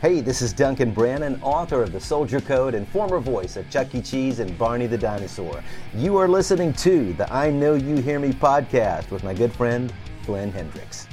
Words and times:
Hey, 0.00 0.20
this 0.20 0.42
is 0.42 0.52
Duncan 0.52 0.92
Brannon, 0.92 1.40
author 1.42 1.82
of 1.82 1.90
The 1.90 1.98
Soldier 1.98 2.40
Code 2.40 2.76
and 2.76 2.86
former 2.86 3.18
voice 3.18 3.56
of 3.56 3.68
Chuck 3.68 3.92
E. 3.96 4.00
Cheese 4.00 4.38
and 4.38 4.56
Barney 4.56 4.86
the 4.86 4.96
Dinosaur. 4.96 5.60
You 5.92 6.16
are 6.18 6.28
listening 6.28 6.72
to 6.74 7.12
the 7.14 7.28
I 7.34 7.50
Know 7.50 7.74
You 7.74 7.96
Hear 7.96 8.20
Me 8.20 8.30
podcast 8.30 9.10
with 9.10 9.24
my 9.24 9.34
good 9.34 9.52
friend, 9.52 9.92
Flynn 10.22 10.52
Hendrix. 10.52 11.08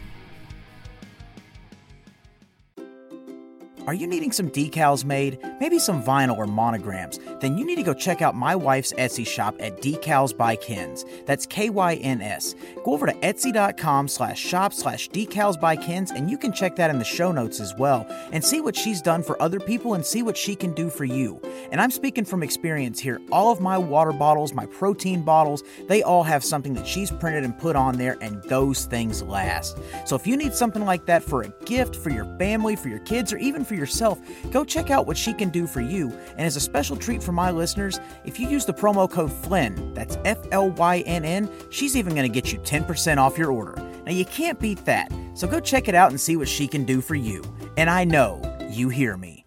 Are 3.88 3.94
you 3.94 4.08
needing 4.08 4.32
some 4.32 4.50
decals 4.50 5.06
made? 5.06 5.38
Maybe 5.60 5.78
some 5.78 6.02
vinyl 6.02 6.40
or 6.40 6.48
monograms? 6.48 7.20
Then 7.40 7.56
you 7.56 7.64
need 7.64 7.76
to 7.76 7.84
go 7.84 7.94
check 7.94 8.24
out 8.24 8.34
my 8.34 8.56
wife's 8.56 8.92
Etsy 8.94 9.28
shop 9.28 9.56
at 9.60 9.80
Decals 9.80 10.36
by 10.36 10.56
Kyns. 10.56 11.06
That's 11.28 11.46
K-Y-N-S. 11.46 12.56
Go 12.84 12.94
over 12.94 13.06
to 13.06 13.14
etsy.com 13.14 14.08
slash 14.08 14.40
shop 14.40 14.74
slash 14.74 15.08
decals 15.10 15.60
by 15.62 15.78
Kyns 15.78 16.10
and 16.10 16.32
you 16.32 16.38
can 16.38 16.52
check 16.52 16.76
that 16.78 16.90
in 16.90 16.98
the 16.98 17.06
show 17.06 17.32
notes 17.32 17.60
as 17.60 17.76
well 17.78 18.08
and 18.32 18.44
see 18.44 18.60
what 18.60 18.76
she's 18.76 19.04
done 19.04 19.22
for 19.22 19.40
other 19.40 19.60
people 19.60 19.94
and 19.94 20.04
see 20.04 20.24
what 20.24 20.36
she 20.36 20.56
can 20.56 20.74
do 20.74 20.90
for 20.90 21.06
you. 21.06 21.40
And 21.72 21.80
I'm 21.80 21.92
speaking 21.92 22.26
from 22.26 22.42
experience 22.42 23.00
here. 23.00 23.22
All 23.32 23.52
of 23.52 23.62
my 23.62 23.78
water 23.78 24.14
bottles, 24.14 24.52
my 24.52 24.66
protein 24.66 25.22
bottles, 25.22 25.64
they 25.88 26.02
all 26.02 26.24
have 26.24 26.44
something 26.44 26.74
that 26.74 26.88
she's 26.88 27.12
printed 27.12 27.44
and 27.44 27.56
put 27.56 27.76
on 27.76 27.98
there 27.98 28.18
and 28.20 28.42
those 28.46 28.86
things 28.86 29.22
last. 29.22 29.78
So 30.06 30.16
if 30.16 30.26
you 30.26 30.36
need 30.36 30.56
something 30.56 30.86
like 30.86 31.06
that 31.06 31.22
for 31.22 31.44
a 31.44 31.50
gift, 31.66 31.96
for 31.96 32.10
your 32.10 32.26
family, 32.40 32.76
for 32.76 32.90
your 32.90 33.00
kids, 33.00 33.32
or 33.32 33.38
even 33.38 33.64
for 33.64 33.75
yourself, 33.76 34.20
go 34.52 34.64
check 34.64 34.90
out 34.90 35.06
what 35.06 35.18
she 35.18 35.34
can 35.34 35.50
do 35.50 35.68
for 35.68 35.82
you. 35.82 36.08
And 36.38 36.42
as 36.42 36.56
a 36.56 36.62
special 36.62 36.96
treat 36.96 37.22
for 37.22 37.34
my 37.34 37.52
listeners, 37.52 38.00
if 38.24 38.40
you 38.40 38.48
use 38.48 38.66
the 38.66 38.74
promo 38.74 39.12
code 39.12 39.34
Flynn, 39.34 39.94
that's 39.94 40.18
F 40.26 40.40
L 40.52 40.70
Y 40.70 41.04
N 41.06 41.26
N, 41.26 41.50
she's 41.70 41.98
even 41.98 42.16
going 42.16 42.32
to 42.32 42.42
get 42.42 42.54
you 42.54 42.60
10% 42.60 43.18
off 43.18 43.38
your 43.38 43.52
order. 43.52 43.76
Now, 44.06 44.14
you 44.14 44.26
can't 44.26 44.60
beat 44.60 44.86
that. 44.86 45.12
So 45.34 45.48
go 45.48 45.60
check 45.60 45.88
it 45.90 45.96
out 45.96 46.12
and 46.12 46.20
see 46.20 46.38
what 46.38 46.48
she 46.48 46.68
can 46.68 46.86
do 46.86 47.02
for 47.02 47.16
you. 47.16 47.44
And 47.76 47.90
I 47.90 48.06
know 48.06 48.42
you 48.70 48.90
hear 48.90 49.18
me. 49.18 49.46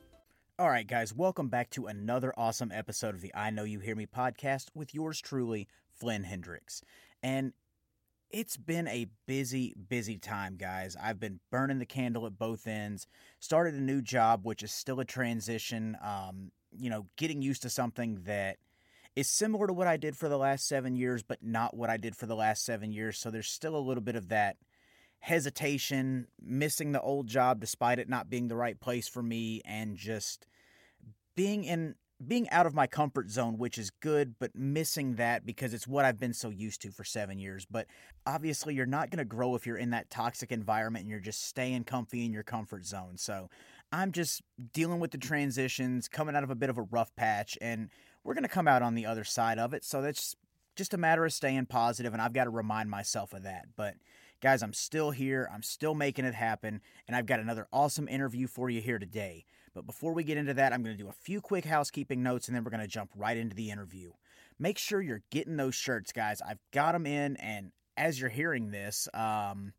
All 0.60 0.68
right, 0.68 0.86
guys, 0.86 1.14
welcome 1.14 1.48
back 1.48 1.70
to 1.70 1.86
another 1.86 2.34
awesome 2.36 2.72
episode 2.72 3.14
of 3.14 3.20
the 3.20 3.32
I 3.34 3.50
Know 3.50 3.62
You 3.62 3.78
Hear 3.78 3.94
Me 3.94 4.06
podcast 4.06 4.66
with 4.74 4.92
yours 4.92 5.20
truly, 5.20 5.68
Flynn 5.92 6.24
Hendrix. 6.24 6.82
And 7.22 7.52
it's 8.30 8.56
been 8.56 8.88
a 8.88 9.06
busy, 9.26 9.74
busy 9.88 10.18
time, 10.18 10.56
guys. 10.56 10.96
I've 11.00 11.20
been 11.20 11.40
burning 11.50 11.78
the 11.78 11.86
candle 11.86 12.26
at 12.26 12.38
both 12.38 12.66
ends. 12.66 13.06
Started 13.40 13.74
a 13.74 13.80
new 13.80 14.02
job, 14.02 14.44
which 14.44 14.62
is 14.62 14.72
still 14.72 15.00
a 15.00 15.04
transition. 15.04 15.96
Um, 16.02 16.52
you 16.76 16.90
know, 16.90 17.06
getting 17.16 17.40
used 17.40 17.62
to 17.62 17.70
something 17.70 18.20
that 18.24 18.58
is 19.16 19.28
similar 19.28 19.66
to 19.66 19.72
what 19.72 19.86
I 19.86 19.96
did 19.96 20.16
for 20.16 20.28
the 20.28 20.38
last 20.38 20.68
seven 20.68 20.94
years, 20.94 21.22
but 21.22 21.42
not 21.42 21.76
what 21.76 21.90
I 21.90 21.96
did 21.96 22.14
for 22.14 22.26
the 22.26 22.36
last 22.36 22.64
seven 22.64 22.92
years. 22.92 23.18
So 23.18 23.30
there's 23.30 23.48
still 23.48 23.76
a 23.76 23.78
little 23.78 24.02
bit 24.02 24.16
of 24.16 24.28
that 24.28 24.56
hesitation, 25.20 26.28
missing 26.40 26.92
the 26.92 27.00
old 27.00 27.26
job 27.26 27.60
despite 27.60 27.98
it 27.98 28.08
not 28.08 28.30
being 28.30 28.48
the 28.48 28.56
right 28.56 28.78
place 28.78 29.08
for 29.08 29.22
me, 29.22 29.62
and 29.64 29.96
just 29.96 30.46
being 31.34 31.64
in 31.64 31.94
being 32.26 32.48
out 32.50 32.66
of 32.66 32.74
my 32.74 32.86
comfort 32.86 33.30
zone, 33.30 33.58
which 33.58 33.78
is 33.78 33.90
good, 33.90 34.34
but 34.40 34.54
missing 34.54 35.14
that 35.14 35.46
because 35.46 35.72
it's 35.72 35.86
what 35.86 36.04
I've 36.04 36.18
been 36.18 36.32
so 36.32 36.50
used 36.50 36.82
to 36.82 36.90
for 36.90 37.04
seven 37.04 37.38
years. 37.38 37.64
But 37.70 37.86
obviously, 38.26 38.74
you're 38.74 38.86
not 38.86 39.10
going 39.10 39.18
to 39.18 39.24
grow 39.24 39.54
if 39.54 39.66
you're 39.66 39.76
in 39.76 39.90
that 39.90 40.10
toxic 40.10 40.50
environment 40.50 41.04
and 41.04 41.10
you're 41.10 41.20
just 41.20 41.46
staying 41.46 41.84
comfy 41.84 42.24
in 42.24 42.32
your 42.32 42.42
comfort 42.42 42.84
zone. 42.84 43.16
So 43.16 43.48
I'm 43.92 44.10
just 44.10 44.42
dealing 44.72 44.98
with 44.98 45.12
the 45.12 45.18
transitions, 45.18 46.08
coming 46.08 46.34
out 46.34 46.42
of 46.42 46.50
a 46.50 46.56
bit 46.56 46.70
of 46.70 46.78
a 46.78 46.82
rough 46.82 47.14
patch, 47.14 47.56
and 47.60 47.88
we're 48.24 48.34
going 48.34 48.42
to 48.42 48.48
come 48.48 48.68
out 48.68 48.82
on 48.82 48.94
the 48.94 49.06
other 49.06 49.24
side 49.24 49.58
of 49.58 49.72
it. 49.72 49.84
So 49.84 50.02
that's 50.02 50.34
just 50.74 50.94
a 50.94 50.98
matter 50.98 51.24
of 51.24 51.32
staying 51.32 51.66
positive, 51.66 52.12
and 52.12 52.20
I've 52.20 52.32
got 52.32 52.44
to 52.44 52.50
remind 52.50 52.90
myself 52.90 53.32
of 53.32 53.44
that. 53.44 53.66
But 53.76 53.94
guys, 54.40 54.62
I'm 54.62 54.72
still 54.72 55.12
here, 55.12 55.48
I'm 55.52 55.62
still 55.62 55.94
making 55.94 56.24
it 56.24 56.34
happen, 56.34 56.80
and 57.06 57.16
I've 57.16 57.26
got 57.26 57.40
another 57.40 57.68
awesome 57.72 58.08
interview 58.08 58.46
for 58.46 58.68
you 58.70 58.80
here 58.80 58.98
today. 58.98 59.44
But 59.78 59.86
before 59.86 60.12
we 60.12 60.24
get 60.24 60.36
into 60.36 60.54
that, 60.54 60.72
I'm 60.72 60.82
going 60.82 60.96
to 60.96 61.00
do 61.00 61.08
a 61.08 61.12
few 61.12 61.40
quick 61.40 61.64
housekeeping 61.64 62.20
notes 62.20 62.48
and 62.48 62.56
then 62.56 62.64
we're 62.64 62.72
going 62.72 62.80
to 62.80 62.88
jump 62.88 63.10
right 63.14 63.36
into 63.36 63.54
the 63.54 63.70
interview. 63.70 64.10
Make 64.58 64.76
sure 64.76 65.00
you're 65.00 65.22
getting 65.30 65.56
those 65.56 65.76
shirts, 65.76 66.10
guys. 66.10 66.42
I've 66.42 66.58
got 66.72 66.90
them 66.90 67.06
in, 67.06 67.36
and 67.36 67.70
as 67.96 68.20
you're 68.20 68.28
hearing 68.28 68.72
this, 68.72 69.06
um, 69.14 69.72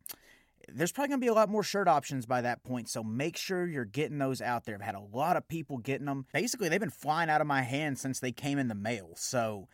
there's 0.72 0.90
probably 0.90 1.08
going 1.08 1.20
to 1.20 1.24
be 1.24 1.28
a 1.28 1.34
lot 1.34 1.50
more 1.50 1.62
shirt 1.62 1.86
options 1.86 2.24
by 2.24 2.40
that 2.40 2.64
point. 2.64 2.88
So 2.88 3.02
make 3.02 3.36
sure 3.36 3.66
you're 3.66 3.84
getting 3.84 4.16
those 4.16 4.40
out 4.40 4.64
there. 4.64 4.76
I've 4.76 4.80
had 4.80 4.94
a 4.94 5.00
lot 5.00 5.36
of 5.36 5.46
people 5.48 5.76
getting 5.76 6.06
them. 6.06 6.24
Basically, 6.32 6.70
they've 6.70 6.80
been 6.80 6.88
flying 6.88 7.28
out 7.28 7.42
of 7.42 7.46
my 7.46 7.60
hands 7.60 8.00
since 8.00 8.20
they 8.20 8.32
came 8.32 8.58
in 8.58 8.68
the 8.68 8.74
mail. 8.74 9.10
So 9.16 9.68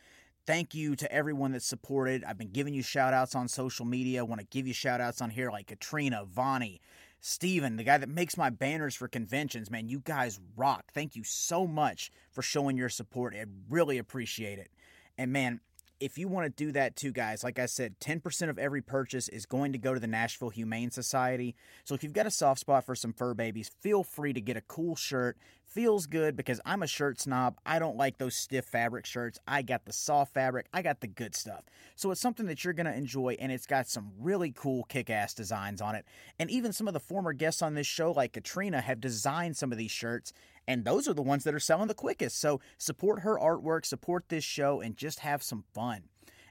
thank 0.45 0.75
you 0.75 0.97
to 0.97 1.09
everyone 1.09 1.53
that 1.53 1.63
supported. 1.63 2.25
I've 2.25 2.37
been 2.37 2.51
giving 2.51 2.73
you 2.73 2.81
shout 2.81 3.13
outs 3.13 3.33
on 3.33 3.47
social 3.47 3.85
media. 3.85 4.19
I 4.19 4.23
want 4.23 4.41
to 4.41 4.47
give 4.47 4.67
you 4.67 4.73
shout 4.73 4.99
outs 4.99 5.21
on 5.21 5.29
here 5.29 5.51
like 5.51 5.67
Katrina, 5.67 6.25
Vonnie, 6.25 6.81
Steven, 7.19 7.77
the 7.77 7.83
guy 7.83 7.97
that 7.97 8.09
makes 8.09 8.37
my 8.37 8.49
banners 8.49 8.95
for 8.95 9.07
conventions, 9.07 9.71
man, 9.71 9.89
you 9.89 9.99
guys 9.99 10.39
rock. 10.55 10.85
Thank 10.93 11.15
you 11.15 11.23
so 11.23 11.67
much 11.67 12.11
for 12.31 12.41
showing 12.41 12.77
your 12.77 12.89
support. 12.89 13.35
I 13.35 13.45
really 13.69 13.97
appreciate 13.97 14.59
it. 14.59 14.69
And 15.17 15.31
man, 15.31 15.59
if 15.99 16.17
you 16.17 16.27
want 16.27 16.45
to 16.45 16.65
do 16.65 16.71
that 16.73 16.95
too, 16.95 17.11
guys, 17.11 17.43
like 17.43 17.59
I 17.59 17.65
said, 17.65 17.99
10% 17.99 18.49
of 18.49 18.59
every 18.59 18.81
purchase 18.81 19.29
is 19.29 19.45
going 19.45 19.71
to 19.71 19.77
go 19.77 19.93
to 19.93 19.99
the 19.99 20.07
Nashville 20.07 20.49
Humane 20.49 20.91
Society. 20.91 21.55
So 21.83 21.95
if 21.95 22.03
you've 22.03 22.13
got 22.13 22.27
a 22.27 22.31
soft 22.31 22.59
spot 22.59 22.85
for 22.85 22.95
some 22.95 23.13
fur 23.13 23.33
babies, 23.33 23.71
feel 23.81 24.03
free 24.03 24.33
to 24.33 24.41
get 24.41 24.57
a 24.57 24.61
cool 24.61 24.95
shirt. 24.95 25.37
Feels 25.67 26.07
good 26.07 26.35
because 26.35 26.61
I'm 26.65 26.81
a 26.81 26.87
shirt 26.87 27.19
snob. 27.19 27.57
I 27.65 27.77
don't 27.77 27.97
like 27.97 28.17
those 28.17 28.35
stiff 28.35 28.65
fabric 28.65 29.05
shirts. 29.05 29.37
I 29.47 29.61
got 29.61 29.85
the 29.85 29.93
soft 29.93 30.33
fabric, 30.33 30.67
I 30.73 30.81
got 30.81 31.01
the 31.01 31.07
good 31.07 31.35
stuff. 31.35 31.65
So 31.95 32.09
it's 32.11 32.21
something 32.21 32.45
that 32.47 32.63
you're 32.63 32.73
going 32.73 32.85
to 32.85 32.95
enjoy, 32.95 33.35
and 33.39 33.51
it's 33.51 33.67
got 33.67 33.87
some 33.87 34.11
really 34.19 34.51
cool 34.55 34.85
kick 34.85 35.09
ass 35.09 35.33
designs 35.33 35.81
on 35.81 35.95
it. 35.95 36.05
And 36.39 36.49
even 36.49 36.73
some 36.73 36.87
of 36.87 36.93
the 36.93 36.99
former 36.99 37.33
guests 37.33 37.61
on 37.61 37.75
this 37.75 37.87
show, 37.87 38.11
like 38.11 38.33
Katrina, 38.33 38.81
have 38.81 39.01
designed 39.01 39.57
some 39.57 39.71
of 39.71 39.77
these 39.77 39.91
shirts 39.91 40.33
and 40.67 40.83
those 40.83 41.07
are 41.07 41.13
the 41.13 41.21
ones 41.21 41.45
that 41.45 41.55
are 41.55 41.59
selling 41.59 41.87
the 41.87 41.93
quickest. 41.93 42.39
So 42.39 42.59
support 42.77 43.21
her 43.21 43.37
artwork, 43.37 43.85
support 43.85 44.25
this 44.27 44.43
show, 44.43 44.81
and 44.81 44.97
just 44.97 45.19
have 45.19 45.41
some 45.41 45.63
fun. 45.73 46.03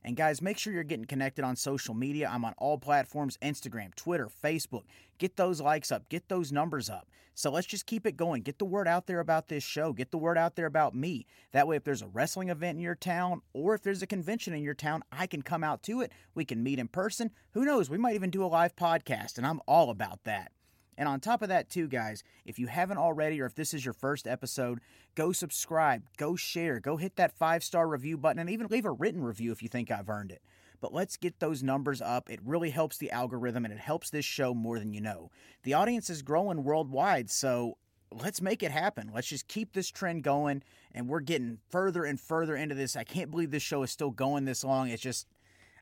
And 0.06 0.16
guys, 0.16 0.40
make 0.40 0.56
sure 0.56 0.72
you're 0.72 0.84
getting 0.84 1.04
connected 1.04 1.44
on 1.44 1.56
social 1.56 1.92
media. 1.92 2.30
I'm 2.32 2.44
on 2.44 2.54
all 2.58 2.78
platforms 2.78 3.36
Instagram, 3.42 3.92
Twitter, 3.96 4.30
Facebook. 4.42 4.84
Get 5.18 5.36
those 5.36 5.60
likes 5.60 5.90
up, 5.90 6.08
get 6.08 6.28
those 6.28 6.52
numbers 6.52 6.88
up. 6.88 7.08
So 7.34 7.50
let's 7.50 7.66
just 7.66 7.86
keep 7.86 8.06
it 8.06 8.16
going. 8.16 8.42
Get 8.42 8.60
the 8.60 8.64
word 8.64 8.86
out 8.86 9.08
there 9.08 9.18
about 9.18 9.48
this 9.48 9.64
show. 9.64 9.92
Get 9.92 10.12
the 10.12 10.16
word 10.16 10.38
out 10.38 10.54
there 10.54 10.66
about 10.66 10.94
me. 10.94 11.26
That 11.50 11.66
way, 11.66 11.74
if 11.74 11.82
there's 11.82 12.02
a 12.02 12.06
wrestling 12.06 12.50
event 12.50 12.76
in 12.76 12.84
your 12.84 12.94
town 12.94 13.42
or 13.52 13.74
if 13.74 13.82
there's 13.82 14.00
a 14.00 14.06
convention 14.06 14.54
in 14.54 14.62
your 14.62 14.74
town, 14.74 15.02
I 15.10 15.26
can 15.26 15.42
come 15.42 15.64
out 15.64 15.82
to 15.82 16.00
it. 16.02 16.12
We 16.36 16.44
can 16.44 16.62
meet 16.62 16.78
in 16.78 16.86
person. 16.86 17.32
Who 17.54 17.64
knows? 17.64 17.90
We 17.90 17.98
might 17.98 18.14
even 18.14 18.30
do 18.30 18.44
a 18.44 18.46
live 18.46 18.76
podcast, 18.76 19.38
and 19.38 19.46
I'm 19.46 19.60
all 19.66 19.90
about 19.90 20.22
that. 20.22 20.52
And 20.98 21.08
on 21.08 21.20
top 21.20 21.42
of 21.42 21.48
that, 21.48 21.68
too, 21.68 21.88
guys, 21.88 22.22
if 22.44 22.58
you 22.58 22.66
haven't 22.68 22.98
already, 22.98 23.40
or 23.40 23.46
if 23.46 23.54
this 23.54 23.74
is 23.74 23.84
your 23.84 23.94
first 23.94 24.26
episode, 24.26 24.80
go 25.14 25.32
subscribe, 25.32 26.02
go 26.16 26.36
share, 26.36 26.80
go 26.80 26.96
hit 26.96 27.16
that 27.16 27.36
five 27.36 27.62
star 27.62 27.86
review 27.88 28.16
button, 28.16 28.38
and 28.38 28.50
even 28.50 28.66
leave 28.68 28.84
a 28.84 28.90
written 28.90 29.22
review 29.22 29.52
if 29.52 29.62
you 29.62 29.68
think 29.68 29.90
I've 29.90 30.08
earned 30.08 30.32
it. 30.32 30.42
But 30.80 30.92
let's 30.92 31.16
get 31.16 31.40
those 31.40 31.62
numbers 31.62 32.00
up. 32.00 32.30
It 32.30 32.40
really 32.44 32.70
helps 32.70 32.98
the 32.98 33.10
algorithm 33.10 33.64
and 33.64 33.72
it 33.72 33.80
helps 33.80 34.10
this 34.10 34.24
show 34.24 34.54
more 34.54 34.78
than 34.78 34.92
you 34.92 35.00
know. 35.00 35.30
The 35.62 35.74
audience 35.74 36.10
is 36.10 36.22
growing 36.22 36.64
worldwide, 36.64 37.30
so 37.30 37.78
let's 38.12 38.42
make 38.42 38.62
it 38.62 38.70
happen. 38.70 39.10
Let's 39.12 39.26
just 39.26 39.48
keep 39.48 39.72
this 39.72 39.88
trend 39.88 40.22
going. 40.22 40.62
And 40.92 41.08
we're 41.08 41.20
getting 41.20 41.58
further 41.70 42.04
and 42.04 42.20
further 42.20 42.56
into 42.56 42.74
this. 42.74 42.96
I 42.96 43.04
can't 43.04 43.30
believe 43.30 43.50
this 43.50 43.62
show 43.62 43.82
is 43.82 43.90
still 43.90 44.10
going 44.10 44.44
this 44.44 44.64
long. 44.64 44.88
It's 44.88 45.02
just, 45.02 45.26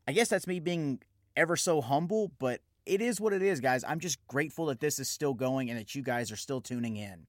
I 0.07 0.13
guess 0.13 0.29
that's 0.29 0.47
me 0.47 0.61
being 0.61 1.01
ever 1.37 1.57
so 1.57 1.81
humble, 1.81 2.33
but 2.39 2.61
it 2.87 3.01
is 3.01 3.21
what 3.21 3.33
it 3.33 3.43
is, 3.43 3.61
guys. 3.61 3.85
I'm 3.87 4.01
just 4.01 4.25
grateful 4.27 4.67
that 4.67 4.81
this 4.81 4.99
is 4.99 5.09
still 5.09 5.35
going 5.35 5.71
and 5.71 5.79
that 5.79 5.95
you 5.95 6.03
guys 6.03 6.31
are 6.31 6.37
still 6.37 6.61
tuning 6.61 6.97
in. 6.97 7.27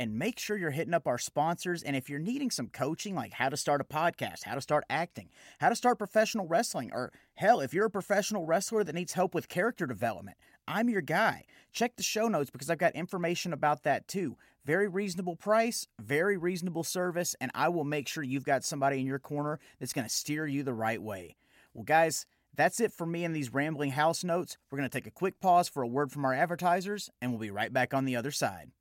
And 0.00 0.16
make 0.16 0.38
sure 0.38 0.56
you're 0.56 0.70
hitting 0.70 0.94
up 0.94 1.08
our 1.08 1.18
sponsors. 1.18 1.82
And 1.82 1.96
if 1.96 2.08
you're 2.08 2.20
needing 2.20 2.52
some 2.52 2.68
coaching, 2.68 3.16
like 3.16 3.32
how 3.32 3.48
to 3.48 3.56
start 3.56 3.80
a 3.80 3.84
podcast, 3.84 4.44
how 4.44 4.54
to 4.54 4.60
start 4.60 4.84
acting, 4.88 5.28
how 5.58 5.70
to 5.70 5.74
start 5.74 5.98
professional 5.98 6.46
wrestling, 6.46 6.90
or 6.92 7.12
hell, 7.34 7.60
if 7.60 7.74
you're 7.74 7.86
a 7.86 7.90
professional 7.90 8.46
wrestler 8.46 8.84
that 8.84 8.94
needs 8.94 9.14
help 9.14 9.34
with 9.34 9.48
character 9.48 9.86
development, 9.86 10.36
I'm 10.68 10.88
your 10.88 11.00
guy. 11.00 11.46
Check 11.72 11.96
the 11.96 12.04
show 12.04 12.28
notes 12.28 12.50
because 12.50 12.70
I've 12.70 12.78
got 12.78 12.94
information 12.94 13.52
about 13.52 13.82
that 13.82 14.06
too. 14.06 14.36
Very 14.64 14.86
reasonable 14.86 15.34
price, 15.34 15.88
very 15.98 16.36
reasonable 16.36 16.84
service, 16.84 17.34
and 17.40 17.50
I 17.54 17.68
will 17.68 17.84
make 17.84 18.06
sure 18.06 18.22
you've 18.22 18.44
got 18.44 18.64
somebody 18.64 19.00
in 19.00 19.06
your 19.06 19.18
corner 19.18 19.58
that's 19.80 19.92
going 19.92 20.06
to 20.06 20.14
steer 20.14 20.46
you 20.46 20.62
the 20.62 20.74
right 20.74 21.02
way. 21.02 21.36
Well, 21.74 21.84
guys, 21.84 22.26
That's 22.58 22.80
it 22.80 22.92
for 22.92 23.06
me 23.06 23.24
in 23.24 23.32
these 23.32 23.54
rambling 23.54 23.92
house 23.92 24.24
notes. 24.24 24.56
We're 24.68 24.78
going 24.78 24.90
to 24.90 24.92
take 24.92 25.06
a 25.06 25.12
quick 25.12 25.40
pause 25.40 25.68
for 25.68 25.84
a 25.84 25.86
word 25.86 26.10
from 26.10 26.24
our 26.24 26.34
advertisers, 26.34 27.08
and 27.22 27.30
we'll 27.30 27.38
be 27.38 27.52
right 27.52 27.72
back 27.72 27.94
on 27.94 28.04
the 28.04 28.16
other 28.16 28.32
side. 28.32 28.72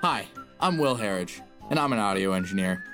Hi, 0.00 0.26
I'm 0.58 0.76
Will 0.76 0.96
Harridge, 0.96 1.40
and 1.70 1.78
I'm 1.78 1.92
an 1.92 2.00
audio 2.00 2.32
engineer. 2.32 2.84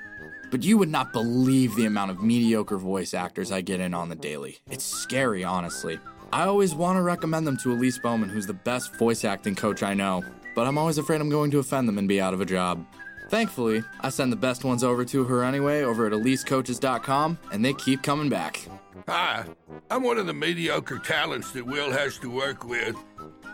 But 0.51 0.61
you 0.61 0.77
would 0.77 0.89
not 0.89 1.13
believe 1.13 1.75
the 1.75 1.87
amount 1.87 2.11
of 2.11 2.21
mediocre 2.21 2.77
voice 2.77 3.15
actors 3.15 3.51
I 3.51 3.61
get 3.61 3.79
in 3.79 3.95
on 3.95 4.09
the 4.09 4.15
daily. 4.15 4.59
It's 4.69 4.85
scary, 4.85 5.43
honestly. 5.43 5.99
I 6.31 6.43
always 6.43 6.75
want 6.75 6.97
to 6.97 7.01
recommend 7.01 7.47
them 7.47 7.57
to 7.57 7.71
Elise 7.71 7.97
Bowman, 7.97 8.29
who's 8.29 8.45
the 8.45 8.53
best 8.53 8.95
voice 8.97 9.25
acting 9.25 9.55
coach 9.55 9.81
I 9.81 9.95
know, 9.95 10.23
but 10.53 10.67
I'm 10.67 10.77
always 10.77 10.99
afraid 10.99 11.21
I'm 11.21 11.29
going 11.29 11.49
to 11.49 11.59
offend 11.59 11.87
them 11.87 11.97
and 11.97 12.07
be 12.07 12.21
out 12.21 12.35
of 12.35 12.41
a 12.41 12.45
job. 12.45 12.85
Thankfully, 13.29 13.83
I 14.01 14.09
send 14.09 14.31
the 14.31 14.37
best 14.37 14.63
ones 14.63 14.83
over 14.83 15.05
to 15.05 15.23
her 15.23 15.43
anyway 15.43 15.83
over 15.83 16.07
at 16.07 16.13
EliseCoaches.com, 16.13 17.37
and 17.51 17.63
they 17.63 17.73
keep 17.73 18.01
coming 18.01 18.27
back. 18.27 18.67
Hi, 19.07 19.45
I'm 19.91 20.01
one 20.01 20.17
of 20.17 20.25
the 20.25 20.33
mediocre 20.33 20.97
talents 20.97 21.51
that 21.51 21.63
Will 21.63 21.91
has 21.91 22.17
to 22.19 22.31
work 22.31 22.65
with. 22.65 22.95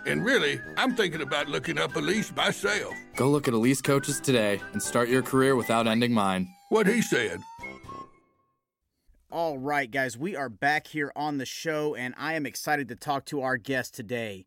And 0.06 0.24
really, 0.24 0.62
I'm 0.78 0.96
thinking 0.96 1.22
about 1.22 1.50
looking 1.50 1.78
up 1.78 1.96
Elise 1.98 2.34
myself. 2.34 2.94
Go 3.18 3.30
look 3.30 3.50
at 3.50 3.54
Elise 3.54 3.82
Coaches 3.82 4.22
today 4.22 4.62
and 4.72 4.82
start 4.82 5.10
your 5.10 5.22
career 5.22 5.58
without 5.58 5.88
ending 5.88 6.14
mine. 6.14 6.48
What 6.70 6.88
he 6.88 7.02
said. 7.02 7.42
All 9.30 9.58
right, 9.58 9.92
guys, 9.92 10.18
we 10.18 10.38
are 10.38 10.48
back 10.48 10.88
here 10.88 11.12
on 11.18 11.38
the 11.38 11.46
show, 11.46 11.96
and 11.96 12.14
I 12.18 12.36
am 12.36 12.46
excited 12.46 12.88
to 12.88 12.96
talk 12.96 13.26
to 13.26 13.42
our 13.42 13.58
guest 13.58 13.94
today. 13.94 14.46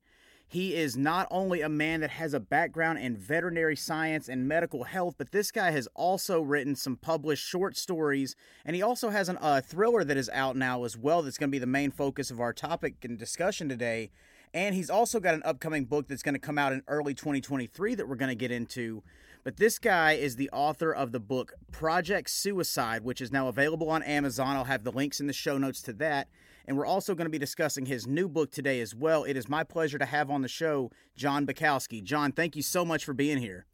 He 0.50 0.74
is 0.74 0.96
not 0.96 1.28
only 1.30 1.60
a 1.60 1.68
man 1.68 2.00
that 2.00 2.08
has 2.10 2.32
a 2.32 2.40
background 2.40 3.00
in 3.00 3.18
veterinary 3.18 3.76
science 3.76 4.30
and 4.30 4.48
medical 4.48 4.84
health, 4.84 5.16
but 5.18 5.30
this 5.30 5.52
guy 5.52 5.72
has 5.72 5.86
also 5.94 6.40
written 6.40 6.74
some 6.74 6.96
published 6.96 7.46
short 7.46 7.76
stories, 7.76 8.34
and 8.64 8.74
he 8.74 8.80
also 8.80 9.10
has 9.10 9.28
a 9.28 9.42
uh, 9.42 9.60
thriller 9.60 10.04
that 10.04 10.16
is 10.16 10.30
out 10.30 10.56
now 10.56 10.84
as 10.84 10.96
well 10.96 11.20
that's 11.20 11.36
going 11.36 11.50
to 11.50 11.54
be 11.54 11.58
the 11.58 11.66
main 11.66 11.90
focus 11.90 12.30
of 12.30 12.40
our 12.40 12.54
topic 12.54 12.94
and 13.04 13.18
discussion 13.18 13.68
today. 13.68 14.10
And 14.54 14.74
he's 14.74 14.88
also 14.88 15.20
got 15.20 15.34
an 15.34 15.42
upcoming 15.44 15.84
book 15.84 16.08
that's 16.08 16.22
going 16.22 16.34
to 16.34 16.38
come 16.38 16.56
out 16.56 16.72
in 16.72 16.82
early 16.88 17.12
2023 17.12 17.96
that 17.96 18.08
we're 18.08 18.16
going 18.16 18.30
to 18.30 18.34
get 18.34 18.50
into. 18.50 19.02
But 19.44 19.58
this 19.58 19.78
guy 19.78 20.12
is 20.12 20.36
the 20.36 20.48
author 20.50 20.92
of 20.92 21.12
the 21.12 21.20
book 21.20 21.52
Project 21.70 22.30
Suicide, 22.30 23.04
which 23.04 23.20
is 23.20 23.30
now 23.30 23.48
available 23.48 23.90
on 23.90 24.02
Amazon. 24.02 24.56
I'll 24.56 24.64
have 24.64 24.84
the 24.84 24.92
links 24.92 25.20
in 25.20 25.26
the 25.26 25.34
show 25.34 25.58
notes 25.58 25.82
to 25.82 25.92
that. 25.94 26.28
And 26.68 26.76
we're 26.76 26.86
also 26.86 27.14
going 27.14 27.24
to 27.24 27.30
be 27.30 27.38
discussing 27.38 27.86
his 27.86 28.06
new 28.06 28.28
book 28.28 28.52
today 28.52 28.82
as 28.82 28.94
well. 28.94 29.24
It 29.24 29.38
is 29.38 29.48
my 29.48 29.64
pleasure 29.64 29.96
to 29.96 30.04
have 30.04 30.30
on 30.30 30.42
the 30.42 30.48
show 30.48 30.90
John 31.16 31.46
Bukowski. 31.46 32.04
John, 32.04 32.30
thank 32.30 32.56
you 32.56 32.62
so 32.62 32.84
much 32.84 33.06
for 33.06 33.14
being 33.14 33.38
here. 33.38 33.64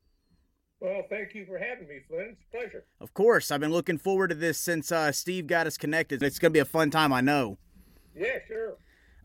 Well, 0.78 1.02
thank 1.10 1.34
you 1.34 1.44
for 1.44 1.58
having 1.58 1.88
me, 1.88 1.98
Flynn. 2.06 2.36
It's 2.38 2.42
a 2.52 2.56
pleasure. 2.56 2.84
Of 3.00 3.12
course. 3.12 3.50
I've 3.50 3.58
been 3.58 3.72
looking 3.72 3.98
forward 3.98 4.28
to 4.28 4.36
this 4.36 4.60
since 4.60 4.92
uh, 4.92 5.10
Steve 5.10 5.48
got 5.48 5.66
us 5.66 5.76
connected. 5.76 6.22
It's 6.22 6.38
going 6.38 6.52
to 6.52 6.56
be 6.56 6.60
a 6.60 6.64
fun 6.64 6.92
time, 6.92 7.12
I 7.12 7.20
know. 7.20 7.58
Yeah, 8.14 8.38
sure. 8.46 8.76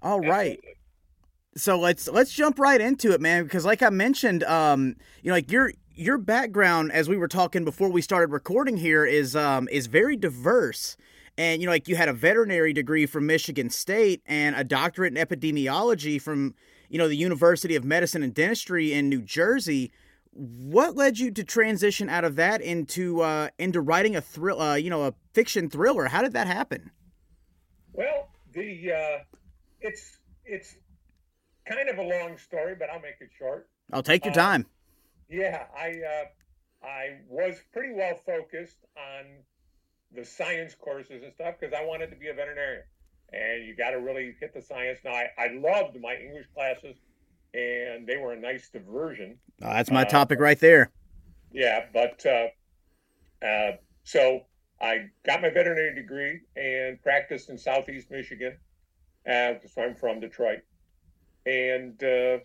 All 0.01 0.19
right. 0.19 0.57
Absolutely. 0.57 0.75
So 1.55 1.79
let's 1.79 2.07
let's 2.07 2.33
jump 2.33 2.57
right 2.57 2.81
into 2.81 3.11
it, 3.11 3.21
man. 3.21 3.43
Because 3.43 3.65
like 3.65 3.83
I 3.83 3.91
mentioned, 3.91 4.43
um, 4.45 4.95
you 5.21 5.29
know, 5.29 5.35
like 5.35 5.51
your 5.51 5.73
your 5.93 6.17
background, 6.17 6.91
as 6.91 7.07
we 7.07 7.17
were 7.17 7.27
talking 7.27 7.65
before 7.65 7.89
we 7.89 8.01
started 8.01 8.31
recording 8.31 8.77
here, 8.77 9.05
is 9.05 9.35
um, 9.35 9.67
is 9.71 9.85
very 9.85 10.15
diverse 10.15 10.97
and 11.39 11.61
you 11.61 11.65
know 11.65 11.71
like 11.71 11.87
you 11.87 11.95
had 11.95 12.09
a 12.09 12.13
veterinary 12.13 12.73
degree 12.73 13.05
from 13.05 13.25
Michigan 13.25 13.69
State 13.69 14.21
and 14.25 14.55
a 14.55 14.63
doctorate 14.63 15.17
in 15.17 15.25
epidemiology 15.25 16.21
from 16.21 16.53
you 16.89 16.97
know 16.97 17.07
the 17.07 17.15
University 17.15 17.75
of 17.75 17.85
Medicine 17.85 18.21
and 18.21 18.33
Dentistry 18.33 18.93
in 18.93 19.09
New 19.09 19.21
Jersey. 19.21 19.91
What 20.31 20.95
led 20.95 21.17
you 21.17 21.31
to 21.31 21.43
transition 21.43 22.09
out 22.09 22.25
of 22.25 22.35
that 22.35 22.61
into 22.61 23.21
uh, 23.21 23.49
into 23.57 23.79
writing 23.79 24.17
a 24.17 24.21
thrill 24.21 24.61
uh, 24.61 24.75
you 24.75 24.89
know 24.89 25.03
a 25.03 25.13
fiction 25.33 25.69
thriller? 25.69 26.05
How 26.05 26.21
did 26.21 26.33
that 26.33 26.45
happen? 26.45 26.91
Well 27.93 28.27
the 28.53 28.91
uh, 28.91 29.23
it's 29.79 30.19
it's 30.45 30.75
kind 31.65 31.87
of 31.87 31.99
a 31.99 32.03
long 32.03 32.37
story 32.37 32.75
but 32.77 32.89
I'll 32.89 33.01
make 33.01 33.15
it 33.21 33.29
short. 33.39 33.69
I'll 33.93 34.03
take 34.03 34.25
your 34.25 34.33
uh, 34.33 34.35
time. 34.35 34.65
yeah 35.29 35.63
I 35.73 35.87
uh, 35.87 36.85
I 36.85 37.19
was 37.29 37.55
pretty 37.71 37.93
well 37.93 38.19
focused 38.25 38.83
on 38.97 39.25
the 40.13 40.25
science 40.25 40.75
courses 40.75 41.23
and 41.23 41.33
stuff 41.33 41.55
because 41.59 41.73
I 41.73 41.85
wanted 41.85 42.09
to 42.09 42.15
be 42.15 42.27
a 42.27 42.33
veterinarian. 42.33 42.83
And 43.31 43.65
you 43.65 43.75
got 43.75 43.91
to 43.91 43.97
really 43.97 44.35
hit 44.39 44.53
the 44.53 44.61
science. 44.61 44.99
Now, 45.05 45.11
I, 45.11 45.27
I 45.37 45.47
loved 45.53 45.99
my 46.01 46.15
English 46.15 46.47
classes, 46.53 46.97
and 47.53 48.07
they 48.07 48.17
were 48.17 48.33
a 48.33 48.39
nice 48.39 48.69
diversion. 48.69 49.37
Oh, 49.61 49.69
that's 49.69 49.91
my 49.91 50.01
uh, 50.01 50.05
topic 50.05 50.39
right 50.39 50.59
there. 50.59 50.91
Yeah, 51.51 51.85
but 51.93 52.25
uh, 52.25 53.45
uh, 53.45 53.71
so 54.03 54.41
I 54.81 55.09
got 55.25 55.41
my 55.41 55.49
veterinary 55.49 55.93
degree 55.93 56.41
and 56.55 57.01
practiced 57.03 57.49
in 57.49 57.57
Southeast 57.57 58.09
Michigan. 58.09 58.57
Uh, 59.29 59.53
so 59.67 59.83
I'm 59.83 59.95
from 59.95 60.19
Detroit, 60.19 60.59
and 61.45 62.01
uh, 62.03 62.39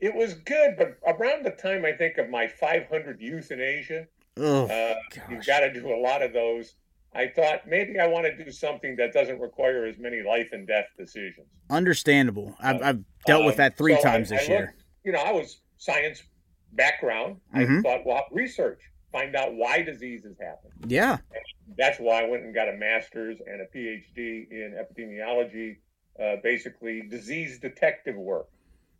it 0.00 0.14
was 0.14 0.34
good. 0.34 0.76
But 0.78 0.98
around 1.06 1.44
the 1.44 1.50
time 1.50 1.84
I 1.84 1.92
think 1.92 2.16
of 2.16 2.30
my 2.30 2.46
500 2.46 3.20
euthanasia, 3.20 4.06
Oh, 4.36 4.66
uh, 4.66 4.94
you've 5.30 5.46
got 5.46 5.60
to 5.60 5.72
do 5.72 5.94
a 5.94 6.00
lot 6.00 6.22
of 6.22 6.32
those. 6.32 6.74
I 7.14 7.28
thought 7.28 7.68
maybe 7.68 8.00
I 8.00 8.08
want 8.08 8.26
to 8.26 8.44
do 8.44 8.50
something 8.50 8.96
that 8.96 9.12
doesn't 9.12 9.38
require 9.38 9.84
as 9.84 9.98
many 9.98 10.22
life 10.22 10.48
and 10.50 10.66
death 10.66 10.86
decisions. 10.98 11.46
Understandable. 11.70 12.56
I've, 12.60 12.82
I've 12.82 13.04
dealt 13.26 13.44
with 13.44 13.56
that 13.56 13.76
three 13.76 13.94
so 13.96 14.02
times 14.02 14.32
I, 14.32 14.36
this 14.36 14.48
I 14.48 14.52
year. 14.52 14.60
Looked, 14.60 14.84
you 15.04 15.12
know, 15.12 15.20
I 15.20 15.30
was 15.30 15.60
science 15.76 16.24
background. 16.72 17.36
Mm-hmm. 17.54 17.78
I 17.78 17.82
thought, 17.82 18.00
well, 18.04 18.24
research, 18.32 18.80
find 19.12 19.36
out 19.36 19.54
why 19.54 19.82
diseases 19.82 20.36
happen. 20.40 20.72
Yeah. 20.88 21.18
And 21.32 21.76
that's 21.78 22.00
why 22.00 22.24
I 22.24 22.28
went 22.28 22.42
and 22.42 22.52
got 22.52 22.68
a 22.68 22.76
master's 22.76 23.38
and 23.46 23.60
a 23.60 23.66
PhD 23.66 24.50
in 24.50 24.76
epidemiology, 24.76 25.76
uh, 26.20 26.40
basically 26.42 27.02
disease 27.02 27.60
detective 27.60 28.16
work, 28.16 28.48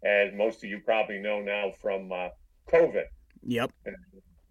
as 0.04 0.32
most 0.34 0.62
of 0.62 0.70
you 0.70 0.80
probably 0.84 1.18
know 1.18 1.40
now 1.40 1.72
from 1.82 2.12
uh, 2.12 2.28
COVID. 2.72 3.06
Yep. 3.42 3.72
And 3.86 3.96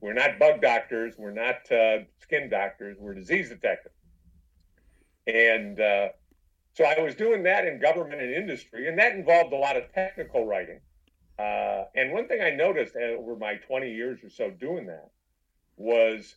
we're 0.03 0.11
not 0.11 0.37
bug 0.37 0.61
doctors. 0.61 1.15
We're 1.17 1.31
not 1.31 1.71
uh, 1.71 1.99
skin 2.19 2.49
doctors. 2.49 2.97
We're 2.99 3.13
disease 3.13 3.47
detectives. 3.47 3.95
And 5.27 5.79
uh, 5.79 6.09
so 6.73 6.83
I 6.83 6.99
was 6.99 7.15
doing 7.15 7.43
that 7.43 7.65
in 7.65 7.79
government 7.79 8.21
and 8.21 8.33
industry, 8.33 8.89
and 8.89 8.99
that 8.99 9.13
involved 9.13 9.53
a 9.53 9.55
lot 9.55 9.77
of 9.77 9.89
technical 9.93 10.45
writing. 10.45 10.81
Uh, 11.39 11.85
and 11.95 12.11
one 12.11 12.27
thing 12.27 12.41
I 12.41 12.49
noticed 12.49 12.97
uh, 12.97 13.17
over 13.17 13.37
my 13.37 13.55
20 13.55 13.93
years 13.93 14.19
or 14.21 14.29
so 14.29 14.49
doing 14.49 14.87
that 14.87 15.09
was 15.77 16.35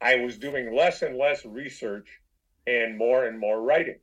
I 0.00 0.14
was 0.16 0.38
doing 0.38 0.72
less 0.72 1.02
and 1.02 1.18
less 1.18 1.44
research 1.44 2.20
and 2.68 2.96
more 2.96 3.24
and 3.24 3.40
more 3.40 3.60
writing. 3.60 3.98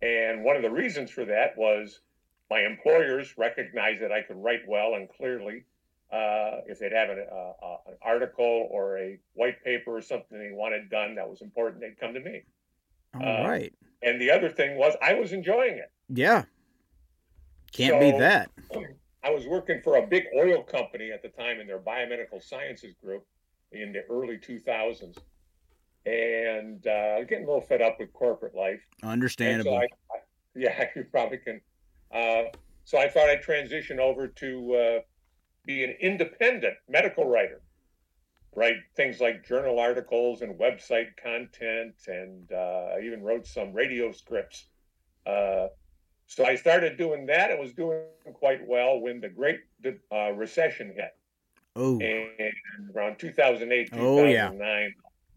And 0.00 0.44
one 0.44 0.54
of 0.54 0.62
the 0.62 0.70
reasons 0.70 1.10
for 1.10 1.24
that 1.24 1.58
was 1.58 1.98
my 2.48 2.60
employers 2.60 3.34
recognized 3.36 4.02
that 4.02 4.12
I 4.12 4.22
could 4.22 4.36
write 4.36 4.68
well 4.68 4.94
and 4.94 5.08
clearly 5.08 5.64
uh, 6.12 6.62
if 6.66 6.78
they'd 6.78 6.92
have 6.92 7.10
an, 7.10 7.26
uh, 7.30 7.34
uh, 7.34 7.76
an 7.88 7.94
article 8.02 8.68
or 8.70 8.98
a 8.98 9.18
white 9.34 9.62
paper 9.64 9.96
or 9.96 10.02
something 10.02 10.38
they 10.38 10.52
wanted 10.52 10.88
done 10.88 11.16
that 11.16 11.28
was 11.28 11.42
important, 11.42 11.80
they'd 11.80 11.98
come 11.98 12.14
to 12.14 12.20
me. 12.20 12.42
All 13.14 13.22
um, 13.22 13.46
right. 13.46 13.72
And 14.02 14.20
the 14.20 14.30
other 14.30 14.48
thing 14.48 14.76
was 14.76 14.94
I 15.02 15.14
was 15.14 15.32
enjoying 15.32 15.76
it. 15.78 15.90
Yeah. 16.08 16.44
Can't 17.72 17.94
so, 17.94 18.00
beat 18.00 18.18
that. 18.18 18.50
I 19.24 19.30
was 19.30 19.46
working 19.46 19.80
for 19.82 19.96
a 19.96 20.06
big 20.06 20.24
oil 20.36 20.62
company 20.62 21.10
at 21.10 21.22
the 21.22 21.28
time 21.28 21.58
in 21.60 21.66
their 21.66 21.80
biomedical 21.80 22.40
sciences 22.40 22.94
group 23.02 23.26
in 23.72 23.92
the 23.92 24.04
early 24.08 24.38
2000s. 24.38 25.18
And 26.06 26.86
uh, 26.86 27.24
getting 27.24 27.44
a 27.44 27.46
little 27.48 27.60
fed 27.60 27.82
up 27.82 27.96
with 27.98 28.12
corporate 28.12 28.54
life. 28.54 28.80
Understandable. 29.02 29.72
So 29.72 29.76
I, 29.76 29.82
I, 29.82 30.18
yeah, 30.54 30.84
you 30.94 31.04
probably 31.10 31.38
can. 31.38 31.60
Uh, 32.14 32.44
so 32.84 32.98
I 32.98 33.08
thought 33.08 33.28
I'd 33.28 33.42
transition 33.42 33.98
over 33.98 34.28
to 34.28 34.74
uh, 34.74 35.00
be 35.66 35.84
an 35.84 35.94
independent 36.00 36.74
medical 36.88 37.24
writer, 37.24 37.60
write 38.54 38.76
things 38.96 39.20
like 39.20 39.46
journal 39.46 39.78
articles 39.78 40.42
and 40.42 40.58
website 40.58 41.08
content, 41.22 41.94
and 42.06 42.50
uh, 42.52 42.94
I 42.96 43.00
even 43.04 43.22
wrote 43.22 43.46
some 43.46 43.72
radio 43.72 44.12
scripts. 44.12 44.66
Uh, 45.26 45.68
so 46.26 46.44
I 46.44 46.56
started 46.56 46.96
doing 46.96 47.26
that 47.26 47.50
and 47.50 47.60
was 47.60 47.72
doing 47.72 48.02
quite 48.34 48.66
well 48.66 49.00
when 49.00 49.20
the 49.20 49.28
Great 49.28 49.60
uh, 50.12 50.32
Recession 50.32 50.92
hit. 50.96 51.14
Oh. 51.76 52.00
And 52.00 52.52
around 52.94 53.18
2008, 53.18 53.92
2009, 53.92 54.00
oh, 54.00 54.24
yeah. 54.24 54.88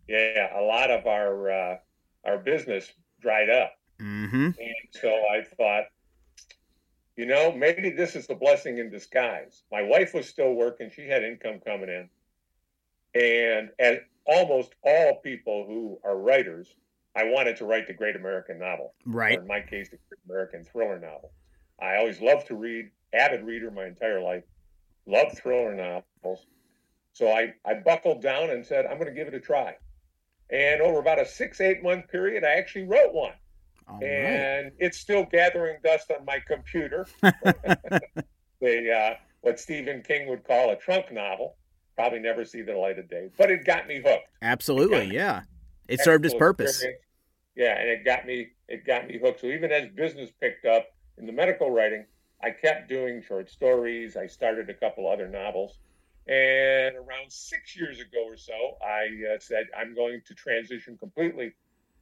yeah, 0.07 0.59
a 0.59 0.63
lot 0.63 0.89
of 0.89 1.05
our 1.05 1.51
uh, 1.51 1.77
our 2.25 2.38
business 2.38 2.91
dried 3.21 3.50
up. 3.50 3.74
Mm-hmm. 4.01 4.45
And 4.45 4.89
so 4.91 5.09
I 5.09 5.43
thought, 5.43 5.83
you 7.19 7.25
know, 7.25 7.51
maybe 7.51 7.89
this 7.89 8.15
is 8.15 8.27
the 8.27 8.33
blessing 8.33 8.77
in 8.77 8.89
disguise. 8.89 9.63
My 9.73 9.81
wife 9.81 10.13
was 10.13 10.25
still 10.25 10.53
working, 10.53 10.89
she 10.89 11.05
had 11.05 11.21
income 11.21 11.59
coming 11.65 11.89
in. 11.89 12.09
And 13.13 13.71
as 13.77 13.97
almost 14.25 14.73
all 14.85 15.19
people 15.21 15.65
who 15.67 15.99
are 16.09 16.17
writers, 16.17 16.73
I 17.17 17.25
wanted 17.25 17.57
to 17.57 17.65
write 17.65 17.88
the 17.88 17.93
great 17.93 18.15
American 18.15 18.57
novel. 18.57 18.93
Right. 19.05 19.38
in 19.38 19.45
my 19.45 19.59
case, 19.59 19.89
the 19.89 19.97
great 20.07 20.21
American 20.29 20.63
thriller 20.63 20.97
novel. 20.97 21.33
I 21.81 21.97
always 21.97 22.21
loved 22.21 22.47
to 22.47 22.55
read, 22.55 22.89
avid 23.11 23.43
reader 23.43 23.69
my 23.69 23.85
entire 23.85 24.21
life, 24.21 24.45
loved 25.05 25.38
thriller 25.38 25.75
novels. 25.75 26.45
So 27.11 27.33
I, 27.33 27.53
I 27.65 27.73
buckled 27.73 28.21
down 28.21 28.49
and 28.49 28.65
said, 28.65 28.85
I'm 28.85 28.97
going 28.97 29.13
to 29.13 29.13
give 29.13 29.27
it 29.27 29.33
a 29.33 29.41
try. 29.41 29.75
And 30.49 30.79
over 30.79 30.99
about 30.99 31.19
a 31.19 31.25
six, 31.25 31.59
eight 31.59 31.83
month 31.83 32.07
period, 32.07 32.45
I 32.45 32.53
actually 32.53 32.85
wrote 32.85 33.13
one. 33.13 33.33
All 33.89 34.03
and 34.03 34.65
right. 34.65 34.74
it's 34.77 35.00
still 35.00 35.25
gathering 35.25 35.77
dust 35.84 36.12
on 36.12 36.24
my 36.24 36.39
computer. 36.46 37.08
the 37.22 38.91
uh, 38.91 39.13
what 39.41 39.60
Stephen 39.60 40.03
King 40.03 40.27
would 40.29 40.43
call 40.43 40.72
a 40.72 40.75
trunk 40.75 41.12
novel. 41.12 41.55
Probably 41.96 42.19
never 42.19 42.46
see 42.46 42.62
the 42.62 42.75
light 42.75 43.00
of 43.00 43.10
day, 43.10 43.29
but 43.38 43.51
it 43.51 43.65
got 43.65 43.88
me 43.88 44.01
hooked. 44.05 44.29
Absolutely, 44.41 45.13
yeah. 45.13 45.41
It 45.88 46.01
served 46.01 46.25
its 46.25 46.36
purpose. 46.36 46.69
experience. 46.69 47.01
Yeah, 47.55 47.77
and 47.79 47.89
it 47.89 48.05
got 48.05 48.25
me 48.25 48.50
it 48.67 48.86
got 48.86 49.08
me 49.08 49.19
hooked. 49.22 49.41
So 49.41 49.48
even 49.48 49.72
as 49.72 49.89
business 49.89 50.29
picked 50.39 50.65
up 50.65 50.88
in 51.17 51.25
the 51.25 51.34
medical 51.34 51.72
writing, 51.72 52.05
I 52.41 52.51
kept 52.51 52.89
doing 52.89 53.24
short 53.27 53.50
stories. 53.50 54.15
I 54.15 54.27
started 54.27 54.69
a 54.69 54.74
couple 54.74 55.10
other 55.10 55.27
novels, 55.27 55.79
and 56.27 56.96
around 56.96 57.29
six 57.29 57.75
years 57.75 58.00
ago 58.00 58.24
or 58.27 58.38
so, 58.38 58.53
I 58.86 59.34
uh, 59.34 59.39
said 59.39 59.65
I'm 59.75 59.96
going 59.96 60.22
to 60.27 60.34
transition 60.36 60.96
completely 60.98 61.53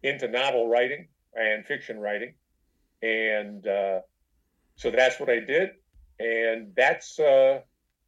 into 0.03 0.27
novel 0.27 0.67
writing 0.67 1.07
and 1.35 1.65
fiction 1.65 1.99
writing, 1.99 2.33
and 3.01 3.67
uh, 3.67 3.99
so 4.75 4.91
that's 4.91 5.19
what 5.19 5.29
I 5.29 5.39
did, 5.39 5.71
and 6.19 6.73
that's 6.75 7.19
uh, 7.19 7.59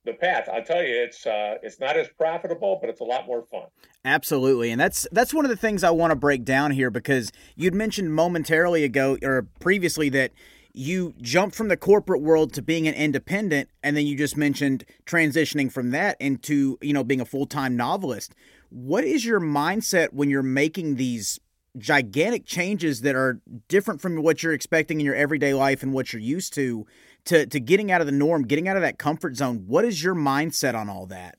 the 0.06 0.14
path. 0.14 0.50
I'll 0.52 0.64
tell 0.64 0.84
you, 0.84 0.96
it's 0.96 1.26
uh, 1.26 1.56
it's 1.62 1.80
not 1.80 1.98
as 1.98 2.08
profitable, 2.18 2.78
but 2.82 2.90
it's 2.90 3.02
a 3.02 3.06
lot 3.06 3.28
more 3.28 3.44
fun. 3.44 3.68
Absolutely. 4.06 4.72
And 4.72 4.80
that's 4.80 5.08
that's 5.12 5.34
one 5.34 5.46
of 5.46 5.50
the 5.50 5.58
things 5.58 5.84
I 5.84 5.92
want 5.92 6.12
to 6.12 6.16
break 6.16 6.46
down 6.46 6.72
here 6.72 6.90
because 6.90 7.32
you'd 7.56 7.76
mentioned 7.76 8.14
momentarily 8.14 8.84
ago 8.84 9.18
or 9.22 9.48
previously 9.60 10.10
that 10.10 10.32
you 10.74 11.14
jumped 11.22 11.56
from 11.56 11.68
the 11.68 11.78
corporate 11.78 12.22
world 12.22 12.54
to 12.54 12.62
being 12.62 12.88
an 12.88 12.94
independent 12.94 13.70
and 13.84 13.98
then 13.98 14.06
you 14.06 14.16
just 14.16 14.38
mentioned 14.38 14.86
transitioning 15.06 15.72
from 15.72 15.90
that 15.92 16.16
into, 16.20 16.78
you 16.82 16.94
know, 16.94 17.04
being 17.04 17.20
a 17.20 17.26
full-time 17.26 17.76
novelist. 17.76 18.34
What 18.70 19.04
is 19.04 19.26
your 19.26 19.40
mindset 19.40 20.14
when 20.14 20.30
you're 20.30 20.44
making 20.44 20.96
these 20.96 21.40
gigantic 21.80 22.46
changes 22.46 23.02
that 23.02 23.16
are 23.16 23.40
different 23.68 24.02
from 24.02 24.22
what 24.22 24.44
you're 24.44 24.54
expecting 24.54 25.00
in 25.00 25.06
your 25.06 25.16
everyday 25.16 25.54
life 25.54 25.84
and 25.84 25.94
what 25.94 26.14
you're 26.14 26.22
used 26.22 26.54
to 26.54 26.86
to 27.26 27.46
to 27.48 27.60
getting 27.60 27.92
out 27.92 28.02
of 28.02 28.08
the 28.08 28.14
norm, 28.14 28.44
getting 28.44 28.68
out 28.68 28.76
of 28.76 28.82
that 28.82 28.98
comfort 28.98 29.36
zone? 29.36 29.64
What 29.68 29.86
is 29.86 30.04
your 30.04 30.16
mindset 30.16 30.76
on 30.76 30.90
all 30.90 31.06
that? 31.08 31.38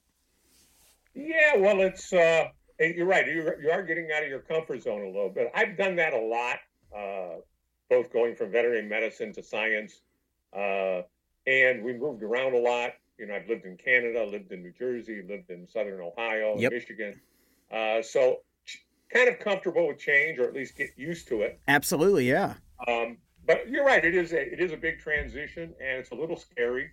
Yeah, 1.14 1.56
well, 1.56 1.80
it's 1.80 2.12
uh, 2.12 2.49
you're 2.78 3.06
right. 3.06 3.26
You 3.26 3.52
you 3.62 3.70
are 3.70 3.82
getting 3.82 4.09
out 4.14 4.23
of 4.23 4.28
your 4.28 4.40
comfort 4.40 4.82
zone 4.82 5.02
a 5.02 5.06
little 5.06 5.30
bit. 5.30 5.50
I've 5.54 5.76
done 5.76 5.97
that 5.97 6.12
a 6.12 6.20
lot, 6.20 6.59
uh, 6.97 7.40
both 7.88 8.12
going 8.12 8.37
from 8.37 8.52
veterinary 8.52 8.87
medicine 8.88 9.32
to 9.35 9.42
science, 9.42 10.02
uh, 10.56 11.02
and 11.47 11.82
we 11.85 11.92
moved 11.94 12.23
around 12.23 12.54
a 12.54 12.59
lot. 12.59 12.92
You 13.18 13.26
know, 13.26 13.35
I've 13.35 13.49
lived 13.49 13.66
in 13.66 13.76
Canada, 13.76 14.25
lived 14.25 14.50
in 14.52 14.62
New 14.62 14.73
Jersey, 14.73 15.23
lived 15.28 15.50
in 15.50 15.68
Southern 15.68 16.00
Ohio, 16.00 16.56
Yep. 16.56 16.73
Michigan. 16.73 17.20
Uh, 17.70 18.00
so, 18.02 18.38
kind 19.12 19.29
of 19.29 19.38
comfortable 19.38 19.87
with 19.88 19.99
change, 19.99 20.38
or 20.38 20.45
at 20.45 20.55
least 20.55 20.76
get 20.76 20.90
used 20.97 21.29
to 21.29 21.43
it. 21.43 21.61
Absolutely, 21.69 22.29
yeah. 22.29 22.55
Um, 22.87 23.19
but 23.47 23.69
you're 23.69 23.85
right. 23.85 24.05
It 24.05 24.14
is 24.14 24.33
a, 24.33 24.52
it 24.52 24.61
is 24.61 24.73
a 24.73 24.76
big 24.76 24.99
transition, 24.99 25.75
and 25.81 25.99
it's 25.99 26.11
a 26.11 26.14
little 26.14 26.37
scary. 26.37 26.90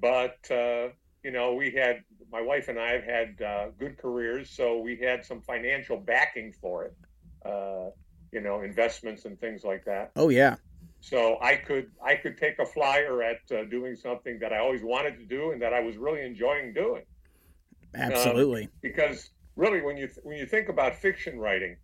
But 0.00 0.50
uh, 0.50 0.88
you 1.22 1.30
know, 1.30 1.54
we 1.54 1.70
had 1.70 2.02
my 2.30 2.40
wife 2.40 2.68
and 2.68 2.78
I 2.78 2.92
have 2.92 3.04
had 3.04 3.42
uh, 3.42 3.66
good 3.78 3.98
careers, 3.98 4.50
so 4.50 4.78
we 4.78 4.96
had 4.96 5.24
some 5.24 5.40
financial 5.40 5.96
backing 5.96 6.52
for 6.60 6.84
it. 6.84 6.96
Uh, 7.44 7.90
you 8.32 8.40
know, 8.40 8.62
investments 8.62 9.26
and 9.26 9.38
things 9.38 9.62
like 9.62 9.84
that. 9.84 10.10
Oh 10.16 10.30
yeah. 10.30 10.56
So 11.00 11.36
I 11.42 11.56
could 11.56 11.90
I 12.04 12.14
could 12.14 12.38
take 12.38 12.58
a 12.58 12.64
flyer 12.64 13.22
at 13.22 13.40
uh, 13.52 13.64
doing 13.64 13.96
something 13.96 14.38
that 14.38 14.52
I 14.52 14.58
always 14.58 14.82
wanted 14.82 15.18
to 15.18 15.24
do 15.24 15.50
and 15.50 15.60
that 15.60 15.72
I 15.72 15.80
was 15.80 15.96
really 15.96 16.24
enjoying 16.24 16.72
doing 16.72 17.02
Absolutely. 17.94 18.68
because 18.80 19.30
really 19.56 19.80
when 19.82 19.96
you 19.96 20.08
when 20.22 20.36
you 20.36 20.46
think 20.46 20.68
about 20.68 20.94
fiction 20.96 21.38
writing 21.38 21.76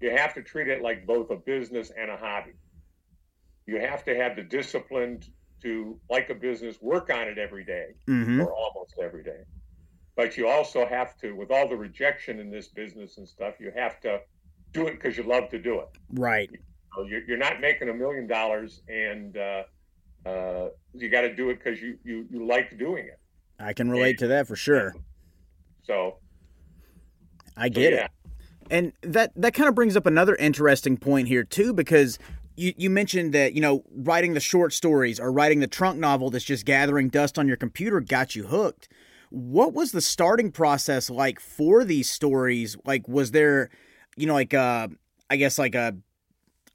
you 0.00 0.10
have 0.10 0.34
to 0.34 0.42
treat 0.42 0.68
it 0.68 0.82
like 0.82 1.06
both 1.06 1.30
a 1.30 1.36
business 1.36 1.92
and 1.98 2.10
a 2.10 2.16
hobby 2.16 2.52
you 3.66 3.78
have 3.80 4.04
to 4.04 4.16
have 4.16 4.36
the 4.36 4.42
discipline 4.42 5.20
to 5.62 5.98
like 6.08 6.30
a 6.30 6.34
business 6.34 6.80
work 6.80 7.10
on 7.10 7.28
it 7.28 7.38
every 7.38 7.64
day 7.64 7.88
mm-hmm. 8.08 8.40
or 8.40 8.52
almost 8.52 8.94
every 9.02 9.22
day 9.22 9.42
but 10.16 10.36
you 10.36 10.48
also 10.48 10.86
have 10.86 11.16
to 11.18 11.32
with 11.32 11.50
all 11.50 11.68
the 11.68 11.76
rejection 11.76 12.40
in 12.40 12.50
this 12.50 12.68
business 12.68 13.18
and 13.18 13.28
stuff 13.28 13.54
you 13.60 13.70
have 13.74 14.00
to 14.00 14.20
do 14.72 14.86
it 14.86 14.92
because 14.92 15.16
you 15.16 15.24
love 15.24 15.48
to 15.48 15.58
do 15.58 15.80
it 15.80 15.88
Right. 16.12 16.50
You're, 17.06 17.24
you're 17.24 17.38
not 17.38 17.60
making 17.60 17.88
a 17.88 17.94
million 17.94 18.26
dollars 18.26 18.82
and 18.88 19.36
uh, 19.36 19.62
uh, 20.26 20.68
you 20.92 21.08
got 21.08 21.22
to 21.22 21.34
do 21.34 21.50
it 21.50 21.62
because 21.62 21.80
you, 21.80 21.98
you 22.04 22.26
you 22.30 22.46
like 22.46 22.76
doing 22.78 23.06
it 23.06 23.18
I 23.58 23.72
can 23.72 23.90
relate 23.90 24.18
to 24.18 24.26
that 24.28 24.48
for 24.48 24.56
sure. 24.56 24.94
so 25.82 26.16
I 27.60 27.68
get 27.68 27.92
yeah. 27.92 28.04
it. 28.04 28.10
And 28.70 28.92
that 29.02 29.32
that 29.36 29.54
kind 29.54 29.68
of 29.68 29.74
brings 29.74 29.96
up 29.96 30.06
another 30.06 30.36
interesting 30.36 30.96
point 30.96 31.28
here 31.28 31.44
too, 31.44 31.72
because 31.72 32.18
you, 32.56 32.72
you 32.76 32.90
mentioned 32.90 33.32
that, 33.34 33.52
you 33.52 33.60
know, 33.60 33.82
writing 33.94 34.34
the 34.34 34.40
short 34.40 34.72
stories 34.72 35.18
or 35.18 35.32
writing 35.32 35.60
the 35.60 35.66
trunk 35.66 35.98
novel 35.98 36.30
that's 36.30 36.44
just 36.44 36.64
gathering 36.64 37.08
dust 37.08 37.38
on 37.38 37.48
your 37.48 37.56
computer 37.56 38.00
got 38.00 38.36
you 38.36 38.46
hooked. 38.46 38.88
What 39.30 39.74
was 39.74 39.92
the 39.92 40.00
starting 40.00 40.52
process 40.52 41.10
like 41.10 41.40
for 41.40 41.84
these 41.84 42.10
stories? 42.10 42.76
Like 42.84 43.08
was 43.08 43.32
there, 43.32 43.70
you 44.16 44.26
know, 44.26 44.34
like 44.34 44.54
uh 44.54 44.88
I 45.28 45.36
guess 45.36 45.58
like 45.58 45.74
a 45.74 45.96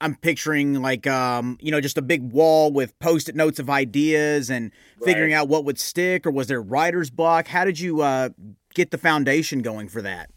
I'm 0.02 0.16
picturing 0.16 0.82
like 0.82 1.08
um, 1.08 1.58
you 1.62 1.72
know, 1.72 1.80
just 1.80 1.98
a 1.98 2.02
big 2.02 2.22
wall 2.34 2.72
with 2.74 2.98
post-it 3.00 3.36
notes 3.36 3.60
of 3.60 3.70
ideas 3.70 4.50
and 4.50 4.72
figuring 5.04 5.34
out 5.34 5.48
what 5.48 5.64
would 5.64 5.80
stick 5.80 6.28
or 6.28 6.32
was 6.32 6.48
there 6.48 6.62
writer's 6.62 7.10
block? 7.10 7.48
How 7.48 7.64
did 7.64 7.80
you 7.80 8.02
uh 8.02 8.30
get 8.74 8.92
the 8.92 8.98
foundation 8.98 9.60
going 9.60 9.88
for 9.88 10.02
that? 10.02 10.30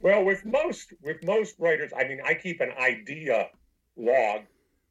Well, 0.00 0.24
with 0.24 0.44
most 0.44 0.92
with 1.02 1.24
most 1.24 1.56
writers, 1.58 1.92
I 1.96 2.04
mean, 2.04 2.20
I 2.24 2.34
keep 2.34 2.60
an 2.60 2.72
idea 2.80 3.48
log 3.96 4.42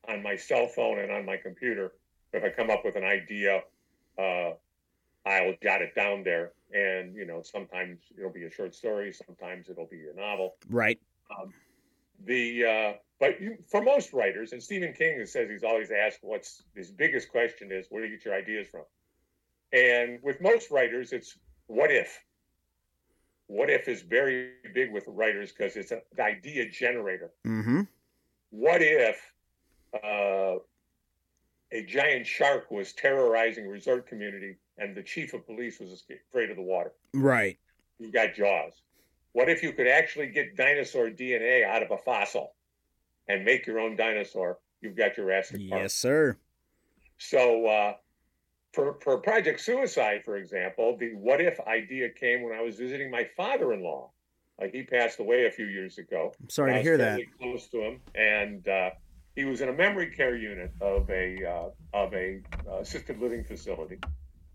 on 0.08 0.22
my 0.22 0.36
cell 0.36 0.68
phone 0.68 1.00
and 1.00 1.12
on 1.12 1.26
my 1.26 1.38
computer. 1.38 1.94
If 2.34 2.44
I 2.44 2.50
come 2.50 2.70
up 2.70 2.84
with 2.84 2.96
an 2.96 3.06
idea, 3.06 3.64
uh, 4.18 4.52
I'll 5.26 5.54
jot 5.64 5.82
it 5.82 5.96
down 5.96 6.24
there. 6.24 6.52
And 6.74 7.16
you 7.16 7.26
know, 7.26 7.42
sometimes 7.42 8.00
it'll 8.18 8.32
be 8.32 8.44
a 8.44 8.52
short 8.52 8.76
story, 8.76 9.14
sometimes 9.14 9.70
it'll 9.70 9.88
be 9.88 10.04
a 10.14 10.20
novel. 10.20 10.56
Right. 10.70 11.00
The 12.26 12.66
uh, 12.66 12.94
but 13.20 13.40
you, 13.42 13.58
for 13.68 13.82
most 13.82 14.12
writers, 14.12 14.52
and 14.52 14.62
Stephen 14.62 14.94
King 14.94 15.26
says 15.26 15.50
he's 15.50 15.64
always 15.64 15.92
asked, 15.92 16.20
"What's 16.22 16.64
his 16.76 16.92
biggest 16.92 17.30
question 17.30 17.72
is 17.72 17.88
where 17.90 18.02
do 18.02 18.10
you 18.10 18.18
get 18.18 18.26
your 18.26 18.34
ideas 18.34 18.68
from?" 18.68 18.84
And 19.72 20.20
with 20.24 20.42
most 20.42 20.72
writers, 20.72 21.14
it's 21.14 21.38
what 21.68 21.92
if. 21.92 22.24
What 23.48 23.70
if 23.70 23.88
is 23.88 24.02
very 24.02 24.52
big 24.74 24.92
with 24.92 25.06
writers 25.08 25.52
because 25.52 25.76
it's 25.76 25.92
an 25.92 26.02
idea 26.20 26.70
generator. 26.70 27.32
Mm-hmm. 27.46 27.82
What 28.50 28.82
if 28.82 29.20
uh, 29.94 30.60
a 31.72 31.86
giant 31.86 32.28
shark 32.28 32.70
was 32.70 32.94
terrorizing 32.94 33.66
a 33.66 33.70
resort 33.70 34.08
community 34.08 34.58
and 34.78 34.96
the 34.96 35.04
chief 35.04 35.34
of 35.34 35.46
police 35.46 35.80
was 35.80 36.04
afraid 36.30 36.50
of 36.50 36.58
the 36.58 36.62
water? 36.64 36.92
Right. 37.14 37.58
You 38.00 38.12
got 38.12 38.36
Jaws. 38.36 38.74
What 39.32 39.50
if 39.50 39.64
you 39.64 39.72
could 39.74 39.88
actually 39.88 40.28
get 40.28 40.56
dinosaur 40.56 41.10
DNA 41.10 41.66
out 41.66 41.84
of 41.84 41.92
a 41.92 41.98
fossil 41.98 42.54
and 43.28 43.46
make 43.46 43.66
your 43.66 43.80
own 43.80 43.96
dinosaur? 43.96 44.60
You've 44.82 44.96
got 44.96 45.16
Jurassic 45.16 45.70
Park. 45.70 45.82
Yes, 45.82 45.94
sir. 45.94 46.38
So 47.18 47.66
uh, 47.66 47.94
for 48.78 49.00
for 49.02 49.18
Project 49.18 49.60
Suicide, 49.60 50.22
for 50.24 50.38
example, 50.38 50.96
the 50.98 51.16
what 51.16 51.42
if 51.42 51.60
idea 51.62 52.10
came 52.10 52.44
when 52.44 52.54
I 52.54 52.62
was 52.62 52.76
visiting 52.78 53.10
my 53.10 53.28
father-in-law. 53.36 54.12
Uh, 54.62 54.66
he 54.72 54.84
passed 54.84 55.20
away 55.20 55.46
a 55.46 55.52
few 55.52 55.66
years 55.66 55.98
ago. 55.98 56.34
I'm 56.42 56.50
sorry 56.50 56.74
I 56.74 56.78
to 56.78 56.82
hear 56.84 56.98
that. 56.98 57.20
Close 57.42 57.68
to 57.70 57.82
him, 57.82 58.02
and 58.16 58.68
uh, 58.68 58.90
he 59.36 59.46
was 59.46 59.62
in 59.62 59.70
a 59.70 59.74
memory 59.74 60.12
care 60.12 60.36
unit 60.36 60.72
of 60.80 61.10
a 61.10 61.44
uh, 61.44 61.70
of 61.94 62.14
a 62.14 62.40
uh, 62.70 62.80
assisted 62.80 63.20
living 63.20 63.44
facility. 63.44 63.98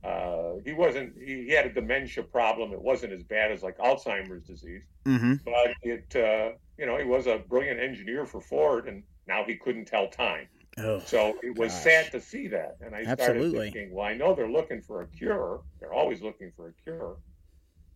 Uh, 0.04 0.54
he 0.64 0.72
wasn't. 0.72 1.14
He, 1.18 1.44
he 1.46 1.50
had 1.50 1.66
a 1.66 1.72
dementia 1.72 2.24
problem. 2.24 2.72
It 2.72 2.82
wasn't 2.82 3.12
as 3.12 3.22
bad 3.24 3.52
as 3.52 3.62
like 3.62 3.76
Alzheimer's 3.78 4.46
disease, 4.46 4.84
Mm-hmm. 5.06 5.34
but 5.44 5.74
it. 5.82 6.16
Uh, 6.16 6.56
you 6.78 6.86
know, 6.86 6.96
he 6.96 7.04
was 7.04 7.26
a 7.26 7.38
brilliant 7.48 7.80
engineer 7.80 8.24
for 8.24 8.40
Ford, 8.40 8.88
and 8.88 9.02
now 9.26 9.44
he 9.44 9.56
couldn't 9.56 9.84
tell 9.86 10.08
time. 10.08 10.48
Oh. 10.78 11.00
So 11.00 11.34
it 11.42 11.58
was 11.58 11.72
Gosh. 11.72 11.82
sad 11.82 12.12
to 12.12 12.20
see 12.20 12.48
that. 12.48 12.78
And 12.80 12.94
I 12.94 13.04
started 13.14 13.52
thinking, 13.52 13.92
well, 13.92 14.06
I 14.06 14.14
know 14.14 14.34
they're 14.34 14.50
looking 14.50 14.80
for 14.80 15.02
a 15.02 15.06
cure. 15.06 15.60
They're 15.80 15.92
always 15.92 16.22
looking 16.22 16.52
for 16.56 16.68
a 16.68 16.72
cure. 16.82 17.16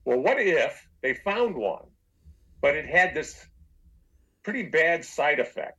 Well, 0.05 0.21
what 0.21 0.39
if 0.39 0.87
they 1.03 1.15
found 1.15 1.57
one, 1.57 1.87
but 2.61 2.77
it 2.77 2.87
had 2.87 3.15
this 3.15 3.35
pretty 4.43 4.65
bad 4.65 5.05
side 5.05 5.41
effect? 5.41 5.79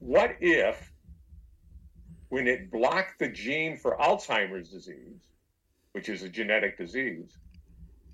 What 0.00 0.36
if, 0.40 0.92
when 2.28 2.46
it 2.48 2.70
blocked 2.70 3.18
the 3.18 3.28
gene 3.28 3.76
for 3.76 3.96
Alzheimer's 3.96 4.70
disease, 4.70 5.22
which 5.92 6.08
is 6.08 6.22
a 6.22 6.28
genetic 6.28 6.76
disease, 6.76 7.36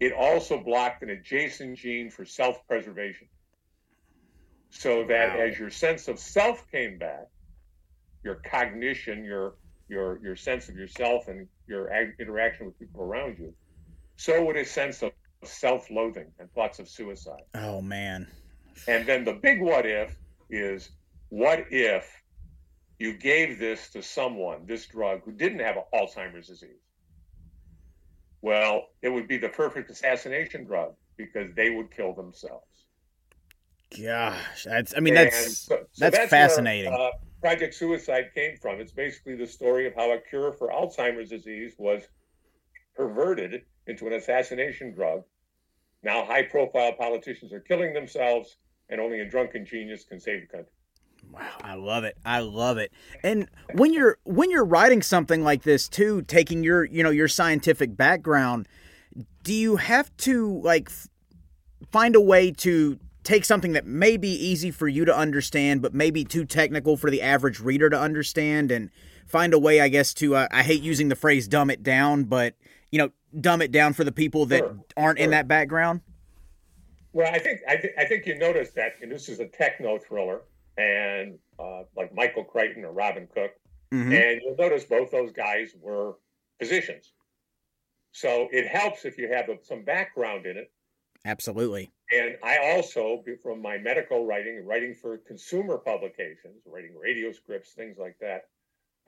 it 0.01 0.13
also 0.13 0.63
blocked 0.63 1.03
an 1.03 1.11
adjacent 1.11 1.79
gene 1.79 2.11
for 2.11 2.25
self 2.25 2.67
preservation? 2.67 3.29
So 4.71 5.07
that 5.07 5.39
Wow. 5.39 5.45
as 5.45 5.59
your 5.59 5.71
sense 5.71 6.09
of 6.09 6.19
self 6.19 6.71
came 6.71 6.99
back, 6.99 7.27
your 8.27 8.43
cognition, 8.51 9.25
your 9.25 9.55
your 9.89 10.21
your 10.23 10.37
sense 10.37 10.69
of 10.69 10.75
yourself, 10.75 11.29
and 11.29 11.47
your 11.69 11.91
ag- 11.93 12.17
interaction 12.19 12.67
with 12.67 12.79
people 12.79 13.01
around 13.01 13.39
you, 13.39 13.55
so 14.17 14.45
would 14.45 14.57
a 14.57 14.65
sense 14.65 15.03
of 15.03 15.13
self-loathing 15.45 16.27
and 16.41 16.53
thoughts 16.53 16.81
of 16.81 16.89
suicide. 16.89 17.45
Oh 17.55 17.81
man. 17.81 18.27
And 18.89 19.07
then 19.07 19.25
the 19.25 19.33
big 19.33 19.63
what 19.63 19.87
if 19.87 20.19
is 20.51 20.91
what 21.29 21.67
if 21.71 22.05
you 22.99 23.17
gave 23.17 23.59
this 23.59 23.91
to 23.91 24.03
someone, 24.03 24.67
this 24.67 24.87
drug, 24.87 25.23
who 25.25 25.33
didn't 25.33 25.61
have 25.61 25.77
Alzheimer's 25.95 26.49
disease, 26.49 26.83
well, 28.43 28.87
it 29.03 29.09
would 29.09 29.29
be 29.29 29.39
the 29.39 29.49
perfect 29.49 29.91
assassination 29.91 30.65
drug 30.65 30.95
because 31.17 31.55
they 31.55 31.71
would 31.71 31.91
kill 31.95 32.13
themselves. 32.13 32.67
Gosh, 33.97 34.65
that's 34.65 34.95
I 34.97 35.01
mean 35.01 35.15
that's 35.15 35.59
so, 35.59 35.77
so 35.77 35.87
that's, 35.97 36.19
that's, 36.19 36.31
fascinating. 36.31 36.91
Where, 36.91 37.01
uh, 37.01 37.13
Project 37.47 37.75
Suicide 37.75 38.31
came 38.35 38.57
from. 38.57 38.81
It's 38.81 38.91
basically 38.91 39.37
the 39.37 39.47
story 39.47 39.87
of 39.87 39.95
how 39.95 40.11
a 40.11 40.19
cure 40.19 40.51
for 40.51 40.67
Alzheimer's 40.67 41.31
disease 41.31 41.75
was 41.79 42.03
perverted 42.97 43.63
into 43.87 44.09
an 44.09 44.15
assassination 44.15 44.93
drug. 44.93 45.23
Now, 46.03 46.25
high-profile 46.25 46.95
politicians 46.95 47.53
are 47.53 47.61
killing 47.61 47.95
themselves, 47.95 48.57
and 48.89 49.01
only 49.01 49.21
a 49.21 49.31
drunken 49.31 49.65
genius 49.65 50.03
can 50.03 50.19
save 50.19 50.41
the 50.41 50.49
country. 50.49 50.73
Wow, 51.31 51.53
I 51.63 51.75
love 51.77 52.03
it. 52.03 52.17
I 52.25 52.41
love 52.41 52.79
it. 52.79 52.91
And 53.23 53.49
when 53.75 53.93
you're 53.93 54.19
when 54.25 54.51
you're 54.51 54.65
writing 54.65 55.01
something 55.01 55.45
like 55.45 55.63
this 55.63 55.89
too, 55.89 56.23
taking 56.23 56.65
your, 56.65 56.85
you 56.85 57.05
know, 57.05 57.11
your 57.11 57.29
scientific 57.29 57.97
background, 57.97 58.67
do 59.45 59.55
you 59.55 59.77
have 59.77 60.11
to 60.19 60.61
like 60.63 60.91
find 61.93 62.17
a 62.17 62.21
way 62.21 62.51
to 62.51 62.99
take 63.27 63.45
something 63.45 63.73
that 63.73 63.85
may 63.85 64.17
be 64.17 64.31
easy 64.31 64.71
for 64.71 64.87
you 64.87 65.05
to 65.05 65.15
understand 65.15 65.83
but 65.83 65.93
maybe 65.93 66.25
too 66.25 66.45
technical 66.45 66.97
for 66.97 67.11
the 67.11 67.21
average 67.21 67.59
reader 67.59 67.91
to 67.91 67.99
understand 67.99 68.71
and 68.71 68.89
find 69.27 69.53
a 69.53 69.59
way 69.59 69.81
I 69.81 69.89
guess 69.89 70.15
to 70.15 70.37
uh, 70.37 70.49
I 70.53 70.63
hate 70.63 70.81
using 70.81 71.09
the 71.09 71.17
phrase 71.17 71.49
dumb 71.49 71.69
it 71.69 71.83
down, 71.83 72.25
but 72.25 72.55
you 72.93 72.99
know, 72.99 73.11
dumb 73.41 73.61
it 73.61 73.73
down 73.73 73.93
for 73.93 74.05
the 74.05 74.13
people 74.13 74.47
that 74.47 74.59
sure, 74.59 74.79
aren't 74.97 75.19
sure. 75.19 75.25
in 75.25 75.31
that 75.33 75.49
background? 75.49 76.01
Well, 77.13 77.33
I 77.33 77.39
think 77.41 77.61
I, 77.69 77.77
th- 77.77 77.95
I 77.99 78.05
think 78.05 78.27
you 78.27 78.39
noticed 78.39 78.77
that 78.77 78.93
and 79.03 79.11
this 79.11 79.29
is 79.29 79.41
a 79.41 79.47
techno 79.47 79.99
thriller 79.99 80.43
and 80.79 81.37
uh, 81.59 81.83
like 81.97 82.15
Michael 82.15 82.45
Crichton 82.45 82.85
or 82.85 82.93
Robin 82.93 83.27
Cook. 83.35 83.53
Mm-hmm. 83.93 84.13
And 84.13 84.41
you'll 84.45 84.57
notice 84.57 84.85
both 84.85 85.11
those 85.11 85.33
guys 85.33 85.75
were 85.81 86.15
physicians. 86.61 87.13
So 88.13 88.49
it 88.53 88.67
helps 88.67 89.05
if 89.05 89.19
you 89.19 89.29
have 89.33 89.47
some 89.63 89.83
background 89.83 90.47
in 90.47 90.57
it. 90.57 90.71
Absolutely. 91.27 91.91
And 92.13 92.37
I 92.43 92.59
also, 92.59 93.23
from 93.43 93.61
my 93.61 93.79
medical 93.79 94.25
writing, 94.25 94.65
writing 94.65 94.95
for 94.95 95.19
consumer 95.19 95.77
publications, 95.77 96.63
writing 96.65 96.97
radio 96.97 97.33
scripts, 97.33 97.73
things 97.73 97.99
like 97.99 98.17
that, 98.21 98.43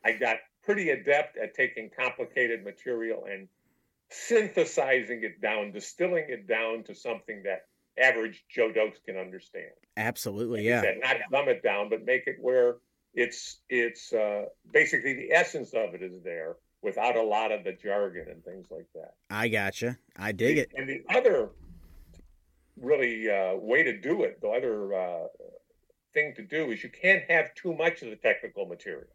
I 0.05 0.13
got 0.13 0.39
pretty 0.65 0.91
adept 0.91 1.39
at 1.39 1.55
taking 1.55 1.91
complicated 1.97 2.65
material 2.65 3.25
and 3.31 3.47
synthesizing 4.11 5.23
it 5.23 5.41
down, 5.41 5.71
distilling 5.71 6.25
it 6.29 6.49
down 6.49 6.83
to 6.85 6.95
something 6.95 7.45
that 7.45 7.67
average 7.97 8.45
Joe 8.51 8.73
Doakes 8.73 9.03
can 9.05 9.17
understand. 9.17 9.71
Absolutely, 9.97 10.67
yeah. 10.67 10.83
Said, 10.83 10.99
not 11.01 11.17
dumb 11.31 11.49
it 11.49 11.63
down, 11.63 11.89
but 11.89 12.05
make 12.05 12.27
it 12.27 12.37
where 12.41 12.77
it's 13.15 13.61
it's 13.69 14.13
uh, 14.13 14.47
basically 14.73 15.15
the 15.15 15.33
essence 15.33 15.73
of 15.73 15.95
it 15.95 16.03
is 16.03 16.23
there 16.23 16.57
without 16.83 17.17
a 17.17 17.23
lot 17.23 17.53
of 17.53 17.65
the 17.65 17.73
jargon 17.73 18.27
and 18.29 18.45
things 18.45 18.67
like 18.71 18.87
that. 18.95 19.15
I 19.31 19.49
gotcha. 19.49 19.99
I 20.17 20.33
dig 20.33 20.59
it. 20.59 20.71
And 20.77 20.89
the 20.89 21.03
other 21.11 21.51
really 22.81 23.31
uh, 23.31 23.55
way 23.57 23.83
to 23.83 24.01
do 24.01 24.23
it, 24.23 24.41
the 24.41 24.49
other 24.49 24.95
uh, 24.95 25.27
thing 26.15 26.35
to 26.37 26.43
do 26.43 26.71
is 26.71 26.83
you 26.83 26.91
can't 26.91 27.25
have 27.29 27.55
too 27.55 27.75
much 27.75 28.03
of 28.03 28.11
the 28.11 28.17
technical 28.17 28.67
material. 28.67 29.09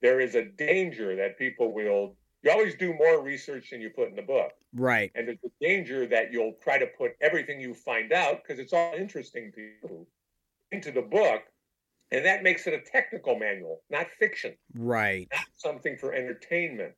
There 0.00 0.20
is 0.20 0.34
a 0.34 0.44
danger 0.44 1.16
that 1.16 1.38
people 1.38 1.72
will 1.72 2.16
you 2.42 2.50
always 2.50 2.74
do 2.74 2.92
more 2.94 3.22
research 3.22 3.70
than 3.70 3.80
you 3.80 3.90
put 3.90 4.08
in 4.08 4.16
the 4.16 4.22
book. 4.22 4.50
Right. 4.74 5.12
And 5.14 5.28
there's 5.28 5.38
a 5.44 5.64
danger 5.64 6.06
that 6.08 6.32
you'll 6.32 6.56
try 6.60 6.76
to 6.76 6.86
put 6.86 7.12
everything 7.20 7.60
you 7.60 7.72
find 7.72 8.12
out, 8.12 8.42
because 8.42 8.58
it's 8.58 8.72
all 8.72 8.94
interesting 8.96 9.52
to 9.54 9.60
you, 9.60 10.06
into 10.72 10.90
the 10.90 11.02
book. 11.02 11.42
And 12.10 12.24
that 12.24 12.42
makes 12.42 12.66
it 12.66 12.74
a 12.74 12.80
technical 12.80 13.38
manual, 13.38 13.82
not 13.90 14.08
fiction. 14.18 14.54
Right. 14.74 15.28
Not 15.32 15.44
something 15.56 15.96
for 15.96 16.12
entertainment. 16.12 16.94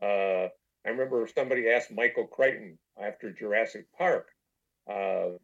Uh, 0.00 0.48
I 0.86 0.90
remember 0.90 1.28
somebody 1.34 1.68
asked 1.68 1.90
Michael 1.90 2.28
Crichton 2.28 2.78
after 2.96 3.32
Jurassic 3.32 3.86
Park, 3.98 4.28
uh, 4.90 5.36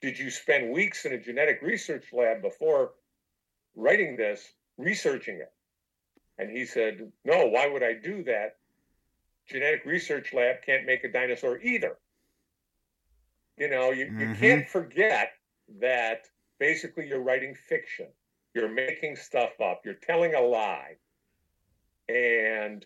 did 0.00 0.18
you 0.18 0.30
spend 0.30 0.72
weeks 0.72 1.04
in 1.04 1.12
a 1.12 1.18
genetic 1.18 1.60
research 1.62 2.06
lab 2.12 2.42
before 2.42 2.92
writing 3.76 4.16
this, 4.16 4.52
researching 4.78 5.36
it? 5.36 5.52
And 6.38 6.50
he 6.50 6.64
said, 6.64 7.12
No, 7.24 7.46
why 7.46 7.68
would 7.68 7.82
I 7.82 7.94
do 7.94 8.24
that? 8.24 8.56
genetic 9.50 9.84
research 9.84 10.32
lab 10.32 10.56
can't 10.64 10.86
make 10.86 11.04
a 11.04 11.10
dinosaur 11.10 11.60
either. 11.60 11.98
You 13.56 13.68
know, 13.68 13.90
you, 13.90 14.06
mm-hmm. 14.06 14.20
you 14.20 14.34
can't 14.36 14.68
forget 14.68 15.32
that 15.80 16.22
basically 16.58 17.08
you're 17.08 17.22
writing 17.22 17.54
fiction. 17.54 18.06
You're 18.54 18.72
making 18.72 19.16
stuff 19.16 19.60
up. 19.62 19.82
You're 19.84 19.94
telling 19.94 20.34
a 20.34 20.40
lie. 20.40 20.96
And 22.08 22.84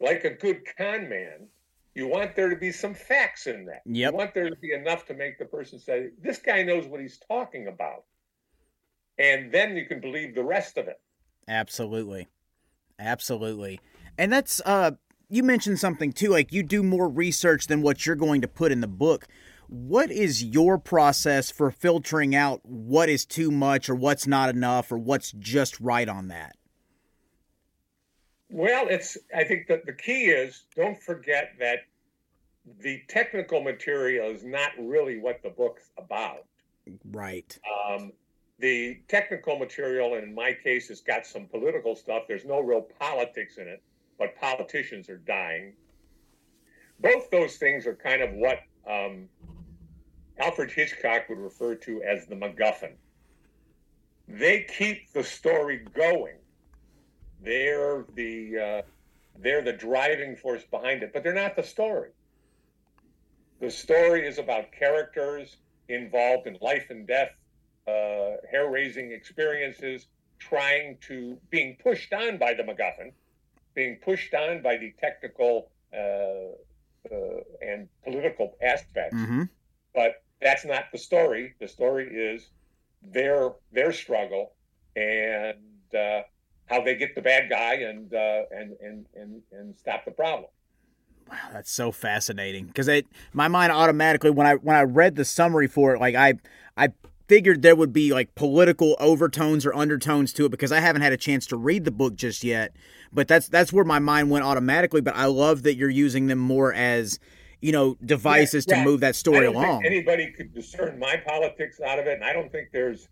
like 0.00 0.24
a 0.24 0.30
good 0.30 0.62
con 0.76 1.08
man, 1.08 1.48
you 1.98 2.06
want 2.06 2.36
there 2.36 2.48
to 2.48 2.56
be 2.56 2.70
some 2.70 2.94
facts 2.94 3.48
in 3.48 3.64
that. 3.66 3.82
Yep. 3.84 4.12
You 4.12 4.16
want 4.16 4.32
there 4.32 4.48
to 4.48 4.56
be 4.56 4.72
enough 4.72 5.04
to 5.06 5.14
make 5.14 5.38
the 5.38 5.44
person 5.44 5.80
say, 5.80 6.10
this 6.22 6.38
guy 6.38 6.62
knows 6.62 6.86
what 6.86 7.00
he's 7.00 7.18
talking 7.18 7.66
about. 7.66 8.04
And 9.18 9.50
then 9.50 9.76
you 9.76 9.84
can 9.84 10.00
believe 10.00 10.36
the 10.36 10.44
rest 10.44 10.78
of 10.78 10.86
it. 10.86 11.00
Absolutely. 11.48 12.28
Absolutely. 13.00 13.80
And 14.16 14.32
that's 14.32 14.62
uh 14.64 14.92
you 15.28 15.42
mentioned 15.42 15.80
something 15.80 16.12
too, 16.12 16.28
like 16.28 16.52
you 16.52 16.62
do 16.62 16.82
more 16.82 17.08
research 17.08 17.66
than 17.66 17.82
what 17.82 18.06
you're 18.06 18.16
going 18.16 18.40
to 18.42 18.48
put 18.48 18.70
in 18.70 18.80
the 18.80 18.86
book. 18.86 19.26
What 19.66 20.10
is 20.10 20.42
your 20.42 20.78
process 20.78 21.50
for 21.50 21.70
filtering 21.70 22.34
out 22.34 22.60
what 22.62 23.08
is 23.08 23.26
too 23.26 23.50
much 23.50 23.90
or 23.90 23.94
what's 23.94 24.26
not 24.26 24.48
enough 24.48 24.90
or 24.92 24.98
what's 24.98 25.32
just 25.32 25.78
right 25.80 26.08
on 26.08 26.28
that? 26.28 26.56
Well, 28.50 28.86
it's 28.88 29.18
I 29.36 29.44
think 29.44 29.66
that 29.66 29.84
the 29.84 29.92
key 29.92 30.26
is 30.26 30.64
don't 30.74 31.00
forget 31.00 31.52
that 31.58 31.80
the 32.80 33.02
technical 33.08 33.62
material 33.62 34.30
is 34.30 34.44
not 34.44 34.72
really 34.78 35.18
what 35.18 35.42
the 35.42 35.50
book's 35.50 35.90
about. 35.98 36.44
Right. 37.10 37.58
Um, 37.88 38.12
the 38.58 39.00
technical 39.08 39.58
material, 39.58 40.14
and 40.14 40.24
in 40.24 40.34
my 40.34 40.52
case, 40.52 40.88
has 40.88 41.00
got 41.00 41.26
some 41.26 41.46
political 41.46 41.94
stuff. 41.94 42.24
There's 42.26 42.44
no 42.44 42.60
real 42.60 42.82
politics 42.98 43.58
in 43.58 43.68
it 43.68 43.82
but 44.18 44.38
politicians 44.38 45.08
are 45.08 45.18
dying. 45.18 45.72
Both 47.00 47.30
those 47.30 47.56
things 47.56 47.86
are 47.86 47.94
kind 47.94 48.20
of 48.20 48.32
what 48.32 48.58
um, 48.86 49.28
Alfred 50.38 50.72
Hitchcock 50.72 51.28
would 51.28 51.38
refer 51.38 51.76
to 51.76 52.02
as 52.02 52.26
the 52.26 52.34
MacGuffin. 52.34 52.94
They 54.26 54.64
keep 54.64 55.12
the 55.12 55.22
story 55.22 55.86
going. 55.94 56.34
They're 57.40 58.04
the 58.14 58.58
uh, 58.58 58.82
they're 59.38 59.62
the 59.62 59.72
driving 59.72 60.34
force 60.34 60.64
behind 60.64 61.04
it, 61.04 61.12
but 61.12 61.22
they're 61.22 61.32
not 61.32 61.54
the 61.54 61.62
story. 61.62 62.10
The 63.60 63.70
story 63.70 64.26
is 64.26 64.38
about 64.38 64.72
characters 64.72 65.56
involved 65.88 66.46
in 66.46 66.58
life 66.60 66.86
and 66.90 67.06
death, 67.06 67.30
uh, 67.86 68.36
hair-raising 68.50 69.12
experiences, 69.12 70.06
trying 70.38 70.98
to 71.08 71.38
being 71.50 71.76
pushed 71.82 72.12
on 72.12 72.38
by 72.38 72.54
the 72.54 72.62
MacGuffin 72.62 73.12
being 73.78 73.96
pushed 74.04 74.34
on 74.34 74.60
by 74.60 74.76
the 74.76 74.92
technical 75.00 75.70
uh, 75.94 75.98
uh, 75.98 77.40
and 77.62 77.88
political 78.02 78.56
aspects. 78.60 79.14
Mm-hmm. 79.14 79.44
But 79.94 80.24
that's 80.42 80.64
not 80.64 80.86
the 80.90 80.98
story. 80.98 81.54
The 81.60 81.68
story 81.68 82.08
is 82.12 82.50
their 83.00 83.52
their 83.70 83.92
struggle 83.92 84.54
and 84.96 85.94
uh, 85.96 86.22
how 86.66 86.82
they 86.82 86.96
get 86.96 87.14
the 87.14 87.22
bad 87.22 87.48
guy 87.48 87.74
and 87.74 88.12
uh, 88.12 88.42
and 88.50 88.76
and 88.80 89.06
and 89.14 89.42
and 89.52 89.78
stop 89.78 90.04
the 90.04 90.10
problem. 90.10 90.50
Wow, 91.30 91.36
that's 91.52 91.70
so 91.70 91.92
fascinating 91.92 92.66
because 92.66 92.88
it 92.88 93.06
my 93.32 93.48
mind 93.48 93.72
automatically 93.72 94.30
when 94.30 94.46
I 94.46 94.54
when 94.54 94.76
I 94.76 94.82
read 94.82 95.16
the 95.16 95.24
summary 95.24 95.66
for 95.66 95.94
it, 95.94 96.00
like 96.00 96.14
I 96.14 96.34
I 96.76 96.92
figured 97.28 97.62
there 97.62 97.76
would 97.76 97.92
be 97.92 98.12
like 98.12 98.34
political 98.34 98.96
overtones 98.98 99.66
or 99.66 99.74
undertones 99.74 100.32
to 100.32 100.46
it 100.46 100.48
because 100.48 100.72
I 100.72 100.80
haven't 100.80 101.02
had 101.02 101.12
a 101.12 101.16
chance 101.16 101.46
to 101.48 101.56
read 101.56 101.84
the 101.84 101.90
book 101.90 102.16
just 102.16 102.42
yet. 102.42 102.74
But 103.12 103.28
that's 103.28 103.48
that's 103.48 103.72
where 103.72 103.84
my 103.84 103.98
mind 103.98 104.30
went 104.30 104.44
automatically. 104.44 105.00
But 105.00 105.16
I 105.16 105.26
love 105.26 105.62
that 105.62 105.76
you're 105.76 105.90
using 105.90 106.26
them 106.26 106.38
more 106.38 106.72
as 106.72 107.18
you 107.60 107.72
know 107.72 107.96
devices 108.04 108.64
yeah, 108.66 108.76
yeah. 108.76 108.84
to 108.84 108.90
move 108.90 109.00
that 109.00 109.16
story 109.16 109.46
along. 109.46 109.84
anybody 109.84 110.32
could 110.32 110.54
discern 110.54 110.98
my 110.98 111.16
politics 111.16 111.80
out 111.80 111.98
of 111.98 112.06
it, 112.06 112.14
and 112.14 112.24
I 112.24 112.32
don't 112.32 112.50
think 112.50 112.68
there's 112.72 113.08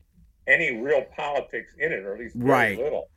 any 0.47 0.77
real 0.77 1.05
politics 1.17 1.75
in 1.79 1.93
it, 1.93 2.05
or 2.05 2.15
at 2.15 2.21
least 2.21 2.37
very 2.37 2.51
right. 2.51 2.79
little. 2.79 3.09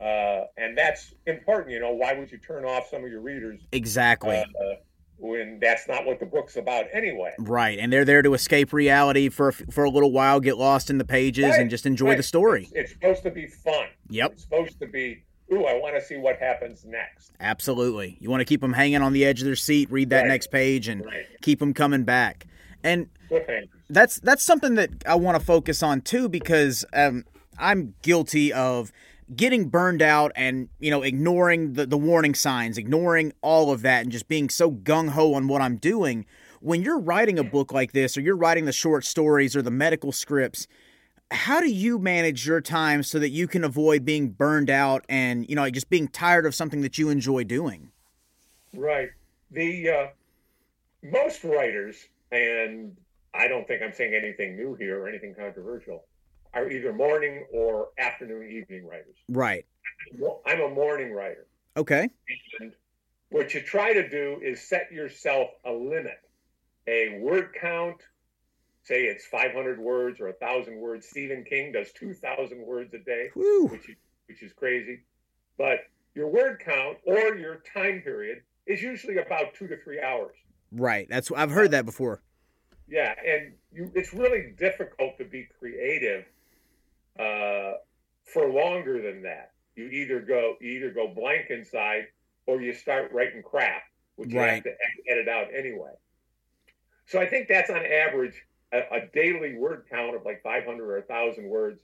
Uh, 0.00 0.46
and 0.56 0.76
that's 0.76 1.14
important. 1.26 1.72
You 1.72 1.80
know, 1.80 1.92
why 1.92 2.12
would 2.14 2.30
you 2.30 2.38
turn 2.38 2.64
off 2.64 2.88
some 2.90 3.04
of 3.04 3.10
your 3.10 3.20
readers? 3.20 3.60
Exactly. 3.72 4.36
Uh, 4.36 4.74
when 5.18 5.58
that's 5.60 5.88
not 5.88 6.04
what 6.04 6.20
the 6.20 6.26
book's 6.26 6.56
about 6.56 6.86
anyway. 6.92 7.32
Right, 7.38 7.78
and 7.78 7.92
they're 7.92 8.04
there 8.04 8.22
to 8.22 8.34
escape 8.34 8.72
reality 8.72 9.28
for 9.28 9.52
for 9.52 9.84
a 9.84 9.90
little 9.90 10.12
while, 10.12 10.40
get 10.40 10.58
lost 10.58 10.90
in 10.90 10.98
the 10.98 11.04
pages, 11.04 11.46
right. 11.46 11.60
and 11.60 11.70
just 11.70 11.86
enjoy 11.86 12.08
right. 12.08 12.16
the 12.16 12.22
story. 12.22 12.64
It's, 12.72 12.72
it's, 12.74 12.92
supposed 12.92 13.22
to 13.22 13.30
be 13.30 13.46
fun. 13.46 13.86
Yep. 14.08 14.32
It's 14.32 14.42
supposed 14.42 14.78
to 14.80 14.86
be. 14.86 15.22
Ooh, 15.52 15.64
I 15.64 15.74
want 15.74 15.94
to 15.94 16.04
see 16.04 16.16
what 16.16 16.38
happens 16.38 16.84
next. 16.84 17.32
Absolutely. 17.38 18.18
You 18.20 18.28
want 18.30 18.40
to 18.40 18.44
keep 18.44 18.60
them 18.60 18.72
hanging 18.72 19.00
on 19.00 19.12
the 19.12 19.24
edge 19.24 19.40
of 19.40 19.46
their 19.46 19.54
seat, 19.54 19.90
read 19.92 20.10
that 20.10 20.22
right. 20.22 20.28
next 20.28 20.50
page, 20.50 20.88
and 20.88 21.06
keep 21.40 21.60
them 21.60 21.72
coming 21.72 22.02
back. 22.02 22.46
And 22.82 23.08
that's 23.88 24.16
that's 24.20 24.42
something 24.42 24.74
that 24.74 24.90
I 25.06 25.14
want 25.14 25.38
to 25.38 25.44
focus 25.44 25.82
on 25.82 26.00
too, 26.00 26.28
because 26.28 26.84
um, 26.92 27.24
I'm 27.58 27.94
guilty 28.02 28.52
of 28.52 28.92
getting 29.34 29.68
burned 29.68 30.02
out 30.02 30.30
and 30.36 30.68
you 30.78 30.90
know 30.90 31.02
ignoring 31.02 31.72
the, 31.72 31.86
the 31.86 31.98
warning 31.98 32.34
signs 32.34 32.78
ignoring 32.78 33.32
all 33.42 33.72
of 33.72 33.82
that 33.82 34.02
and 34.02 34.12
just 34.12 34.28
being 34.28 34.48
so 34.48 34.70
gung-ho 34.70 35.34
on 35.34 35.48
what 35.48 35.60
i'm 35.60 35.76
doing 35.76 36.24
when 36.60 36.80
you're 36.82 36.98
writing 36.98 37.38
a 37.38 37.44
book 37.44 37.72
like 37.72 37.92
this 37.92 38.16
or 38.16 38.20
you're 38.20 38.36
writing 38.36 38.66
the 38.66 38.72
short 38.72 39.04
stories 39.04 39.56
or 39.56 39.62
the 39.62 39.70
medical 39.70 40.12
scripts 40.12 40.68
how 41.32 41.60
do 41.60 41.68
you 41.68 41.98
manage 41.98 42.46
your 42.46 42.60
time 42.60 43.02
so 43.02 43.18
that 43.18 43.30
you 43.30 43.48
can 43.48 43.64
avoid 43.64 44.04
being 44.04 44.30
burned 44.30 44.70
out 44.70 45.04
and 45.08 45.48
you 45.48 45.56
know 45.56 45.68
just 45.70 45.90
being 45.90 46.06
tired 46.06 46.46
of 46.46 46.54
something 46.54 46.82
that 46.82 46.98
you 46.98 47.08
enjoy 47.08 47.42
doing? 47.42 47.90
Right. 48.72 49.08
The 49.50 49.88
uh, 49.90 50.06
most 51.02 51.44
writers 51.44 51.96
and 52.32 52.96
i 53.34 53.46
don't 53.46 53.66
think 53.68 53.82
i'm 53.82 53.92
saying 53.92 54.14
anything 54.14 54.56
new 54.56 54.74
here 54.74 55.00
or 55.00 55.08
anything 55.08 55.34
controversial 55.34 56.04
are 56.56 56.70
either 56.70 56.92
morning 56.92 57.44
or 57.52 57.88
afternoon 57.98 58.50
evening 58.50 58.86
writers. 58.86 59.16
Right. 59.28 59.66
I'm 60.46 60.60
a 60.60 60.70
morning 60.70 61.12
writer. 61.12 61.46
Okay. 61.76 62.08
And 62.60 62.72
what 63.28 63.52
you 63.52 63.60
try 63.60 63.92
to 63.92 64.08
do 64.08 64.40
is 64.42 64.66
set 64.66 64.90
yourself 64.90 65.50
a 65.66 65.72
limit, 65.72 66.18
a 66.86 67.18
word 67.20 67.50
count. 67.60 68.00
Say 68.84 69.04
it's 69.04 69.26
500 69.26 69.78
words 69.78 70.20
or 70.20 70.28
a 70.28 70.34
1,000 70.38 70.80
words. 70.80 71.06
Stephen 71.08 71.44
King 71.44 71.72
does 71.72 71.92
2,000 71.92 72.64
words 72.64 72.94
a 72.94 72.98
day, 72.98 73.30
which 73.34 73.88
is, 73.88 73.96
which 74.28 74.42
is 74.42 74.52
crazy. 74.52 75.00
But 75.58 75.80
your 76.14 76.28
word 76.28 76.62
count 76.64 76.98
or 77.04 77.34
your 77.34 77.62
time 77.74 78.00
period 78.00 78.42
is 78.66 78.80
usually 78.80 79.18
about 79.18 79.54
two 79.54 79.66
to 79.66 79.76
three 79.82 80.00
hours. 80.00 80.36
Right. 80.72 81.06
That's 81.10 81.30
I've 81.32 81.50
heard 81.50 81.72
that 81.72 81.84
before. 81.84 82.22
Yeah, 82.88 83.14
and 83.26 83.54
you, 83.72 83.90
it's 83.96 84.14
really 84.14 84.54
difficult 84.56 85.18
to 85.18 85.24
be 85.24 85.48
creative 85.58 86.24
uh, 87.18 87.72
for 88.24 88.48
longer 88.48 89.02
than 89.02 89.22
that. 89.22 89.52
You 89.74 89.86
either 89.86 90.20
go 90.20 90.54
you 90.60 90.70
either 90.72 90.90
go 90.90 91.08
blank 91.08 91.46
inside 91.50 92.04
or 92.46 92.60
you 92.60 92.72
start 92.72 93.12
writing 93.12 93.42
crap, 93.42 93.82
which 94.16 94.32
you 94.32 94.38
have 94.38 94.62
to 94.62 94.72
edit 95.08 95.28
out 95.28 95.48
anyway. 95.56 95.92
So 97.06 97.20
I 97.20 97.26
think 97.26 97.48
that's 97.48 97.70
on 97.70 97.84
average 97.84 98.42
a, 98.72 98.78
a 98.78 99.06
daily 99.12 99.56
word 99.56 99.84
count 99.90 100.16
of 100.16 100.24
like 100.24 100.42
500 100.42 100.90
or 100.90 100.98
1,000 100.98 101.48
words 101.48 101.80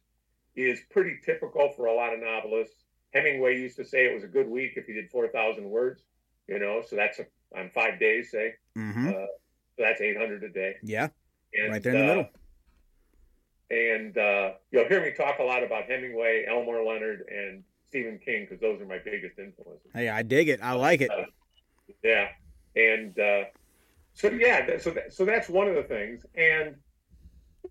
is 0.57 0.81
pretty 0.91 1.19
typical 1.25 1.71
for 1.77 1.87
a 1.87 1.95
lot 1.95 2.13
of 2.13 2.21
novelists. 2.21 2.85
Hemingway 3.13 3.59
used 3.59 3.77
to 3.77 3.85
say 3.85 4.07
it 4.07 4.15
was 4.15 4.25
a 4.25 4.29
good 4.29 4.49
week 4.49 4.73
if 4.77 4.87
he 4.87 4.93
did 4.93 5.11
4,000 5.11 5.69
words, 5.69 6.03
you 6.49 6.59
know, 6.59 6.83
so 6.87 6.97
that's 6.97 7.19
a, 7.19 7.27
on 7.57 7.71
five 7.71 8.01
days, 8.01 8.31
say. 8.31 8.55
Mm-hmm. 8.77 9.09
Uh, 9.09 9.13
so 9.13 9.83
that's 9.83 10.01
800 10.01 10.45
a 10.45 10.49
day. 10.49 10.77
Yeah. 10.83 11.09
And, 11.55 11.73
right 11.73 11.83
there 11.83 11.95
in 11.95 11.99
the 11.99 12.05
uh, 12.05 12.17
middle. 12.17 12.31
And 13.73 14.19
uh, 14.19 14.51
you'll 14.71 14.87
hear 14.87 15.03
me 15.03 15.13
talk 15.17 15.39
a 15.39 15.43
lot 15.43 15.65
about 15.65 15.87
Hemingway, 15.87 16.45
Elmore 16.47 16.85
Leonard, 16.85 17.25
and 17.31 17.65
Stephen 17.89 18.21
King 18.23 18.47
because 18.47 18.61
those 18.61 18.83
are 18.83 18.85
my 18.85 18.99
biggest 18.99 19.39
influences. 19.39 19.91
Hey, 19.95 20.11
I 20.11 20.23
dig 20.23 20.51
it. 20.51 20.61
I 20.63 20.75
like 20.75 21.01
it. 21.01 21.11
Uh, 21.11 21.25
yeah, 22.05 22.29
and 22.77 23.19
uh, 23.19 23.45
so 24.13 24.29
yeah, 24.29 24.79
so 24.79 24.91
that, 24.91 25.15
so 25.15 25.25
that's 25.25 25.49
one 25.49 25.69
of 25.69 25.75
the 25.75 25.85
things, 25.85 26.27
and 26.35 26.77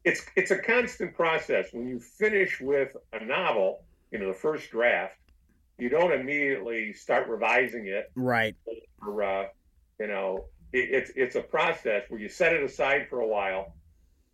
it's 0.03 0.23
it's 0.35 0.49
a 0.49 0.57
constant 0.57 1.13
process. 1.13 1.67
When 1.71 1.87
you 1.87 1.99
finish 1.99 2.59
with 2.59 2.97
a 3.13 3.23
novel, 3.23 3.83
you 4.09 4.17
know, 4.17 4.29
the 4.29 4.33
first 4.33 4.71
draft, 4.71 5.17
you 5.77 5.89
don't 5.89 6.11
immediately 6.11 6.93
start 6.93 7.27
revising 7.27 7.85
it, 7.85 8.11
right? 8.15 8.55
Or 9.05 9.21
uh, 9.21 9.43
you 9.99 10.07
know, 10.07 10.45
it, 10.73 10.89
it's 10.91 11.11
it's 11.15 11.35
a 11.35 11.41
process 11.41 12.05
where 12.09 12.19
you 12.19 12.27
set 12.27 12.53
it 12.53 12.63
aside 12.63 13.05
for 13.07 13.19
a 13.19 13.27
while 13.27 13.75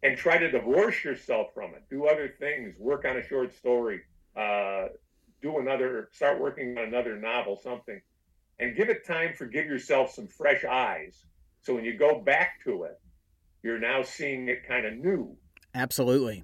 and 0.03 0.17
try 0.17 0.37
to 0.37 0.49
divorce 0.49 1.03
yourself 1.03 1.47
from 1.53 1.73
it. 1.73 1.83
Do 1.89 2.05
other 2.05 2.33
things. 2.39 2.75
Work 2.77 3.05
on 3.05 3.17
a 3.17 3.23
short 3.27 3.55
story. 3.55 4.01
Uh, 4.35 4.87
do 5.41 5.57
another. 5.57 6.09
Start 6.11 6.39
working 6.39 6.77
on 6.77 6.85
another 6.85 7.15
novel. 7.17 7.59
Something, 7.61 8.01
and 8.59 8.75
give 8.75 8.89
it 8.89 9.05
time. 9.05 9.33
For 9.35 9.45
give 9.45 9.65
yourself 9.65 10.11
some 10.11 10.27
fresh 10.27 10.63
eyes. 10.63 11.25
So 11.63 11.75
when 11.75 11.83
you 11.83 11.97
go 11.97 12.19
back 12.19 12.63
to 12.63 12.83
it, 12.83 12.99
you're 13.63 13.79
now 13.79 14.03
seeing 14.03 14.47
it 14.47 14.67
kind 14.67 14.85
of 14.85 14.93
new. 14.93 15.35
Absolutely. 15.73 16.43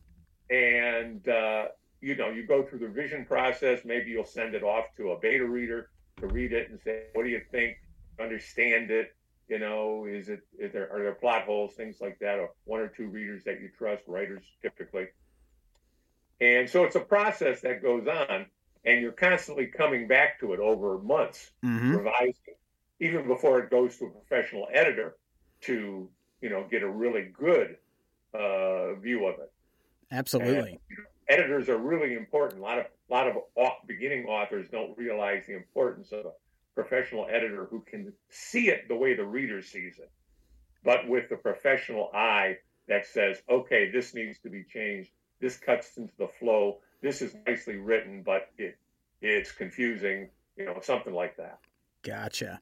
And 0.49 1.27
uh, 1.27 1.65
you 2.01 2.15
know, 2.15 2.29
you 2.29 2.45
go 2.45 2.63
through 2.63 2.79
the 2.79 2.87
revision 2.87 3.25
process. 3.25 3.79
Maybe 3.85 4.09
you'll 4.09 4.25
send 4.25 4.55
it 4.55 4.63
off 4.63 4.85
to 4.97 5.11
a 5.11 5.19
beta 5.19 5.45
reader 5.45 5.89
to 6.19 6.27
read 6.27 6.53
it 6.53 6.69
and 6.69 6.79
say, 6.83 7.03
"What 7.13 7.23
do 7.23 7.29
you 7.29 7.41
think? 7.51 7.77
Understand 8.19 8.91
it? 8.91 9.15
You 9.49 9.59
know, 9.59 10.05
is 10.05 10.29
it 10.29 10.41
is 10.57 10.71
there 10.71 10.91
are 10.91 11.03
there 11.03 11.13
plot 11.13 11.43
holes, 11.43 11.73
things 11.73 11.97
like 11.99 12.17
that, 12.19 12.39
or 12.39 12.51
one 12.63 12.79
or 12.79 12.87
two 12.87 13.07
readers 13.07 13.43
that 13.43 13.61
you 13.61 13.69
trust, 13.77 14.03
writers 14.07 14.43
typically. 14.61 15.07
And 16.39 16.69
so 16.69 16.85
it's 16.85 16.95
a 16.95 17.01
process 17.01 17.61
that 17.61 17.81
goes 17.81 18.07
on, 18.07 18.45
and 18.85 19.01
you're 19.01 19.11
constantly 19.11 19.67
coming 19.67 20.07
back 20.07 20.39
to 20.39 20.53
it 20.53 20.59
over 20.59 20.97
months, 20.97 21.51
mm-hmm. 21.63 21.95
revising, 21.95 22.55
even 22.99 23.27
before 23.27 23.59
it 23.59 23.69
goes 23.69 23.97
to 23.97 24.05
a 24.05 24.09
professional 24.09 24.67
editor 24.73 25.15
to 25.61 26.09
you 26.41 26.49
know 26.49 26.65
get 26.69 26.83
a 26.83 26.89
really 26.89 27.31
good 27.37 27.77
uh, 28.33 28.95
view 28.95 29.27
of 29.27 29.39
it. 29.39 29.51
Absolutely. 30.11 30.57
And, 30.57 30.79
you 30.89 30.97
know, 30.97 31.03
editors 31.27 31.69
are 31.69 31.77
really 31.77 32.13
important. 32.13 32.61
A 32.61 32.63
lot 32.63 32.79
of 32.79 32.85
a 32.85 33.13
lot 33.13 33.27
of 33.27 33.35
beginning 33.87 34.25
authors 34.25 34.67
don't 34.69 34.97
realize 34.97 35.43
the 35.47 35.55
importance 35.55 36.11
of 36.11 36.25
professional 36.75 37.27
editor 37.29 37.67
who 37.69 37.81
can 37.81 38.13
see 38.29 38.69
it 38.69 38.87
the 38.87 38.95
way 38.95 39.13
the 39.13 39.25
reader 39.25 39.61
sees 39.61 39.99
it, 39.99 40.11
but 40.83 41.07
with 41.07 41.29
the 41.29 41.37
professional 41.37 42.09
eye 42.13 42.57
that 42.87 43.05
says, 43.05 43.41
okay, 43.49 43.89
this 43.91 44.13
needs 44.13 44.39
to 44.39 44.49
be 44.49 44.63
changed. 44.63 45.11
This 45.39 45.57
cuts 45.57 45.97
into 45.97 46.13
the 46.17 46.27
flow. 46.27 46.79
This 47.01 47.21
is 47.21 47.35
nicely 47.47 47.77
written, 47.77 48.23
but 48.23 48.49
it 48.57 48.77
it's 49.21 49.51
confusing, 49.51 50.29
you 50.57 50.65
know, 50.65 50.79
something 50.81 51.13
like 51.13 51.37
that. 51.37 51.59
Gotcha. 52.03 52.59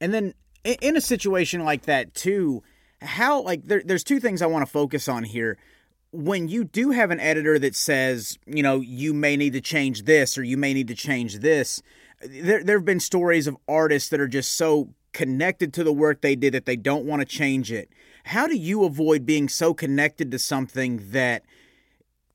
And 0.00 0.14
then 0.14 0.34
in 0.64 0.96
a 0.96 1.00
situation 1.00 1.64
like 1.64 1.82
that 1.82 2.14
too, 2.14 2.62
how 3.02 3.42
like 3.42 3.64
there, 3.64 3.82
there's 3.84 4.04
two 4.04 4.20
things 4.20 4.42
I 4.42 4.46
want 4.46 4.64
to 4.64 4.70
focus 4.70 5.08
on 5.08 5.24
here. 5.24 5.58
When 6.12 6.48
you 6.48 6.64
do 6.64 6.90
have 6.90 7.10
an 7.10 7.20
editor 7.20 7.58
that 7.58 7.74
says, 7.74 8.38
you 8.46 8.62
know, 8.62 8.80
you 8.80 9.14
may 9.14 9.36
need 9.36 9.52
to 9.52 9.60
change 9.60 10.04
this 10.04 10.36
or 10.36 10.42
you 10.42 10.56
may 10.56 10.74
need 10.74 10.88
to 10.88 10.94
change 10.94 11.38
this, 11.38 11.82
there 12.20 12.62
there 12.62 12.78
have 12.78 12.84
been 12.84 13.00
stories 13.00 13.46
of 13.46 13.56
artists 13.68 14.08
that 14.10 14.20
are 14.20 14.28
just 14.28 14.56
so 14.56 14.90
connected 15.12 15.72
to 15.74 15.84
the 15.84 15.92
work 15.92 16.20
they 16.20 16.36
did 16.36 16.54
that 16.54 16.66
they 16.66 16.76
don't 16.76 17.04
want 17.04 17.20
to 17.20 17.26
change 17.26 17.72
it. 17.72 17.88
How 18.24 18.46
do 18.46 18.56
you 18.56 18.84
avoid 18.84 19.26
being 19.26 19.48
so 19.48 19.74
connected 19.74 20.30
to 20.30 20.38
something 20.38 21.10
that 21.10 21.42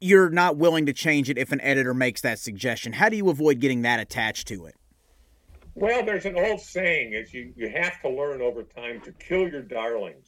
you're 0.02 0.30
not 0.30 0.58
willing 0.58 0.86
to 0.88 0.94
change 0.94 1.30
it 1.30 1.38
if 1.38 1.52
an 1.52 1.62
editor 1.62 1.94
makes 1.94 2.22
that 2.22 2.40
suggestion? 2.40 2.94
How 2.94 3.10
do 3.10 3.16
you 3.16 3.30
avoid 3.30 3.60
getting 3.60 3.84
that 3.84 4.00
attached 4.00 4.48
to 4.50 4.66
it? 4.66 4.76
Well, 5.76 6.06
there's 6.06 6.26
an 6.26 6.38
old 6.38 6.62
saying 6.62 7.14
is 7.14 7.34
you, 7.34 7.54
you 7.56 7.70
have 7.70 8.02
to 8.02 8.10
learn 8.10 8.42
over 8.42 8.64
time 8.64 9.02
to 9.02 9.12
kill 9.14 9.48
your 9.48 9.62
darlings. 9.62 10.28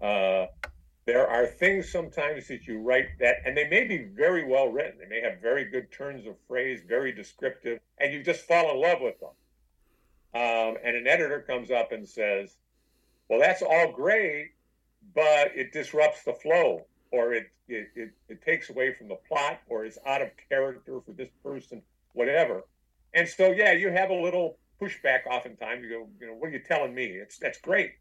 Uh, 0.00 0.46
there 1.06 1.28
are 1.28 1.46
things 1.46 1.90
sometimes 1.90 2.48
that 2.48 2.66
you 2.66 2.80
write 2.80 3.06
that, 3.20 3.36
and 3.44 3.56
they 3.56 3.68
may 3.68 3.84
be 3.84 3.98
very 3.98 4.44
well 4.44 4.68
written. 4.68 4.98
They 4.98 5.06
may 5.06 5.20
have 5.20 5.40
very 5.40 5.64
good 5.64 5.92
turns 5.92 6.26
of 6.26 6.36
phrase, 6.48 6.80
very 6.86 7.12
descriptive, 7.12 7.80
and 7.98 8.12
you 8.12 8.22
just 8.22 8.46
fall 8.46 8.70
in 8.70 8.80
love 8.80 9.00
with 9.00 9.20
them. 9.20 9.30
Um, 10.34 10.76
and 10.82 10.96
an 10.96 11.06
editor 11.06 11.40
comes 11.42 11.70
up 11.70 11.92
and 11.92 12.08
says, 12.08 12.56
"Well, 13.28 13.38
that's 13.38 13.62
all 13.62 13.92
great, 13.92 14.52
but 15.14 15.54
it 15.54 15.72
disrupts 15.72 16.24
the 16.24 16.32
flow, 16.32 16.86
or 17.10 17.34
it 17.34 17.50
it, 17.68 17.88
it, 17.94 18.10
it 18.28 18.42
takes 18.42 18.70
away 18.70 18.94
from 18.94 19.08
the 19.08 19.18
plot, 19.28 19.60
or 19.68 19.84
it's 19.84 19.98
out 20.06 20.22
of 20.22 20.30
character 20.48 21.00
for 21.04 21.12
this 21.12 21.30
person, 21.42 21.82
whatever." 22.14 22.64
And 23.12 23.28
so, 23.28 23.52
yeah, 23.52 23.72
you 23.72 23.90
have 23.90 24.10
a 24.10 24.14
little 24.14 24.58
pushback 24.80 25.26
oftentimes. 25.30 25.82
You 25.82 25.88
go, 25.88 26.08
you 26.20 26.26
know, 26.26 26.34
what 26.34 26.48
are 26.48 26.52
you 26.52 26.58
telling 26.60 26.94
me? 26.94 27.04
It's 27.04 27.38
that's 27.38 27.58
great. 27.58 27.92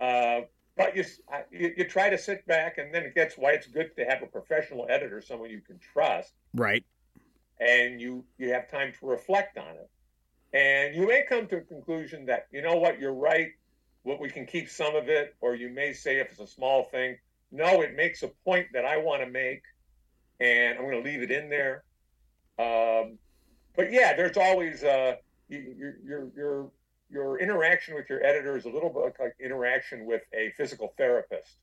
Uh, 0.00 0.42
but 0.76 0.96
you, 0.96 1.04
you, 1.50 1.72
you 1.76 1.84
try 1.84 2.10
to 2.10 2.18
sit 2.18 2.46
back, 2.46 2.78
and 2.78 2.94
then 2.94 3.04
it 3.04 3.14
gets 3.14 3.36
why 3.36 3.52
it's 3.52 3.66
good 3.66 3.94
to 3.96 4.04
have 4.04 4.22
a 4.22 4.26
professional 4.26 4.86
editor, 4.88 5.20
someone 5.20 5.50
you 5.50 5.60
can 5.60 5.78
trust, 5.78 6.32
right? 6.54 6.84
And 7.60 8.00
you 8.00 8.24
you 8.38 8.52
have 8.52 8.70
time 8.70 8.92
to 9.00 9.06
reflect 9.06 9.58
on 9.58 9.74
it, 9.76 9.90
and 10.56 10.94
you 10.94 11.06
may 11.06 11.24
come 11.28 11.46
to 11.48 11.58
a 11.58 11.60
conclusion 11.62 12.26
that 12.26 12.46
you 12.52 12.62
know 12.62 12.76
what 12.76 12.98
you're 12.98 13.14
right. 13.14 13.48
What 14.02 14.18
we 14.18 14.30
can 14.30 14.46
keep 14.46 14.70
some 14.70 14.96
of 14.96 15.10
it, 15.10 15.36
or 15.42 15.54
you 15.54 15.68
may 15.68 15.92
say 15.92 16.20
if 16.20 16.30
it's 16.30 16.40
a 16.40 16.46
small 16.46 16.84
thing, 16.84 17.18
no, 17.52 17.82
it 17.82 17.94
makes 17.94 18.22
a 18.22 18.28
point 18.46 18.68
that 18.72 18.86
I 18.86 18.96
want 18.96 19.22
to 19.22 19.28
make, 19.28 19.62
and 20.40 20.78
I'm 20.78 20.84
going 20.84 21.02
to 21.02 21.10
leave 21.10 21.22
it 21.22 21.30
in 21.30 21.50
there. 21.50 21.84
Um, 22.58 23.18
but 23.76 23.92
yeah, 23.92 24.14
there's 24.16 24.36
always 24.36 24.82
uh, 24.82 25.16
you, 25.48 25.94
you're 26.04 26.30
you're 26.34 26.70
your 27.10 27.38
interaction 27.38 27.94
with 27.94 28.08
your 28.08 28.24
editor 28.24 28.56
is 28.56 28.64
a 28.64 28.70
little 28.70 28.90
bit 28.90 29.14
like 29.18 29.34
interaction 29.40 30.06
with 30.06 30.22
a 30.32 30.52
physical 30.56 30.94
therapist. 30.96 31.56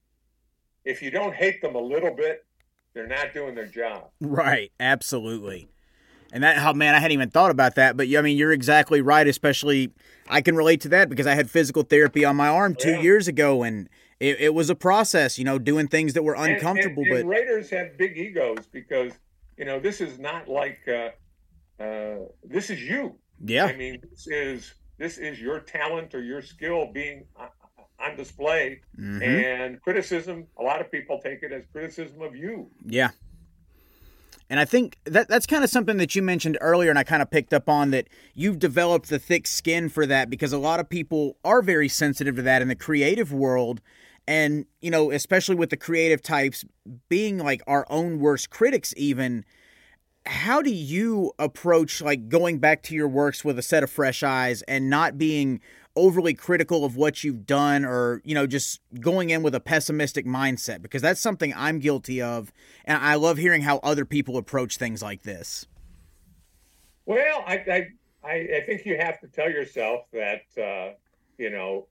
If 0.83 1.01
you 1.01 1.12
don't 1.12 1.33
hate 1.33 1.62
them 1.62 1.75
a 1.75 1.81
little 1.81 2.13
bit, 2.13 2.45
they're 2.93 3.07
not 3.07 3.33
doing 3.33 3.55
their 3.55 3.67
job. 3.67 4.10
Right, 4.19 4.71
absolutely. 4.79 5.69
And 6.33 6.43
that, 6.43 6.57
oh 6.65 6.73
man, 6.73 6.93
I 6.93 6.99
hadn't 6.99 7.13
even 7.13 7.29
thought 7.29 7.51
about 7.51 7.75
that. 7.75 7.95
But 7.95 8.07
I 8.07 8.21
mean, 8.21 8.38
you're 8.38 8.51
exactly 8.51 9.01
right. 9.01 9.25
Especially, 9.27 9.91
I 10.27 10.41
can 10.41 10.55
relate 10.55 10.81
to 10.81 10.89
that 10.89 11.10
because 11.10 11.25
I 11.25 11.36
had 11.36 11.49
physical 11.49 11.83
therapy 11.83 12.25
on 12.25 12.36
my 12.36 12.49
arm 12.49 12.75
two 12.75 12.91
yeah. 12.91 13.01
years 13.01 13.27
ago, 13.29 13.63
and 13.63 13.88
it, 14.19 14.39
it, 14.39 14.53
was 14.53 14.69
a 14.69 14.75
process. 14.75 15.39
You 15.39 15.45
know, 15.45 15.57
doing 15.57 15.88
things 15.88 16.13
that 16.13 16.23
were 16.23 16.33
uncomfortable. 16.33 17.03
And, 17.03 17.12
and, 17.12 17.19
and 17.19 17.29
but 17.29 17.29
writers 17.29 17.69
have 17.69 17.97
big 17.97 18.17
egos 18.17 18.65
because 18.69 19.13
you 19.57 19.63
know 19.63 19.79
this 19.79 20.01
is 20.01 20.19
not 20.19 20.49
like 20.49 20.79
uh, 20.86 21.81
uh, 21.81 22.25
this 22.43 22.69
is 22.69 22.81
you. 22.81 23.15
Yeah. 23.39 23.65
I 23.65 23.75
mean, 23.75 24.01
this 24.10 24.27
is 24.27 24.73
this 24.97 25.17
is 25.17 25.39
your 25.39 25.60
talent 25.60 26.13
or 26.15 26.21
your 26.21 26.41
skill 26.41 26.91
being 26.91 27.25
on 27.99 28.15
display. 28.15 28.81
Mm-hmm. 28.99 29.21
And 29.21 29.81
criticism, 29.81 30.47
a 30.60 30.63
lot 30.63 30.81
of 30.81 30.91
people 30.91 31.19
take 31.23 31.43
it 31.43 31.51
as 31.51 31.63
criticism 31.71 32.21
of 32.21 32.36
you. 32.36 32.69
Yeah. 32.86 33.10
And 34.49 34.60
I 34.62 34.65
think 34.65 34.97
that 35.05 35.27
that's 35.27 35.45
kind 35.45 35.63
of 35.63 35.69
something 35.69 35.97
that 35.97 36.15
you 36.15 36.21
mentioned 36.21 36.57
earlier, 36.62 36.89
and 36.89 36.97
I 36.97 37.03
kind 37.03 37.21
of 37.21 37.29
picked 37.29 37.53
up 37.53 37.67
on 37.67 37.91
that 37.91 38.07
you've 38.33 38.60
developed 38.60 39.10
the 39.10 39.19
thick 39.19 39.45
skin 39.45 39.89
for 39.89 40.05
that 40.05 40.29
because 40.29 40.53
a 40.53 40.57
lot 40.57 40.79
of 40.79 40.88
people 40.88 41.36
are 41.43 41.62
very 41.62 41.89
sensitive 41.89 42.38
to 42.38 42.41
that 42.43 42.62
in 42.62 42.69
the 42.69 42.75
creative 42.75 43.33
world. 43.33 43.81
And, 44.25 44.65
you 44.81 44.91
know, 44.91 45.12
especially 45.12 45.55
with 45.55 45.69
the 45.69 45.77
creative 45.77 46.21
types 46.21 46.63
being 47.10 47.38
like 47.38 47.62
our 47.67 47.86
own 47.89 48.19
worst 48.19 48.49
critics, 48.49 48.93
even, 48.95 49.43
how 50.27 50.61
do 50.61 50.69
you 50.69 51.31
approach 51.39 52.01
like 52.01 52.29
going 52.29 52.59
back 52.59 52.83
to 52.83 52.95
your 52.95 53.07
works 53.07 53.43
with 53.43 53.57
a 53.57 53.61
set 53.61 53.83
of 53.83 53.89
fresh 53.89 54.23
eyes 54.23 54.61
and 54.63 54.89
not 54.89 55.17
being 55.17 55.61
overly 55.95 56.33
critical 56.33 56.85
of 56.85 56.95
what 56.95 57.23
you've 57.23 57.45
done 57.45 57.83
or 57.83 58.21
you 58.23 58.35
know 58.35 58.45
just 58.45 58.79
going 58.99 59.29
in 59.29 59.41
with 59.41 59.55
a 59.55 59.59
pessimistic 59.59 60.25
mindset? 60.25 60.81
Because 60.81 61.01
that's 61.01 61.21
something 61.21 61.53
i'm 61.55 61.79
guilty 61.79 62.21
of 62.21 62.51
and 62.85 62.97
i 63.01 63.15
love 63.15 63.37
hearing 63.37 63.61
how 63.61 63.77
other 63.79 64.05
people 64.05 64.37
approach 64.37 64.77
things 64.77 65.01
like 65.01 65.23
this. 65.23 65.65
Well 67.05 67.43
i 67.47 67.87
i, 68.23 68.31
I 68.31 68.63
think 68.65 68.85
you 68.85 68.97
have 68.97 69.19
to 69.21 69.27
tell 69.27 69.49
yourself 69.49 70.05
that 70.11 70.43
uh, 70.61 70.93
you 71.37 71.49
know 71.49 71.87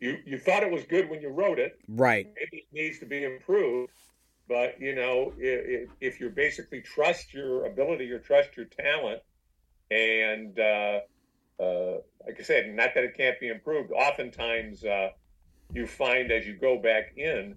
you 0.00 0.18
you 0.26 0.38
thought 0.38 0.62
it 0.62 0.70
was 0.70 0.84
good 0.84 1.08
when 1.08 1.20
you 1.20 1.28
wrote 1.28 1.58
it. 1.58 1.78
Right. 1.88 2.26
Maybe 2.26 2.64
it 2.64 2.66
needs 2.72 2.98
to 2.98 3.06
be 3.06 3.24
improved 3.24 3.92
but 4.52 4.80
you 4.80 4.94
know 4.94 5.32
if, 5.38 5.90
if 6.00 6.20
you 6.20 6.28
basically 6.30 6.80
trust 6.80 7.32
your 7.32 7.66
ability 7.66 8.10
or 8.10 8.18
trust 8.18 8.56
your 8.56 8.66
talent 8.66 9.20
and 9.90 10.58
uh, 10.58 11.00
uh, 11.60 11.98
like 12.26 12.38
I 12.38 12.42
said, 12.42 12.74
not 12.74 12.94
that 12.94 13.04
it 13.04 13.16
can't 13.16 13.38
be 13.38 13.48
improved. 13.48 13.92
Oftentimes, 13.92 14.84
uh, 14.84 15.10
you 15.72 15.86
find 15.86 16.32
as 16.32 16.46
you 16.46 16.54
go 16.54 16.78
back 16.78 17.16
in 17.16 17.56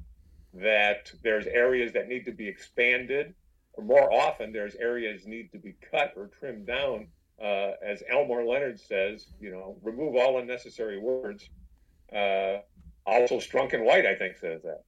that 0.53 1.11
there's 1.23 1.47
areas 1.47 1.93
that 1.93 2.07
need 2.07 2.25
to 2.25 2.31
be 2.31 2.47
expanded, 2.47 3.33
or 3.73 3.83
more 3.83 4.11
often, 4.11 4.51
there's 4.51 4.75
areas 4.75 5.25
need 5.25 5.51
to 5.51 5.57
be 5.57 5.75
cut 5.91 6.13
or 6.15 6.27
trimmed 6.39 6.67
down. 6.67 7.07
Uh, 7.41 7.71
as 7.85 8.01
Elmore 8.09 8.45
Leonard 8.45 8.79
says, 8.79 9.27
you 9.41 9.51
know, 9.51 9.77
remove 9.83 10.15
all 10.15 10.39
unnecessary 10.39 10.99
words. 10.99 11.49
Uh, 12.13 12.59
also, 13.05 13.39
Strunk 13.39 13.73
and 13.73 13.83
White, 13.83 14.05
I 14.05 14.15
think, 14.15 14.37
says 14.37 14.61
that. 14.63 14.83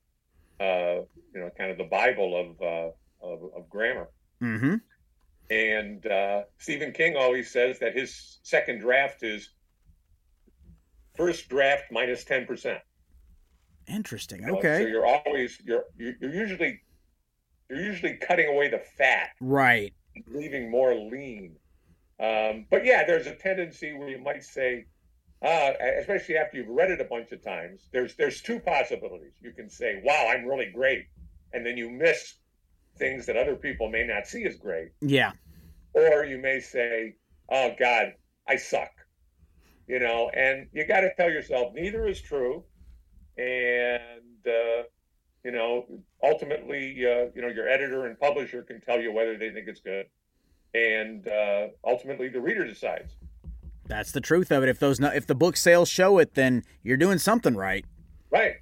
Uh, 0.60 1.04
you 1.34 1.41
know, 1.41 1.50
kind 1.58 1.72
of 1.72 1.78
the 1.78 1.84
Bible 1.84 2.36
of 2.36 2.62
uh, 2.62 3.26
of, 3.26 3.39
of, 3.56 3.70
grammar. 3.70 4.08
Mm-hmm. 4.41 4.76
And 5.52 6.06
uh, 6.08 6.43
Stephen 6.58 6.91
King 6.91 7.15
always 7.15 7.52
says 7.52 7.80
that 7.80 7.96
his 7.96 8.39
second 8.43 8.80
draft 8.80 9.22
is 9.24 9.50
first 11.15 11.48
draft 11.50 11.86
minus 11.91 12.24
ten 12.24 12.46
percent. 12.46 12.80
Interesting. 13.88 14.50
Okay. 14.50 14.82
So 14.82 14.88
you're 14.88 15.06
always 15.06 15.62
you're 15.63 15.86
you're 15.98 16.34
usually 16.34 16.82
you're 17.70 17.82
usually 17.82 18.15
cutting 18.15 18.48
away 18.48 18.70
the 18.70 18.82
fat, 18.98 19.30
right? 19.39 19.93
Leaving 20.28 20.72
more 20.72 20.96
lean. 20.96 21.56
Um, 22.20 22.65
but 22.70 22.84
yeah, 22.84 23.06
there's 23.06 23.28
a 23.28 23.36
tendency 23.36 23.93
where 23.93 24.10
you 24.10 24.17
might 24.17 24.43
say, 24.43 24.86
uh, 25.41 25.71
especially 26.00 26.38
after 26.38 26.58
you've 26.58 26.67
read 26.67 26.89
it 26.89 27.00
a 27.00 27.06
bunch 27.06 27.32
of 27.32 27.43
times, 27.43 27.89
there's 27.91 28.15
there's 28.15 28.41
two 28.41 28.60
possibilities. 28.60 29.34
You 29.39 29.52
can 29.52 29.69
say, 29.69 30.02
"Wow, 30.04 30.28
I'm 30.30 30.45
really 30.45 30.71
great," 30.73 31.06
and 31.54 31.65
then 31.65 31.78
you 31.78 31.89
miss 31.89 32.36
things 32.97 33.26
that 33.28 33.38
other 33.38 33.56
people 33.56 33.89
may 33.89 34.06
not 34.06 34.26
see 34.26 34.45
as 34.45 34.56
great. 34.56 34.89
Yeah. 35.02 35.34
Or 35.93 36.26
you 36.26 36.39
may 36.39 36.60
say, 36.60 37.15
"Oh 37.50 37.76
God, 37.80 38.13
I 38.47 38.56
suck," 38.56 38.91
you 39.88 40.00
know, 40.00 40.30
and 40.34 40.67
you 40.73 40.88
got 40.88 41.02
to 41.02 41.13
tell 41.15 41.30
yourself 41.30 41.73
neither 41.76 42.08
is 42.08 42.19
true, 42.19 42.63
and 43.38 44.47
uh, 44.47 44.84
you 45.43 45.52
know, 45.52 45.86
ultimately, 46.23 47.06
uh, 47.06 47.30
you 47.36 47.43
know, 47.43 47.47
your 47.47 47.69
editor 47.69 48.08
and 48.08 48.19
publisher 48.19 48.63
can 48.63 48.82
tell 48.82 49.00
you 49.00 49.13
whether 49.13 49.38
they 49.38 49.52
think 49.52 49.67
it's 49.67 49.82
good, 49.82 50.08
and 50.73 51.28
uh, 51.28 51.67
ultimately, 51.86 52.28
the 52.28 52.41
reader 52.41 52.65
decides. 52.65 53.16
That's 53.88 54.12
the 54.12 54.21
truth 54.21 54.52
of 54.52 54.63
it. 54.63 54.69
If 54.69 54.80
those 54.80 55.00
if 55.00 55.28
the 55.28 55.36
book 55.36 55.58
sales 55.58 55.89
show 55.89 56.17
it, 56.19 56.36
then 56.36 56.63
you're 56.84 56.97
doing 56.97 57.17
something 57.17 57.56
right. 57.56 57.86
Right 58.30 58.56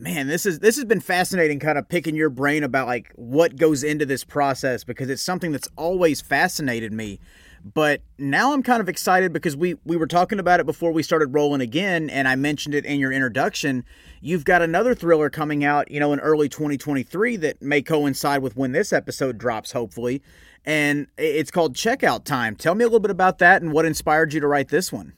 man 0.00 0.28
this 0.28 0.46
is 0.46 0.60
this 0.60 0.76
has 0.76 0.84
been 0.86 1.00
fascinating 1.00 1.58
kind 1.58 1.76
of 1.76 1.88
picking 1.88 2.16
your 2.16 2.30
brain 2.30 2.64
about 2.64 2.86
like 2.86 3.12
what 3.16 3.56
goes 3.56 3.84
into 3.84 4.06
this 4.06 4.24
process 4.24 4.82
because 4.82 5.10
it's 5.10 5.20
something 5.20 5.52
that's 5.52 5.68
always 5.76 6.22
fascinated 6.22 6.92
me 6.92 7.20
but 7.62 8.00
now 8.18 8.52
i'm 8.52 8.62
kind 8.62 8.80
of 8.80 8.88
excited 8.88 9.32
because 9.32 9.56
we 9.56 9.74
we 9.84 9.96
were 9.96 10.06
talking 10.06 10.38
about 10.38 10.60
it 10.60 10.66
before 10.66 10.92
we 10.92 11.02
started 11.02 11.34
rolling 11.34 11.60
again 11.60 12.08
and 12.10 12.26
i 12.26 12.34
mentioned 12.34 12.74
it 12.74 12.84
in 12.84 12.98
your 12.98 13.12
introduction 13.12 13.84
you've 14.20 14.44
got 14.44 14.62
another 14.62 14.94
thriller 14.94 15.30
coming 15.30 15.64
out 15.64 15.90
you 15.90 16.00
know 16.00 16.12
in 16.12 16.20
early 16.20 16.48
2023 16.48 17.36
that 17.36 17.60
may 17.60 17.82
coincide 17.82 18.42
with 18.42 18.56
when 18.56 18.72
this 18.72 18.92
episode 18.92 19.38
drops 19.38 19.72
hopefully 19.72 20.22
and 20.64 21.06
it's 21.18 21.50
called 21.50 21.74
checkout 21.74 22.24
time 22.24 22.56
tell 22.56 22.74
me 22.74 22.84
a 22.84 22.86
little 22.86 23.00
bit 23.00 23.10
about 23.10 23.38
that 23.38 23.62
and 23.62 23.72
what 23.72 23.84
inspired 23.84 24.32
you 24.32 24.40
to 24.40 24.46
write 24.46 24.68
this 24.68 24.92
one 24.92 25.12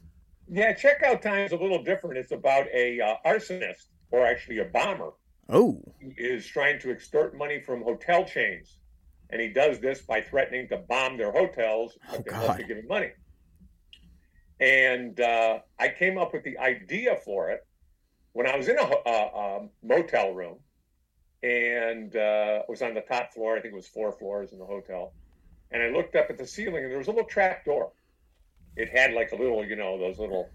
yeah 0.48 0.72
checkout 0.72 1.20
time 1.20 1.40
is 1.40 1.52
a 1.52 1.56
little 1.56 1.82
different 1.82 2.16
it's 2.18 2.32
about 2.32 2.66
a 2.74 3.00
uh, 3.00 3.14
arsonist 3.26 3.86
or 4.12 4.24
actually 4.24 4.58
a 4.58 4.64
bomber. 4.66 5.10
Oh. 5.48 5.82
Is 6.16 6.46
trying 6.46 6.78
to 6.80 6.92
extort 6.92 7.36
money 7.36 7.60
from 7.60 7.82
hotel 7.82 8.24
chains. 8.24 8.78
And 9.32 9.40
he 9.40 9.48
does 9.48 9.80
this 9.80 10.02
by 10.02 10.20
threatening 10.20 10.68
to 10.68 10.76
bomb 10.76 11.16
their 11.16 11.32
hotels 11.32 11.98
oh, 12.12 12.22
unless 12.26 12.58
they 12.58 12.64
give 12.64 12.76
him 12.76 12.86
money. 12.86 13.10
And 14.60 15.18
uh, 15.18 15.60
I 15.80 15.88
came 15.88 16.18
up 16.18 16.32
with 16.32 16.44
the 16.44 16.58
idea 16.58 17.16
for 17.24 17.50
it 17.50 17.66
when 18.32 18.46
I 18.46 18.56
was 18.56 18.68
in 18.68 18.78
a, 18.78 18.82
a, 18.82 19.10
a 19.10 19.68
motel 19.82 20.32
room 20.34 20.58
and 21.42 22.14
uh, 22.14 22.60
was 22.68 22.82
on 22.82 22.94
the 22.94 23.00
top 23.00 23.32
floor. 23.32 23.56
I 23.56 23.60
think 23.60 23.72
it 23.72 23.76
was 23.76 23.88
four 23.88 24.12
floors 24.12 24.52
in 24.52 24.58
the 24.58 24.66
hotel. 24.66 25.14
And 25.72 25.82
I 25.82 25.88
looked 25.88 26.14
up 26.14 26.26
at 26.28 26.38
the 26.38 26.46
ceiling 26.46 26.84
and 26.84 26.90
there 26.90 26.98
was 26.98 27.08
a 27.08 27.10
little 27.10 27.26
trap 27.26 27.64
door. 27.64 27.92
It 28.76 28.90
had 28.90 29.14
like 29.14 29.32
a 29.32 29.36
little, 29.36 29.64
you 29.64 29.76
know, 29.76 29.98
those 29.98 30.18
little 30.18 30.50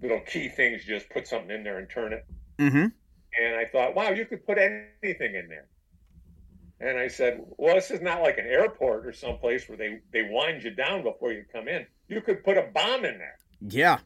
little 0.00 0.20
key 0.20 0.48
things. 0.48 0.86
You 0.86 0.94
just 0.98 1.10
put 1.10 1.26
something 1.26 1.50
in 1.50 1.64
there 1.64 1.78
and 1.78 1.88
turn 1.90 2.12
it. 2.12 2.26
Mm-hmm. 2.58 2.86
And 3.40 3.56
I 3.56 3.64
thought, 3.70 3.94
wow, 3.94 4.10
you 4.10 4.26
could 4.26 4.46
put 4.46 4.58
anything 4.58 5.34
in 5.34 5.48
there. 5.48 5.66
And 6.80 6.98
I 6.98 7.08
said, 7.08 7.40
well, 7.56 7.74
this 7.74 7.90
is 7.90 8.00
not 8.00 8.22
like 8.22 8.38
an 8.38 8.46
airport 8.46 9.06
or 9.06 9.12
someplace 9.12 9.68
where 9.68 9.76
they, 9.76 9.98
they 10.12 10.28
wind 10.30 10.62
you 10.62 10.70
down 10.70 11.02
before 11.02 11.32
you 11.32 11.44
come 11.52 11.66
in. 11.66 11.86
You 12.08 12.20
could 12.20 12.44
put 12.44 12.56
a 12.56 12.70
bomb 12.72 13.04
in 13.04 13.18
there. 13.18 13.38
Yeah. 13.60 13.98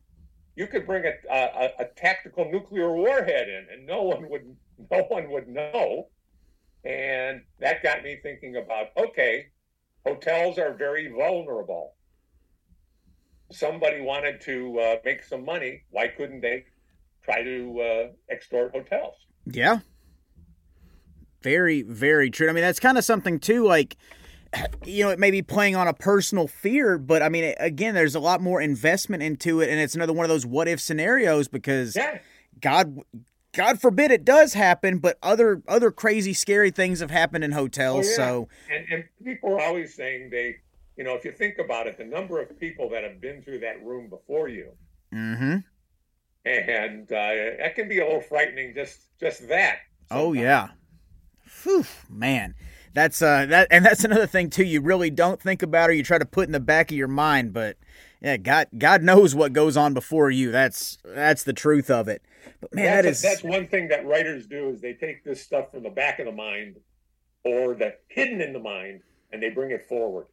You 0.57 0.67
could 0.67 0.87
bring 0.87 1.05
a, 1.05 1.13
a, 1.31 1.71
a 1.81 1.85
tactical 1.97 2.51
nuclear 2.51 2.95
warhead 2.95 3.49
in, 3.49 3.67
and 3.73 3.87
no 3.87 4.03
one 4.03 4.29
would 4.29 4.57
no 4.91 5.03
one 5.05 5.31
would 5.31 5.49
know. 5.49 6.09
And 6.85 7.43
that 7.61 7.83
got 7.83 8.03
me 8.03 8.19
thinking 8.23 8.57
about 8.57 8.89
okay, 8.97 9.47
hotels 10.05 10.59
are 10.59 10.75
very 10.75 11.09
vulnerable. 11.09 11.95
Somebody 13.51 14.01
wanted 14.01 14.41
to 14.43 14.79
uh, 14.81 14.97
make 15.05 15.23
some 15.23 15.45
money. 15.45 15.83
Why 15.91 16.09
couldn't 16.09 16.41
they 16.41 16.65
try 17.25 17.43
to 17.43 17.81
uh, 17.81 18.13
extort 18.31 18.73
hotels. 18.73 19.15
Yeah. 19.47 19.81
Very, 21.43 21.83
very 21.83 22.31
true. 22.31 22.49
I 22.49 22.53
mean, 22.53 22.63
that's 22.63 22.81
kind 22.81 22.99
of 22.99 23.05
something 23.05 23.39
too, 23.39 23.67
like, 23.67 23.97
you 24.85 25.05
know, 25.05 25.11
it 25.11 25.19
may 25.19 25.31
be 25.31 25.43
playing 25.43 25.77
on 25.77 25.89
a 25.89 25.95
personal 25.95 26.47
fear, 26.47 26.99
but 26.99 27.23
I 27.23 27.29
mean, 27.29 27.55
again, 27.59 27.95
there's 27.95 28.15
a 28.15 28.21
lot 28.21 28.41
more 28.41 28.61
investment 28.61 29.23
into 29.23 29.61
it. 29.61 29.71
And 29.71 29.81
it's 29.81 29.95
another 29.95 30.13
one 30.13 30.25
of 30.25 30.29
those 30.29 30.45
what 30.45 30.69
if 30.69 30.81
scenarios 30.81 31.49
because 31.49 31.97
yeah. 31.97 32.19
God, 32.61 33.01
God 33.53 33.81
forbid 33.81 34.11
it 34.11 34.25
does 34.25 34.53
happen, 34.53 34.99
but 34.99 35.19
other 35.23 35.63
other 35.67 35.91
crazy, 35.91 36.35
scary 36.35 36.71
things 36.71 37.01
have 37.01 37.11
happened 37.11 37.45
in 37.45 37.53
hotels. 37.53 38.07
Oh, 38.07 38.11
yeah. 38.11 38.17
So, 38.17 38.49
and, 38.71 38.87
and 38.91 39.05
people 39.25 39.55
are 39.55 39.61
always 39.61 39.95
saying 39.95 40.31
they, 40.31 40.57
you 40.97 41.05
know, 41.05 41.15
if 41.15 41.25
you 41.25 41.33
think 41.33 41.59
about 41.59 41.87
it, 41.87 41.97
the 41.97 42.05
number 42.05 42.41
of 42.41 42.59
people 42.61 42.91
that 42.91 43.03
have 43.05 43.21
been 43.21 43.43
through 43.43 43.61
that 43.61 43.83
room 43.83 44.09
before 44.09 44.49
you, 44.49 44.73
mm-hmm 45.13 45.59
and 46.45 47.11
uh, 47.13 47.31
that 47.59 47.75
can 47.75 47.89
be 47.89 48.01
a 48.01 48.05
little 48.05 48.21
frightening. 48.21 48.75
Just 48.75 49.07
just 49.21 49.49
that. 49.49 49.79
Sometimes. 50.09 50.27
Oh 50.27 50.33
yeah, 50.33 50.69
Whew, 51.63 51.85
man. 52.09 52.55
That's 52.95 53.23
uh 53.23 53.47
that 53.47 53.69
and 53.71 53.85
that's 53.85 54.05
another 54.05 54.27
thing 54.27 54.51
too. 54.51 54.65
You 54.65 54.81
really 54.81 55.11
don't 55.11 55.41
think 55.41 55.63
about 55.63 55.91
or 55.91 55.93
you 55.93 56.03
try 56.03 56.19
to 56.19 56.27
put 56.27 56.47
in 56.47 56.53
the 56.53 56.61
back 56.61 56.91
of 56.91 56.97
your 56.97 57.09
mind, 57.09 57.53
but 57.53 57.77
yeah, 58.21 58.37
God 58.37 58.69
God 58.77 59.03
knows 59.03 59.35
what 59.35 59.53
goes 59.53 59.77
on 59.77 59.95
before 59.95 60.31
you. 60.31 60.51
That's 60.51 60.99
that's 61.05 61.43
the 61.43 61.53
truth 61.53 61.91
of 61.91 62.09
it. 62.09 62.23
But 62.61 62.75
man, 62.75 62.85
that's 62.85 63.05
that 63.05 63.11
is 63.11 63.23
that's 63.23 63.43
one 63.43 63.67
thing 63.67 63.89
that 63.89 64.05
writers 64.07 64.47
do 64.47 64.69
is 64.69 64.81
they 64.81 64.93
take 64.93 65.25
this 65.25 65.43
stuff 65.43 65.71
from 65.71 65.83
the 65.83 65.91
back 65.91 66.19
of 66.19 66.27
the 66.27 66.33
mind 66.33 66.77
or 67.45 67.75
the 67.75 67.95
hidden 68.09 68.41
in 68.41 68.53
the 68.53 68.61
mind 68.61 69.01
and 69.33 69.43
they 69.43 69.51
bring 69.51 69.71
it 69.71 69.89
forward. 69.89 70.27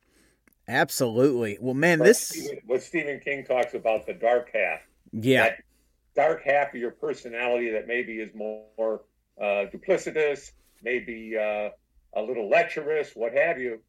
Absolutely. 0.67 1.57
Well, 1.59 1.73
man, 1.73 1.99
this 1.99 2.19
Stephen, 2.19 2.59
what 2.67 2.83
Stephen 2.83 3.19
King 3.19 3.43
talks 3.43 3.73
about 3.73 4.05
the 4.05 4.13
dark 4.13 4.51
half. 4.53 4.81
Yeah. 5.11 5.43
That 5.43 5.63
dark 6.15 6.43
half 6.43 6.73
of 6.75 6.79
your 6.79 6.91
personality 6.91 7.71
that 7.71 7.87
maybe 7.87 8.19
is 8.19 8.29
more 8.35 9.01
uh, 9.41 9.65
duplicitous, 9.73 10.51
maybe 10.83 11.35
uh, 11.37 11.69
a 12.13 12.21
little 12.21 12.49
lecherous, 12.49 13.11
what 13.15 13.33
have 13.33 13.59
you. 13.59 13.81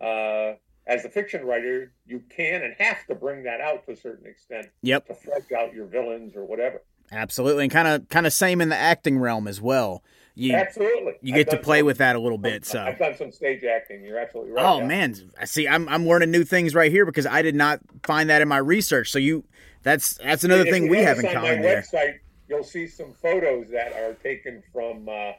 Uh, 0.00 0.54
as 0.86 1.04
a 1.04 1.08
fiction 1.08 1.44
writer, 1.44 1.92
you 2.06 2.22
can 2.30 2.62
and 2.62 2.74
have 2.78 3.06
to 3.06 3.14
bring 3.14 3.44
that 3.44 3.60
out 3.60 3.84
to 3.86 3.92
a 3.92 3.96
certain 3.96 4.26
extent. 4.26 4.68
Yep. 4.82 5.06
To 5.06 5.14
flesh 5.14 5.52
out 5.56 5.72
your 5.74 5.86
villains 5.86 6.34
or 6.34 6.44
whatever. 6.44 6.82
Absolutely, 7.12 7.64
and 7.64 7.72
kind 7.72 7.88
of 7.88 8.08
kind 8.08 8.26
of 8.26 8.32
same 8.32 8.60
in 8.60 8.68
the 8.68 8.76
acting 8.76 9.18
realm 9.18 9.48
as 9.48 9.60
well. 9.60 10.02
You, 10.36 10.54
absolutely. 10.54 11.14
You 11.20 11.34
get 11.34 11.50
to 11.50 11.56
play 11.56 11.80
some, 11.80 11.86
with 11.86 11.98
that 11.98 12.14
a 12.14 12.20
little 12.20 12.38
bit. 12.38 12.64
So 12.64 12.80
I've 12.80 12.98
done 12.98 13.16
some 13.16 13.32
stage 13.32 13.64
acting. 13.64 14.04
You're 14.04 14.18
absolutely 14.18 14.52
right. 14.52 14.64
Oh 14.64 14.78
yeah. 14.78 14.86
man, 14.86 15.32
I 15.38 15.44
see. 15.44 15.66
I'm 15.66 15.88
I'm 15.88 16.06
learning 16.06 16.30
new 16.30 16.44
things 16.44 16.74
right 16.74 16.90
here 16.90 17.04
because 17.04 17.26
I 17.26 17.42
did 17.42 17.56
not 17.56 17.80
find 18.04 18.30
that 18.30 18.42
in 18.42 18.48
my 18.48 18.58
research. 18.58 19.10
So 19.10 19.18
you, 19.18 19.44
that's 19.82 20.14
that's 20.18 20.44
another 20.44 20.64
thing 20.64 20.88
we 20.88 20.98
have 20.98 21.18
in 21.18 21.24
notice 21.24 21.36
on 21.36 21.42
common 21.42 21.56
my 21.56 21.62
there. 21.62 21.82
website, 21.82 22.18
you'll 22.48 22.62
see 22.62 22.86
some 22.86 23.12
photos 23.12 23.68
that 23.70 23.92
are 23.92 24.14
taken 24.14 24.62
from 24.72 25.08
uh, 25.08 25.32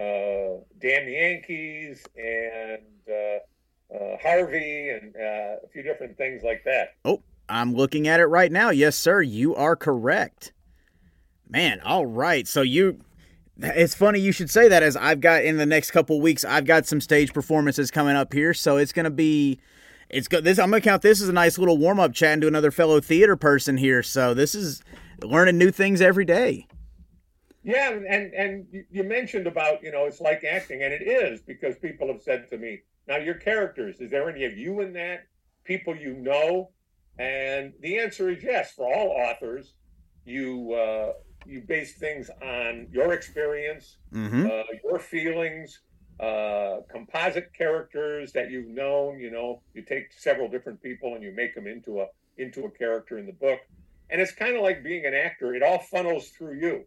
uh, 0.00 0.60
Damn 0.78 1.08
Yankees 1.08 2.04
and 2.16 2.82
uh, 3.08 3.94
uh, 3.94 4.16
Harvey 4.22 4.90
and 4.90 5.14
uh, 5.14 5.56
a 5.64 5.68
few 5.72 5.82
different 5.82 6.16
things 6.16 6.42
like 6.42 6.64
that. 6.64 6.94
Oh, 7.04 7.22
I'm 7.48 7.74
looking 7.74 8.08
at 8.08 8.20
it 8.20 8.26
right 8.26 8.50
now. 8.50 8.70
Yes, 8.70 8.96
sir. 8.96 9.20
You 9.20 9.54
are 9.54 9.76
correct. 9.76 10.52
Man, 11.48 11.80
all 11.84 12.06
right. 12.06 12.46
So 12.46 12.62
you 12.62 13.00
it's 13.58 13.94
funny 13.94 14.20
you 14.20 14.32
should 14.32 14.48
say 14.48 14.68
that 14.68 14.82
as 14.82 14.96
I've 14.96 15.20
got 15.20 15.44
in 15.44 15.58
the 15.58 15.66
next 15.66 15.90
couple 15.90 16.18
weeks 16.20 16.44
I've 16.44 16.64
got 16.64 16.86
some 16.86 17.00
stage 17.00 17.34
performances 17.34 17.90
coming 17.90 18.16
up 18.16 18.32
here, 18.32 18.54
so 18.54 18.76
it's 18.76 18.92
going 18.92 19.04
to 19.04 19.10
be 19.10 19.60
it's 20.08 20.28
good. 20.28 20.44
This 20.44 20.58
I'm 20.58 20.70
to 20.70 20.80
count 20.80 21.02
this 21.02 21.20
as 21.20 21.28
a 21.28 21.32
nice 21.32 21.58
little 21.58 21.76
warm-up 21.76 22.14
chatting 22.14 22.40
to 22.42 22.46
another 22.46 22.70
fellow 22.70 23.00
theater 23.00 23.36
person 23.36 23.76
here. 23.76 24.02
So 24.02 24.32
this 24.32 24.54
is 24.54 24.82
learning 25.22 25.58
new 25.58 25.70
things 25.70 26.00
every 26.00 26.24
day. 26.24 26.66
Yeah, 27.62 27.90
and 27.90 28.32
and 28.32 28.66
you 28.90 29.04
mentioned 29.04 29.46
about 29.46 29.82
you 29.82 29.92
know 29.92 30.06
it's 30.06 30.20
like 30.20 30.44
acting, 30.44 30.82
and 30.82 30.92
it 30.92 31.02
is 31.02 31.42
because 31.42 31.76
people 31.76 32.08
have 32.08 32.22
said 32.22 32.48
to 32.50 32.58
me, 32.58 32.80
"Now 33.06 33.16
your 33.16 33.34
characters, 33.34 34.00
is 34.00 34.10
there 34.10 34.30
any 34.30 34.44
of 34.44 34.56
you 34.56 34.80
in 34.80 34.94
that? 34.94 35.26
People 35.64 35.94
you 35.94 36.14
know?" 36.14 36.70
And 37.18 37.74
the 37.80 37.98
answer 37.98 38.30
is 38.30 38.42
yes. 38.42 38.72
For 38.72 38.90
all 38.90 39.08
authors, 39.08 39.74
you 40.24 40.72
uh, 40.72 41.12
you 41.44 41.60
base 41.60 41.98
things 41.98 42.30
on 42.42 42.88
your 42.90 43.12
experience, 43.12 43.98
mm-hmm. 44.10 44.46
uh, 44.46 44.62
your 44.82 44.98
feelings, 44.98 45.82
uh, 46.18 46.76
composite 46.90 47.52
characters 47.52 48.32
that 48.32 48.50
you've 48.50 48.68
known. 48.68 49.20
You 49.20 49.30
know, 49.30 49.60
you 49.74 49.82
take 49.82 50.12
several 50.16 50.48
different 50.48 50.82
people 50.82 51.14
and 51.14 51.22
you 51.22 51.34
make 51.34 51.54
them 51.54 51.66
into 51.66 52.00
a 52.00 52.06
into 52.38 52.64
a 52.64 52.70
character 52.70 53.18
in 53.18 53.26
the 53.26 53.34
book, 53.34 53.60
and 54.08 54.18
it's 54.18 54.32
kind 54.32 54.56
of 54.56 54.62
like 54.62 54.82
being 54.82 55.04
an 55.04 55.12
actor. 55.12 55.54
It 55.54 55.62
all 55.62 55.78
funnels 55.78 56.30
through 56.30 56.54
you 56.54 56.86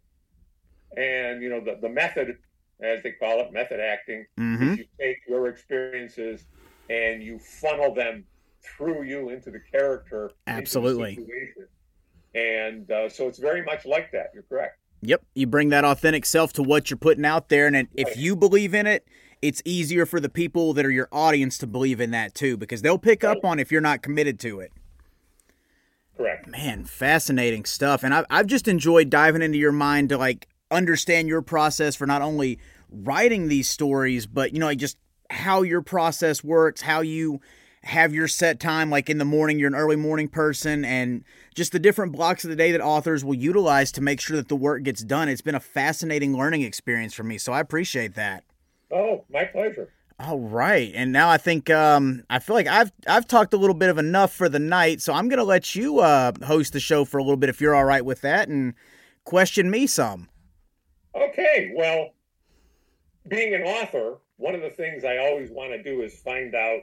and 0.97 1.41
you 1.41 1.49
know 1.49 1.59
the, 1.59 1.77
the 1.81 1.89
method 1.89 2.37
as 2.81 3.01
they 3.03 3.11
call 3.11 3.39
it 3.39 3.53
method 3.53 3.79
acting 3.79 4.25
mm-hmm. 4.37 4.71
is 4.71 4.79
you 4.79 4.85
take 4.99 5.17
your 5.27 5.47
experiences 5.47 6.45
and 6.89 7.23
you 7.23 7.39
funnel 7.39 7.93
them 7.93 8.25
through 8.61 9.03
you 9.03 9.29
into 9.29 9.51
the 9.51 9.59
character 9.71 10.31
absolutely. 10.47 11.15
the 11.15 11.67
and 12.35 12.89
uh, 12.89 13.07
so 13.09 13.27
it's 13.27 13.37
very 13.37 13.63
much 13.63 13.85
like 13.85 14.11
that. 14.11 14.31
You're 14.33 14.43
correct. 14.43 14.79
Yep. 15.03 15.23
You 15.35 15.45
bring 15.45 15.69
that 15.69 15.85
authentic 15.85 16.25
self 16.25 16.51
to 16.53 16.63
what 16.63 16.89
you're 16.89 16.97
putting 16.97 17.25
out 17.25 17.49
there. 17.49 17.67
And 17.67 17.87
if 17.93 18.07
right. 18.07 18.17
you 18.17 18.35
believe 18.35 18.73
in 18.73 18.87
it 18.87 19.05
it's 19.43 19.61
easier 19.65 20.05
for 20.05 20.21
the 20.21 20.29
people 20.29 20.71
that 20.71 20.85
are 20.85 20.91
your 20.91 21.09
audience 21.11 21.57
to 21.57 21.67
believe 21.67 21.99
in 21.99 22.11
that 22.11 22.33
too 22.33 22.55
because 22.55 22.81
they'll 22.81 22.97
pick 22.97 23.23
right. 23.23 23.35
up 23.35 23.43
on 23.43 23.59
if 23.59 23.73
you're 23.73 23.81
not 23.81 24.01
committed 24.01 24.39
to 24.39 24.61
it. 24.61 24.71
Correct. 26.15 26.47
Man 26.47 26.85
fascinating 26.85 27.65
stuff. 27.65 28.03
And 28.03 28.13
I've, 28.13 28.25
I've 28.29 28.47
just 28.47 28.69
enjoyed 28.69 29.09
diving 29.09 29.41
into 29.41 29.57
your 29.57 29.73
mind 29.73 30.09
to 30.09 30.17
like 30.17 30.47
understand 30.73 31.27
your 31.27 31.41
process 31.41 31.95
for 31.95 32.05
not 32.05 32.21
only 32.21 32.59
writing 32.89 33.47
these 33.47 33.69
stories, 33.69 34.25
but 34.25 34.53
you 34.53 34.59
know, 34.59 34.67
like 34.67 34.77
just 34.77 34.97
how 35.29 35.61
your 35.61 35.81
process 35.81 36.43
works, 36.43 36.81
how 36.81 37.01
you 37.01 37.41
have 37.83 38.13
your 38.13 38.27
set 38.27 38.59
time. 38.59 38.89
Like 38.89 39.09
in 39.09 39.17
the 39.17 39.25
morning, 39.25 39.59
you're 39.59 39.67
an 39.67 39.75
early 39.75 39.95
morning 39.95 40.27
person, 40.27 40.85
and 40.85 41.23
just 41.53 41.71
the 41.71 41.79
different 41.79 42.11
blocks 42.11 42.43
of 42.43 42.49
the 42.49 42.55
day 42.55 42.71
that 42.71 42.81
authors 42.81 43.23
will 43.23 43.35
utilize 43.35 43.91
to 43.93 44.01
make 44.01 44.21
sure 44.21 44.37
that 44.37 44.47
the 44.47 44.55
work 44.55 44.83
gets 44.83 45.03
done. 45.03 45.29
It's 45.29 45.41
been 45.41 45.55
a 45.55 45.59
fascinating 45.59 46.37
learning 46.37 46.61
experience 46.61 47.13
for 47.13 47.23
me, 47.23 47.37
so 47.37 47.53
I 47.53 47.59
appreciate 47.59 48.15
that. 48.15 48.43
Oh, 48.91 49.25
my 49.29 49.45
pleasure. 49.45 49.89
All 50.19 50.39
right, 50.39 50.91
and 50.95 51.11
now 51.11 51.29
I 51.29 51.37
think 51.37 51.69
um, 51.69 52.23
I 52.29 52.39
feel 52.39 52.55
like 52.55 52.67
I've 52.67 52.91
I've 53.07 53.27
talked 53.27 53.53
a 53.53 53.57
little 53.57 53.73
bit 53.73 53.89
of 53.89 53.97
enough 53.97 54.31
for 54.31 54.47
the 54.47 54.59
night, 54.59 55.01
so 55.01 55.11
I'm 55.11 55.27
gonna 55.27 55.43
let 55.43 55.75
you 55.75 55.99
uh, 55.99 56.31
host 56.45 56.73
the 56.73 56.79
show 56.79 57.03
for 57.03 57.17
a 57.17 57.23
little 57.23 57.37
bit 57.37 57.49
if 57.49 57.59
you're 57.59 57.75
all 57.75 57.85
right 57.85 58.05
with 58.05 58.21
that, 58.21 58.47
and 58.47 58.75
question 59.25 59.71
me 59.71 59.87
some. 59.87 60.29
Okay, 61.15 61.73
well, 61.75 62.11
being 63.27 63.53
an 63.53 63.63
author, 63.63 64.17
one 64.37 64.55
of 64.55 64.61
the 64.61 64.69
things 64.69 65.03
I 65.03 65.17
always 65.17 65.51
want 65.51 65.71
to 65.71 65.81
do 65.81 66.01
is 66.01 66.19
find 66.19 66.55
out 66.55 66.81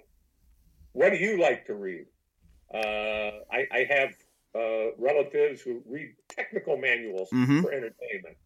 what 0.92 1.10
do 1.10 1.16
you 1.16 1.40
like 1.40 1.66
to 1.66 1.74
read. 1.74 2.06
Uh, 2.72 3.42
I, 3.52 3.66
I, 3.72 3.86
have 3.90 4.14
uh, 4.54 4.94
relatives 4.96 5.60
who 5.60 5.82
read 5.88 6.14
technical 6.28 6.76
manuals 6.76 7.28
mm-hmm. 7.30 7.62
for 7.62 7.72
entertainment. 7.72 8.36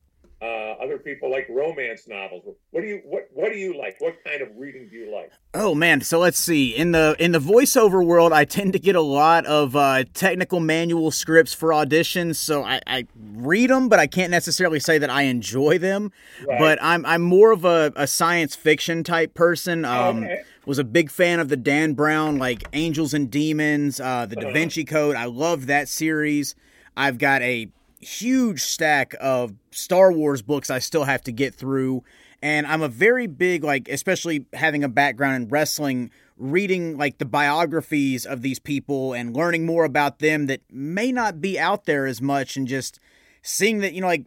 Uh, 0.42 0.75
other 0.83 0.99
people 0.99 1.31
like 1.31 1.47
romance 1.49 2.07
novels. 2.07 2.44
What 2.70 2.83
do 2.83 2.87
you 2.87 3.01
what 3.05 3.29
What 3.33 3.51
do 3.51 3.59
you 3.59 3.79
like? 3.79 3.97
What 4.01 4.16
kind 4.25 4.42
of 4.42 4.49
reading 4.57 4.88
do 4.90 4.97
you 4.97 5.14
like? 5.14 5.33
Oh 5.55 5.75
man, 5.75 6.01
so 6.01 6.18
let's 6.18 6.38
see. 6.38 6.75
In 6.75 6.92
the 6.92 7.16
in 7.18 7.33
the 7.33 7.38
voiceover 7.38 8.05
world, 8.05 8.33
I 8.33 8.44
tend 8.44 8.73
to 8.75 8.79
get 8.79 8.97
a 8.97 9.01
lot 9.01 9.47
of 9.47 9.77
uh, 9.77 10.05
technical 10.12 10.61
manual 10.61 11.11
scripts 11.11 11.55
for 11.55 11.70
auditions. 11.70 12.37
So 12.37 12.64
I, 12.64 12.81
I, 12.87 13.07
read 13.16 13.70
them, 13.70 13.88
but 13.88 13.99
I 13.99 14.07
can't 14.07 14.31
necessarily 14.31 14.81
say 14.81 14.99
that 14.99 15.09
I 15.11 15.23
enjoy 15.23 15.79
them. 15.79 16.12
Right. 16.47 16.59
But 16.59 16.79
I'm 16.83 17.07
I'm 17.07 17.23
more 17.23 17.53
of 17.53 17.64
a, 17.64 17.92
a 17.97 18.07
science 18.07 18.57
fiction 18.57 19.05
type 19.05 19.35
person. 19.35 19.85
Um, 19.85 20.25
okay. 20.25 20.42
Was 20.66 20.79
a 20.79 20.85
big 20.85 21.11
fan 21.11 21.40
of 21.40 21.49
the 21.49 21.57
Dan 21.57 21.92
Brown 21.92 22.38
like 22.38 22.64
Angels 22.73 23.12
and 23.14 23.31
Demons, 23.31 24.01
uh, 24.01 24.27
the 24.27 24.37
Da 24.37 24.51
Vinci 24.51 24.85
Code. 24.85 25.14
I 25.14 25.27
love 25.27 25.66
that 25.66 25.88
series. 25.88 26.55
I've 26.97 27.18
got 27.18 27.42
a 27.42 27.68
huge 28.05 28.62
stack 28.62 29.14
of 29.21 29.55
Star 29.71 30.12
Wars 30.12 30.43
books 30.43 30.71
I 30.71 30.79
still 30.79 31.05
have 31.05 31.23
to 31.25 31.33
get 31.33 31.55
through. 31.55 32.03
And 32.43 32.67
I'm 32.67 32.83
a 32.83 32.88
very 32.88 33.27
big, 33.27 33.64
like, 33.64 33.88
especially 33.88 34.47
having 34.53 34.85
a 34.85 34.88
background 34.88 35.43
in 35.43 35.49
wrestling, 35.49 36.11
reading 36.37 36.99
like 36.99 37.19
the 37.19 37.25
biographies 37.25 38.27
of 38.27 38.43
these 38.43 38.59
people 38.59 39.14
and 39.14 39.35
learning 39.35 39.64
more 39.64 39.85
about 39.85 40.19
them 40.19 40.47
that 40.47 40.61
may 40.71 41.11
not 41.11 41.40
be 41.40 41.59
out 41.59 41.87
there 41.87 42.07
as 42.07 42.21
much 42.21 42.57
and 42.57 42.69
just 42.69 43.01
seeing 43.43 43.79
that, 43.79 43.95
you 43.95 44.03
know, 44.03 44.07
like 44.09 44.27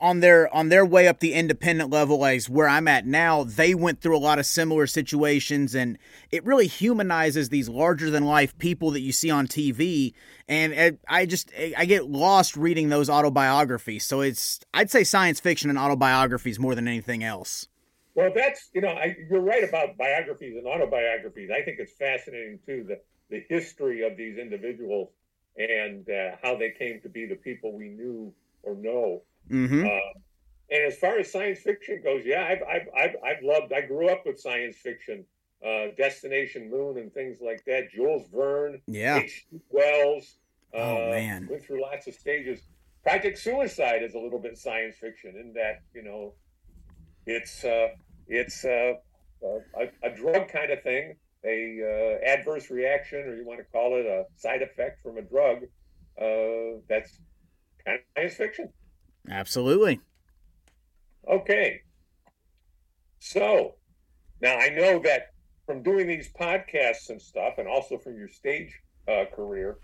on 0.00 0.20
their 0.20 0.54
on 0.54 0.68
their 0.68 0.84
way 0.84 1.08
up 1.08 1.20
the 1.20 1.32
independent 1.32 1.90
level 1.90 2.24
as 2.24 2.48
where 2.48 2.68
I'm 2.68 2.88
at 2.88 3.06
now, 3.06 3.44
they 3.44 3.74
went 3.74 4.00
through 4.00 4.16
a 4.16 4.18
lot 4.18 4.38
of 4.38 4.46
similar 4.46 4.86
situations 4.86 5.74
and 5.74 5.98
it 6.30 6.44
really 6.44 6.66
humanizes 6.66 7.48
these 7.48 7.68
larger 7.68 8.10
than 8.10 8.24
life 8.24 8.56
people 8.58 8.90
that 8.92 9.00
you 9.00 9.12
see 9.12 9.30
on 9.30 9.46
TV 9.46 10.14
and 10.48 10.98
I 11.08 11.26
just 11.26 11.50
I 11.76 11.84
get 11.86 12.08
lost 12.08 12.56
reading 12.56 12.88
those 12.88 13.10
autobiographies. 13.10 14.04
So 14.04 14.20
it's 14.20 14.60
I'd 14.72 14.90
say 14.90 15.04
science 15.04 15.40
fiction 15.40 15.70
and 15.70 15.78
autobiographies 15.78 16.58
more 16.58 16.74
than 16.74 16.86
anything 16.86 17.24
else. 17.24 17.68
Well, 18.14 18.30
that's 18.34 18.70
you 18.72 18.80
know 18.80 18.88
I, 18.88 19.16
you're 19.30 19.40
right 19.40 19.64
about 19.64 19.96
biographies 19.96 20.56
and 20.56 20.66
autobiographies. 20.66 21.50
I 21.50 21.62
think 21.62 21.78
it's 21.78 21.92
fascinating 21.92 22.60
too 22.64 22.84
the 22.88 23.00
the 23.28 23.44
history 23.48 24.06
of 24.06 24.16
these 24.16 24.38
individuals 24.38 25.08
and 25.58 26.08
uh, 26.08 26.36
how 26.42 26.56
they 26.56 26.70
came 26.70 27.00
to 27.00 27.08
be 27.08 27.26
the 27.26 27.34
people 27.34 27.76
we 27.76 27.88
knew 27.88 28.32
or 28.62 28.74
know. 28.74 29.22
Mm-hmm. 29.50 29.86
Uh, 29.86 30.20
and 30.70 30.84
as 30.84 30.98
far 30.98 31.18
as 31.18 31.30
science 31.30 31.60
fiction 31.60 32.00
goes, 32.02 32.22
yeah, 32.24 32.44
I've, 32.44 32.62
I've, 32.62 32.88
I've, 32.96 33.16
I've 33.24 33.42
loved, 33.42 33.72
I 33.72 33.82
grew 33.82 34.08
up 34.08 34.22
with 34.26 34.40
science 34.40 34.76
fiction, 34.76 35.24
uh, 35.64 35.86
Destination 35.96 36.70
Moon 36.70 36.98
and 36.98 37.12
things 37.12 37.38
like 37.40 37.64
that. 37.66 37.90
Jules 37.92 38.26
Verne, 38.32 38.80
yeah, 38.86 39.18
H.G. 39.18 39.60
Wells. 39.70 40.36
Uh, 40.74 40.78
oh, 40.78 41.10
man. 41.10 41.46
Went 41.48 41.64
through 41.64 41.82
lots 41.82 42.08
of 42.08 42.14
stages. 42.14 42.60
Project 43.04 43.38
Suicide 43.38 44.02
is 44.02 44.14
a 44.14 44.18
little 44.18 44.40
bit 44.40 44.58
science 44.58 44.96
fiction 44.96 45.36
in 45.36 45.52
that, 45.52 45.82
you 45.94 46.02
know, 46.02 46.34
it's, 47.26 47.64
uh, 47.64 47.88
it's 48.26 48.64
uh, 48.64 48.94
a, 49.42 49.88
a 50.02 50.14
drug 50.14 50.48
kind 50.48 50.72
of 50.72 50.82
thing, 50.82 51.14
a 51.44 52.18
uh, 52.22 52.28
adverse 52.28 52.70
reaction, 52.70 53.20
or 53.20 53.36
you 53.36 53.46
want 53.46 53.60
to 53.60 53.64
call 53.66 53.96
it 53.96 54.06
a 54.06 54.24
side 54.36 54.62
effect 54.62 55.00
from 55.00 55.18
a 55.18 55.22
drug. 55.22 55.58
Uh, 56.20 56.80
that's 56.88 57.20
kind 57.84 57.98
of 57.98 58.04
science 58.16 58.34
fiction. 58.34 58.68
Absolutely. 59.30 60.00
Okay. 61.28 61.82
So 63.18 63.74
now 64.40 64.56
I 64.56 64.68
know 64.68 65.00
that 65.00 65.32
from 65.66 65.82
doing 65.82 66.06
these 66.06 66.30
podcasts 66.32 67.10
and 67.10 67.20
stuff, 67.20 67.54
and 67.58 67.66
also 67.66 67.98
from 67.98 68.16
your 68.16 68.28
stage 68.28 68.80
uh, 69.08 69.24
career, 69.34 69.78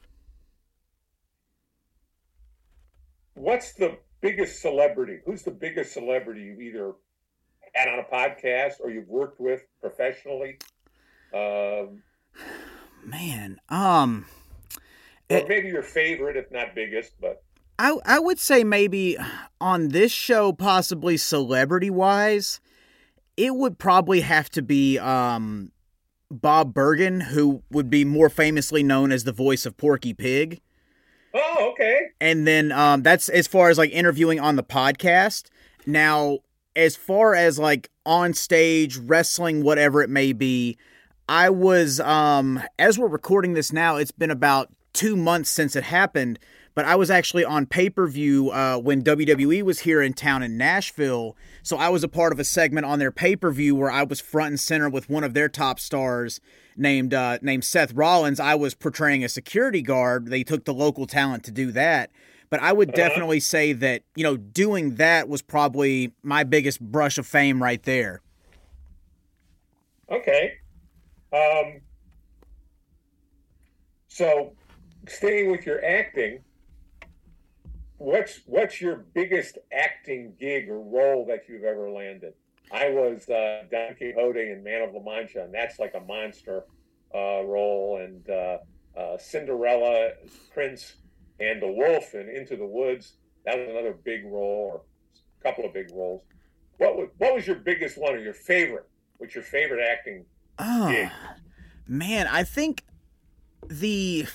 what's 3.35 3.75
the 3.75 3.99
biggest 4.21 4.63
celebrity? 4.63 5.19
Who's 5.27 5.43
the 5.43 5.51
biggest 5.51 5.93
celebrity 5.93 6.43
you've 6.43 6.61
either 6.61 6.93
had 7.75 7.89
on 7.89 7.99
a 7.99 8.05
podcast 8.05 8.75
or 8.81 8.91
you've 8.91 9.09
worked 9.09 9.41
with 9.41 9.63
professionally? 9.81 10.59
Um, 11.35 12.03
Man, 13.05 13.61
um, 13.69 14.27
or 15.29 15.45
maybe 15.49 15.69
your 15.69 15.83
favorite, 15.83 16.37
if 16.37 16.53
not 16.53 16.75
biggest, 16.77 17.15
but 17.21 17.42
I 17.79 17.97
I 18.05 18.19
would 18.19 18.39
say 18.39 18.65
maybe 18.65 19.17
on 19.61 19.89
this 19.89 20.13
show, 20.13 20.53
possibly 20.53 21.17
celebrity 21.17 21.91
wise, 21.91 22.61
it 23.37 23.55
would 23.55 23.79
probably 23.79 24.21
have 24.21 24.51
to 24.51 24.63
be 24.63 24.99
um 24.99 25.73
Bob 26.31 26.73
Bergen, 26.73 27.21
who 27.21 27.63
would 27.71 27.91
be 27.91 28.05
more 28.05 28.31
famously 28.31 28.83
known 28.83 29.13
as 29.13 29.25
the 29.25 29.33
voice 29.33 29.67
of 29.67 29.77
Porky 29.77 30.15
Pig. 30.15 30.61
Oh, 31.35 31.71
okay. 31.73 32.09
And 32.21 32.47
then 32.47 32.73
um, 32.73 33.03
that's 33.03 33.29
as 33.29 33.47
far 33.47 33.71
as 33.71 33.79
like 33.79 33.91
interviewing 33.91 34.41
on 34.41 34.57
the 34.57 34.63
podcast. 34.63 35.49
Now, 35.87 36.39
as 36.75 36.97
far 36.97 37.35
as 37.35 37.59
like 37.59 37.91
on 38.07 38.35
stage, 38.35 38.97
wrestling, 38.97 39.63
whatever 39.63 40.03
it 40.03 40.11
may 40.11 40.33
be, 40.33 40.77
I 41.29 41.51
was, 41.51 42.01
um, 42.01 42.63
as 42.79 42.99
we're 42.99 43.09
recording 43.09 43.55
this 43.55 43.73
now, 43.73 43.97
it's 43.97 44.11
been 44.11 44.31
about 44.31 44.69
two 44.93 45.17
months 45.17 45.51
since 45.51 45.77
it 45.77 45.85
happened, 45.85 46.39
but 46.75 46.85
I 46.85 46.97
was 46.97 47.11
actually 47.11 47.45
on 47.45 47.67
pay 47.67 47.91
per 47.91 48.07
view 48.07 48.51
uh, 48.51 48.79
when 48.79 49.03
WWE 49.03 49.63
was 49.63 49.81
here 49.81 50.01
in 50.01 50.15
town 50.15 50.43
in 50.43 50.57
Nashville. 50.57 51.37
So 51.63 51.77
I 51.77 51.89
was 51.89 52.03
a 52.03 52.09
part 52.09 52.33
of 52.33 52.39
a 52.39 52.45
segment 52.45 52.87
on 52.87 52.99
their 52.99 53.11
pay 53.11 53.37
per 53.37 53.51
view 53.51 53.75
where 53.75 53.91
I 53.91 54.03
was 54.03 54.21
front 54.21 54.51
and 54.51 54.61
center 54.61 54.89
with 54.89 55.11
one 55.11 55.25
of 55.25 55.35
their 55.35 55.49
top 55.49 55.79
stars 55.79 56.41
named 56.77 57.13
uh, 57.15 57.39
named 57.43 57.65
Seth 57.65 57.93
Rollins. 57.93 58.41
I 58.41 58.55
was 58.55 58.75
portraying 58.75 59.23
a 59.25 59.29
security 59.29 59.83
guard. 59.83 60.27
They 60.27 60.45
took 60.45 60.65
the 60.65 60.75
local 60.75 61.07
talent 61.07 61.45
to 61.45 61.51
do 61.51 61.71
that. 61.73 62.11
But 62.51 62.61
I 62.61 62.73
would 62.73 62.91
uh-huh. 62.91 63.09
definitely 63.09 63.41
say 63.41 63.73
that, 63.73 64.03
you 64.15 64.23
know, 64.23 64.37
doing 64.37 64.97
that 64.97 65.27
was 65.27 65.41
probably 65.41 66.13
my 66.23 66.45
biggest 66.45 66.81
brush 66.81 67.17
of 67.17 67.27
fame 67.27 67.63
right 67.63 67.83
there. 67.83 68.21
Okay. 70.11 70.59
Um, 71.33 71.81
so 74.09 74.53
staying 75.09 75.51
with 75.51 75.65
your 75.65 75.83
acting, 75.83 76.41
what's 78.03 78.41
what's 78.47 78.81
your 78.81 78.97
biggest 79.15 79.59
acting 79.73 80.35
gig 80.39 80.69
or 80.69 80.81
role 80.81 81.25
that 81.27 81.49
you've 81.49 81.65
ever 81.65 81.91
landed? 81.91 82.35
I 82.71 82.89
was 82.89 83.29
uh, 83.29 83.65
Don 83.71 83.95
Quixote 83.95 84.51
in 84.51 84.63
Man 84.65 84.83
of 84.83 84.95
La 84.95 85.01
Mancha, 85.03 85.45
and 85.45 85.55
that's 85.55 85.79
like 85.79 85.95
a 85.95 86.01
monster 86.01 86.65
uh, 87.15 87.45
role, 87.45 88.01
and 88.03 88.29
uh, 88.29 88.59
uh 88.99 89.19
Cinderella, 89.19 90.11
Prince, 90.53 90.97
and 91.39 91.63
the 91.63 91.71
Wolf 91.71 92.15
and 92.15 92.29
Into 92.29 92.57
the 92.57 92.67
Woods. 92.67 93.15
That 93.45 93.59
was 93.59 93.69
another 93.69 93.93
big 93.93 94.25
role, 94.25 94.71
or 94.73 94.83
a 95.41 95.43
couple 95.43 95.65
of 95.65 95.73
big 95.73 95.91
roles. 95.93 96.23
What 96.79 96.97
was, 96.97 97.09
what 97.19 97.35
was 97.35 97.47
your 97.47 97.57
biggest 97.57 97.99
one, 97.99 98.15
or 98.15 98.19
your 98.19 98.35
favorite? 98.35 98.89
What's 99.19 99.35
your 99.35 99.45
favorite 99.45 99.85
acting 99.85 100.25
oh, 100.59 100.89
gig? 100.89 101.11
Man, 101.87 102.27
I 102.27 102.43
think 102.43 102.85
the 103.69 104.27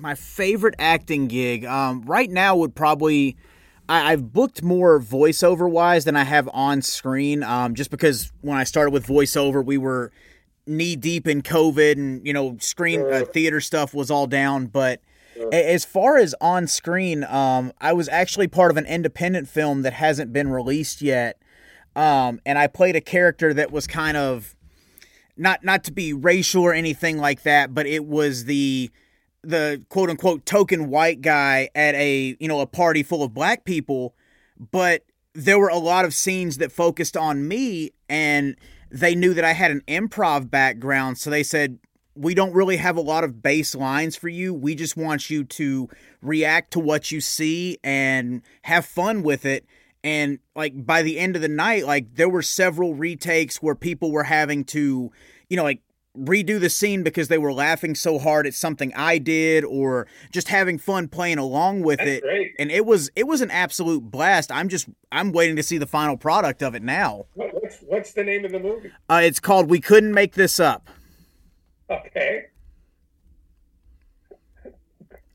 my 0.00 0.14
favorite 0.14 0.74
acting 0.78 1.28
gig 1.28 1.64
um, 1.64 2.02
right 2.02 2.30
now 2.30 2.56
would 2.56 2.74
probably 2.74 3.36
I, 3.88 4.10
have 4.12 4.32
booked 4.32 4.62
more 4.62 5.00
voiceover 5.00 5.68
wise 5.68 6.04
than 6.04 6.16
I 6.16 6.24
have 6.24 6.48
on 6.52 6.80
screen. 6.80 7.42
Um, 7.42 7.74
just 7.74 7.90
because 7.90 8.32
when 8.40 8.56
I 8.56 8.64
started 8.64 8.92
with 8.92 9.06
voiceover, 9.06 9.64
we 9.64 9.78
were 9.78 10.12
knee 10.66 10.96
deep 10.96 11.26
in 11.26 11.42
COVID, 11.42 11.92
and 11.92 12.26
you 12.26 12.32
know, 12.32 12.56
screen 12.60 13.12
uh, 13.12 13.24
theater 13.24 13.60
stuff 13.60 13.92
was 13.92 14.10
all 14.10 14.26
down. 14.26 14.66
But 14.66 15.00
as 15.52 15.84
far 15.84 16.18
as 16.18 16.34
on 16.40 16.66
screen, 16.66 17.24
um, 17.24 17.72
I 17.80 17.92
was 17.92 18.08
actually 18.08 18.46
part 18.46 18.70
of 18.70 18.76
an 18.76 18.86
independent 18.86 19.48
film 19.48 19.82
that 19.82 19.94
hasn't 19.94 20.32
been 20.32 20.48
released 20.48 21.02
yet, 21.02 21.42
um, 21.96 22.40
and 22.46 22.58
I 22.58 22.68
played 22.68 22.94
a 22.94 23.00
character 23.00 23.52
that 23.54 23.72
was 23.72 23.86
kind 23.86 24.16
of 24.16 24.54
not 25.36 25.64
not 25.64 25.82
to 25.84 25.92
be 25.92 26.12
racial 26.12 26.62
or 26.62 26.72
anything 26.72 27.18
like 27.18 27.42
that, 27.42 27.74
but 27.74 27.86
it 27.86 28.04
was 28.04 28.44
the 28.44 28.90
the 29.42 29.82
quote 29.88 30.10
unquote 30.10 30.44
token 30.44 30.88
white 30.88 31.20
guy 31.20 31.70
at 31.74 31.94
a 31.94 32.36
you 32.38 32.48
know 32.48 32.60
a 32.60 32.66
party 32.66 33.02
full 33.02 33.22
of 33.22 33.32
black 33.32 33.64
people 33.64 34.14
but 34.70 35.04
there 35.32 35.58
were 35.58 35.68
a 35.68 35.78
lot 35.78 36.04
of 36.04 36.12
scenes 36.12 36.58
that 36.58 36.72
focused 36.72 37.16
on 37.16 37.46
me 37.48 37.90
and 38.08 38.56
they 38.90 39.14
knew 39.14 39.32
that 39.32 39.44
I 39.44 39.52
had 39.52 39.70
an 39.70 39.82
improv 39.88 40.50
background 40.50 41.18
so 41.18 41.30
they 41.30 41.42
said 41.42 41.78
we 42.14 42.34
don't 42.34 42.52
really 42.52 42.76
have 42.76 42.96
a 42.96 43.00
lot 43.00 43.24
of 43.24 43.42
base 43.42 43.74
lines 43.74 44.16
for 44.16 44.28
you. 44.28 44.52
We 44.52 44.74
just 44.74 44.96
want 44.96 45.30
you 45.30 45.44
to 45.44 45.88
react 46.20 46.72
to 46.72 46.80
what 46.80 47.10
you 47.10 47.20
see 47.20 47.78
and 47.82 48.42
have 48.62 48.84
fun 48.84 49.22
with 49.22 49.46
it. 49.46 49.64
And 50.02 50.38
like 50.54 50.84
by 50.84 51.02
the 51.02 51.18
end 51.18 51.36
of 51.36 51.42
the 51.42 51.48
night 51.48 51.86
like 51.86 52.14
there 52.16 52.28
were 52.28 52.42
several 52.42 52.94
retakes 52.94 53.62
where 53.62 53.74
people 53.74 54.10
were 54.10 54.24
having 54.24 54.64
to 54.64 55.12
you 55.48 55.56
know 55.56 55.62
like 55.62 55.82
redo 56.18 56.58
the 56.58 56.70
scene 56.70 57.02
because 57.02 57.28
they 57.28 57.38
were 57.38 57.52
laughing 57.52 57.94
so 57.94 58.18
hard 58.18 58.46
at 58.46 58.54
something 58.54 58.92
I 58.94 59.18
did 59.18 59.64
or 59.64 60.06
just 60.32 60.48
having 60.48 60.78
fun 60.78 61.08
playing 61.08 61.38
along 61.38 61.82
with 61.82 61.98
That's 61.98 62.10
it. 62.10 62.22
Great. 62.22 62.52
And 62.58 62.70
it 62.70 62.84
was 62.84 63.10
it 63.16 63.26
was 63.26 63.40
an 63.40 63.50
absolute 63.50 64.10
blast. 64.10 64.50
I'm 64.50 64.68
just 64.68 64.88
I'm 65.12 65.32
waiting 65.32 65.56
to 65.56 65.62
see 65.62 65.78
the 65.78 65.86
final 65.86 66.16
product 66.16 66.62
of 66.62 66.74
it 66.74 66.82
now. 66.82 67.26
What's 67.34 67.78
what's 67.86 68.12
the 68.12 68.24
name 68.24 68.44
of 68.44 68.52
the 68.52 68.60
movie? 68.60 68.90
Uh, 69.08 69.20
it's 69.22 69.40
called 69.40 69.70
We 69.70 69.80
Couldn't 69.80 70.12
Make 70.12 70.34
This 70.34 70.58
Up. 70.58 70.90
Okay 71.88 72.49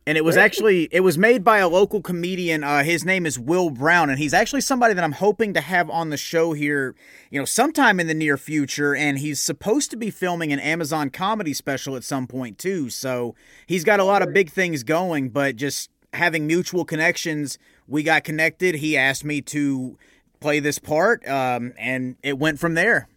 and 0.07 0.17
it 0.17 0.23
was 0.23 0.37
actually 0.37 0.87
it 0.91 0.99
was 0.99 1.17
made 1.17 1.43
by 1.43 1.57
a 1.57 1.67
local 1.67 2.01
comedian 2.01 2.63
uh, 2.63 2.83
his 2.83 3.03
name 3.03 3.25
is 3.25 3.39
will 3.39 3.69
brown 3.69 4.09
and 4.09 4.19
he's 4.19 4.33
actually 4.33 4.61
somebody 4.61 4.93
that 4.93 5.03
i'm 5.03 5.13
hoping 5.13 5.53
to 5.53 5.61
have 5.61 5.89
on 5.89 6.09
the 6.09 6.17
show 6.17 6.53
here 6.53 6.95
you 7.31 7.39
know 7.39 7.45
sometime 7.45 7.99
in 7.99 8.07
the 8.07 8.13
near 8.13 8.37
future 8.37 8.95
and 8.95 9.19
he's 9.19 9.39
supposed 9.39 9.89
to 9.89 9.97
be 9.97 10.11
filming 10.11 10.53
an 10.53 10.59
amazon 10.59 11.09
comedy 11.09 11.53
special 11.53 11.95
at 11.95 12.03
some 12.03 12.27
point 12.27 12.57
too 12.57 12.89
so 12.89 13.35
he's 13.65 13.83
got 13.83 13.99
a 13.99 14.03
lot 14.03 14.21
of 14.21 14.33
big 14.33 14.49
things 14.49 14.83
going 14.83 15.29
but 15.29 15.55
just 15.55 15.89
having 16.13 16.45
mutual 16.47 16.85
connections 16.85 17.57
we 17.87 18.03
got 18.03 18.23
connected 18.23 18.75
he 18.75 18.95
asked 18.95 19.25
me 19.25 19.41
to 19.41 19.97
play 20.45 20.59
this 20.59 20.77
part 20.77 21.27
um, 21.27 21.73
and 21.75 22.17
it 22.21 22.37
went 22.37 22.59
from 22.59 22.75
there. 22.75 23.07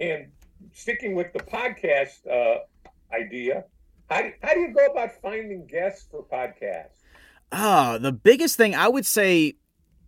And 0.00 0.28
sticking 0.72 1.14
with 1.14 1.32
the 1.34 1.40
podcast 1.40 2.26
uh, 2.26 2.60
idea 3.14 3.64
how 4.10 4.22
do, 4.22 4.32
how 4.42 4.54
do 4.54 4.60
you 4.60 4.74
go 4.74 4.84
about 4.86 5.10
finding 5.22 5.66
guests 5.66 6.06
for 6.10 6.24
podcasts? 6.24 6.98
Ah, 7.52 7.98
the 7.98 8.12
biggest 8.12 8.56
thing 8.56 8.74
I 8.74 8.88
would 8.88 9.06
say 9.06 9.54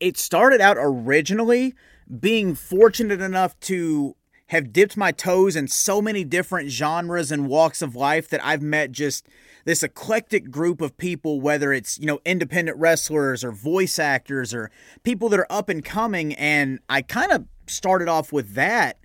it 0.01 0.17
started 0.17 0.61
out 0.61 0.77
originally 0.79 1.75
being 2.21 2.55
fortunate 2.55 3.21
enough 3.21 3.59
to 3.61 4.17
have 4.49 4.73
dipped 4.73 4.97
my 4.97 5.13
toes 5.13 5.57
in 5.57 5.67
so 5.67 6.03
many 6.03 6.25
different 6.25 6.71
genres 6.71 7.33
and 7.33 7.49
walks 7.49 7.81
of 7.81 7.97
life 7.97 8.29
that 8.29 8.45
I've 8.45 8.61
met 8.61 8.93
just 8.93 9.27
this 9.65 9.83
eclectic 9.83 10.51
group 10.51 10.81
of 10.81 10.97
people, 10.99 11.41
whether 11.41 11.73
it's, 11.73 11.99
you 11.99 12.07
know, 12.07 12.21
independent 12.27 12.77
wrestlers 12.79 13.45
or 13.45 13.53
voice 13.53 13.99
actors 13.99 14.53
or 14.53 14.71
people 15.05 15.29
that 15.31 15.41
are 15.41 15.47
up 15.49 15.69
and 15.69 15.85
coming. 15.85 16.35
And 16.35 16.81
I 16.89 17.01
kind 17.03 17.33
of 17.33 17.47
started 17.67 18.09
off 18.09 18.33
with 18.33 18.55
that. 18.55 18.99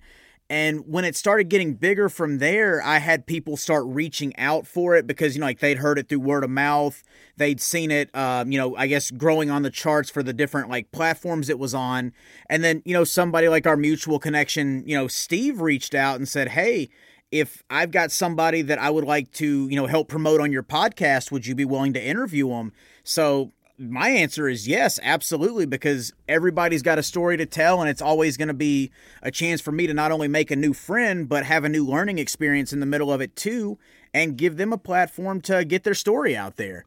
And 0.50 0.84
when 0.86 1.04
it 1.04 1.14
started 1.14 1.50
getting 1.50 1.74
bigger 1.74 2.08
from 2.08 2.38
there, 2.38 2.82
I 2.82 2.98
had 2.98 3.26
people 3.26 3.58
start 3.58 3.84
reaching 3.86 4.34
out 4.38 4.66
for 4.66 4.96
it 4.96 5.06
because, 5.06 5.34
you 5.34 5.40
know, 5.40 5.46
like 5.46 5.58
they'd 5.60 5.78
heard 5.78 5.98
it 5.98 6.08
through 6.08 6.20
word 6.20 6.42
of 6.42 6.48
mouth. 6.48 7.02
They'd 7.36 7.60
seen 7.60 7.90
it, 7.90 8.14
um, 8.16 8.50
you 8.50 8.58
know, 8.58 8.74
I 8.74 8.86
guess 8.86 9.10
growing 9.10 9.50
on 9.50 9.62
the 9.62 9.70
charts 9.70 10.08
for 10.08 10.22
the 10.22 10.32
different 10.32 10.70
like 10.70 10.90
platforms 10.90 11.50
it 11.50 11.58
was 11.58 11.74
on. 11.74 12.12
And 12.48 12.64
then, 12.64 12.82
you 12.86 12.94
know, 12.94 13.04
somebody 13.04 13.48
like 13.48 13.66
our 13.66 13.76
mutual 13.76 14.18
connection, 14.18 14.84
you 14.86 14.96
know, 14.96 15.06
Steve 15.06 15.60
reached 15.60 15.94
out 15.94 16.16
and 16.16 16.26
said, 16.26 16.48
Hey, 16.48 16.88
if 17.30 17.62
I've 17.68 17.90
got 17.90 18.10
somebody 18.10 18.62
that 18.62 18.78
I 18.78 18.88
would 18.88 19.04
like 19.04 19.30
to, 19.32 19.68
you 19.68 19.76
know, 19.76 19.86
help 19.86 20.08
promote 20.08 20.40
on 20.40 20.50
your 20.50 20.62
podcast, 20.62 21.30
would 21.30 21.46
you 21.46 21.54
be 21.54 21.66
willing 21.66 21.92
to 21.92 22.02
interview 22.02 22.48
them? 22.48 22.72
So 23.04 23.52
my 23.78 24.08
answer 24.08 24.48
is 24.48 24.66
yes, 24.66 24.98
absolutely, 25.02 25.64
because 25.64 26.12
everybody's 26.28 26.82
got 26.82 26.98
a 26.98 27.02
story 27.02 27.36
to 27.36 27.46
tell, 27.46 27.80
and 27.80 27.88
it's 27.88 28.02
always 28.02 28.36
going 28.36 28.48
to 28.48 28.54
be 28.54 28.90
a 29.22 29.30
chance 29.30 29.60
for 29.60 29.70
me 29.70 29.86
to 29.86 29.94
not 29.94 30.10
only 30.10 30.28
make 30.28 30.50
a 30.50 30.56
new 30.56 30.72
friend, 30.72 31.28
but 31.28 31.44
have 31.44 31.64
a 31.64 31.68
new 31.68 31.84
learning 31.84 32.18
experience 32.18 32.72
in 32.72 32.80
the 32.80 32.86
middle 32.86 33.12
of 33.12 33.20
it 33.20 33.36
too, 33.36 33.78
and 34.12 34.36
give 34.36 34.56
them 34.56 34.72
a 34.72 34.78
platform 34.78 35.40
to 35.42 35.64
get 35.64 35.84
their 35.84 35.94
story 35.94 36.36
out 36.36 36.56
there. 36.56 36.84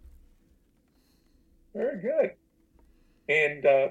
Very 1.74 2.02
good. 2.02 2.32
And 3.30 3.66
uh, 3.66 3.88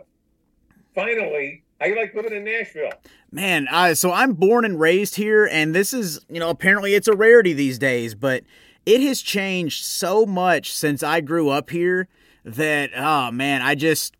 finally, 0.94 1.64
how 1.80 1.86
you 1.86 1.96
like 1.96 2.14
living 2.14 2.34
in 2.34 2.44
Nashville? 2.44 2.92
Man, 3.32 3.66
uh, 3.70 3.94
so 3.94 4.12
I'm 4.12 4.34
born 4.34 4.66
and 4.66 4.78
raised 4.78 5.14
here, 5.14 5.48
and 5.50 5.74
this 5.74 5.94
is, 5.94 6.20
you 6.28 6.38
know, 6.38 6.50
apparently 6.50 6.94
it's 6.94 7.08
a 7.08 7.16
rarity 7.16 7.54
these 7.54 7.78
days, 7.78 8.14
but 8.14 8.44
it 8.84 9.00
has 9.00 9.22
changed 9.22 9.84
so 9.84 10.26
much 10.26 10.74
since 10.74 11.02
I 11.02 11.22
grew 11.22 11.48
up 11.48 11.70
here 11.70 12.08
that 12.44 12.90
oh 12.96 13.30
man, 13.30 13.62
I 13.62 13.74
just 13.74 14.16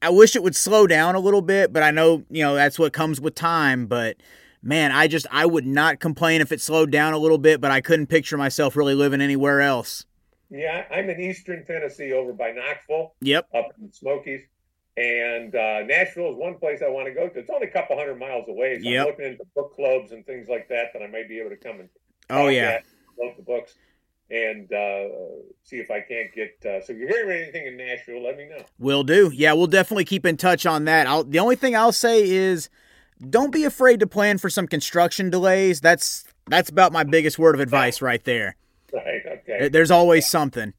I 0.00 0.10
wish 0.10 0.34
it 0.34 0.42
would 0.42 0.56
slow 0.56 0.86
down 0.86 1.14
a 1.14 1.20
little 1.20 1.42
bit, 1.42 1.72
but 1.72 1.82
I 1.82 1.92
know, 1.92 2.24
you 2.28 2.42
know, 2.42 2.54
that's 2.54 2.78
what 2.78 2.92
comes 2.92 3.20
with 3.20 3.34
time, 3.34 3.86
but 3.86 4.16
man, 4.62 4.92
I 4.92 5.06
just 5.06 5.26
I 5.30 5.46
would 5.46 5.66
not 5.66 6.00
complain 6.00 6.40
if 6.40 6.52
it 6.52 6.60
slowed 6.60 6.90
down 6.90 7.12
a 7.12 7.18
little 7.18 7.38
bit, 7.38 7.60
but 7.60 7.70
I 7.70 7.80
couldn't 7.80 8.08
picture 8.08 8.36
myself 8.36 8.76
really 8.76 8.94
living 8.94 9.20
anywhere 9.20 9.60
else. 9.60 10.04
Yeah, 10.50 10.84
I'm 10.90 11.08
in 11.08 11.20
eastern 11.20 11.64
Tennessee 11.64 12.12
over 12.12 12.32
by 12.32 12.50
Knoxville. 12.50 13.14
Yep. 13.22 13.48
Up 13.54 13.68
in 13.78 13.86
the 13.86 13.92
Smokies. 13.92 14.42
And 14.98 15.54
uh, 15.54 15.82
Nashville 15.84 16.32
is 16.32 16.36
one 16.36 16.58
place 16.58 16.82
I 16.84 16.90
want 16.90 17.06
to 17.06 17.14
go 17.14 17.26
to. 17.26 17.38
It's 17.38 17.48
only 17.48 17.68
a 17.68 17.70
couple 17.70 17.96
hundred 17.96 18.18
miles 18.18 18.46
away. 18.46 18.78
So 18.82 18.90
yep. 18.90 19.00
I'm 19.00 19.06
looking 19.06 19.24
into 19.24 19.44
book 19.54 19.74
clubs 19.74 20.12
and 20.12 20.26
things 20.26 20.48
like 20.48 20.68
that 20.68 20.92
that 20.92 21.02
I 21.02 21.06
may 21.06 21.26
be 21.26 21.40
able 21.40 21.48
to 21.48 21.56
come 21.56 21.80
and 21.80 21.88
oh 22.28 22.48
yeah, 22.48 22.80
promote 23.16 23.38
the 23.38 23.42
books 23.42 23.74
and 24.32 24.72
uh, 24.72 25.08
see 25.62 25.76
if 25.76 25.90
I 25.90 26.00
can't 26.00 26.32
get. 26.34 26.56
Uh, 26.64 26.80
so 26.80 26.92
if 26.92 26.98
you're 26.98 27.08
hearing 27.08 27.42
anything 27.42 27.66
in 27.66 27.76
Nashville, 27.76 28.24
let 28.24 28.38
me 28.38 28.48
know. 28.48 28.64
Will 28.78 29.04
do. 29.04 29.30
Yeah, 29.34 29.52
we'll 29.52 29.66
definitely 29.66 30.06
keep 30.06 30.24
in 30.24 30.38
touch 30.38 30.64
on 30.64 30.86
that. 30.86 31.06
I'll, 31.06 31.22
the 31.22 31.38
only 31.38 31.56
thing 31.56 31.76
I'll 31.76 31.92
say 31.92 32.28
is 32.28 32.70
don't 33.28 33.52
be 33.52 33.64
afraid 33.64 34.00
to 34.00 34.06
plan 34.06 34.38
for 34.38 34.48
some 34.48 34.66
construction 34.66 35.28
delays. 35.28 35.80
That's 35.80 36.24
That's 36.48 36.70
about 36.70 36.92
my 36.92 37.04
biggest 37.04 37.38
word 37.38 37.54
of 37.54 37.60
advice 37.60 38.02
right 38.02 38.24
there. 38.24 38.56
Right. 38.94 39.22
Okay. 39.48 39.70
There's 39.70 39.90
always 39.90 40.28
something. 40.28 40.74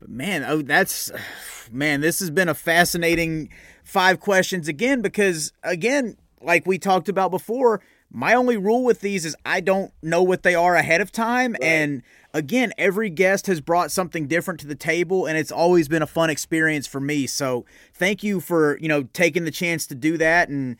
But 0.00 0.08
man, 0.08 0.44
oh, 0.44 0.62
that's 0.62 1.12
man. 1.70 2.00
This 2.00 2.18
has 2.18 2.28
been 2.28 2.48
a 2.48 2.54
fascinating 2.54 3.50
five 3.84 4.18
questions 4.18 4.66
again 4.66 5.00
because 5.00 5.52
again, 5.62 6.16
like 6.40 6.66
we 6.66 6.76
talked 6.78 7.08
about 7.08 7.30
before, 7.30 7.82
my 8.10 8.34
only 8.34 8.56
rule 8.56 8.84
with 8.84 9.00
these 9.00 9.24
is 9.24 9.36
I 9.44 9.60
don't 9.60 9.92
know 10.02 10.22
what 10.22 10.42
they 10.42 10.54
are 10.54 10.74
ahead 10.74 11.00
of 11.00 11.12
time, 11.12 11.52
right. 11.52 11.62
and 11.62 12.02
again, 12.32 12.72
every 12.78 13.10
guest 13.10 13.46
has 13.46 13.60
brought 13.60 13.90
something 13.90 14.26
different 14.26 14.60
to 14.60 14.66
the 14.66 14.74
table, 14.74 15.26
and 15.26 15.36
it's 15.36 15.52
always 15.52 15.88
been 15.88 16.02
a 16.02 16.06
fun 16.06 16.30
experience 16.30 16.86
for 16.86 17.00
me. 17.00 17.26
So 17.26 17.64
thank 17.94 18.22
you 18.22 18.40
for 18.40 18.78
you 18.78 18.88
know 18.88 19.04
taking 19.12 19.44
the 19.44 19.50
chance 19.50 19.86
to 19.88 19.94
do 19.94 20.16
that 20.18 20.48
and 20.48 20.76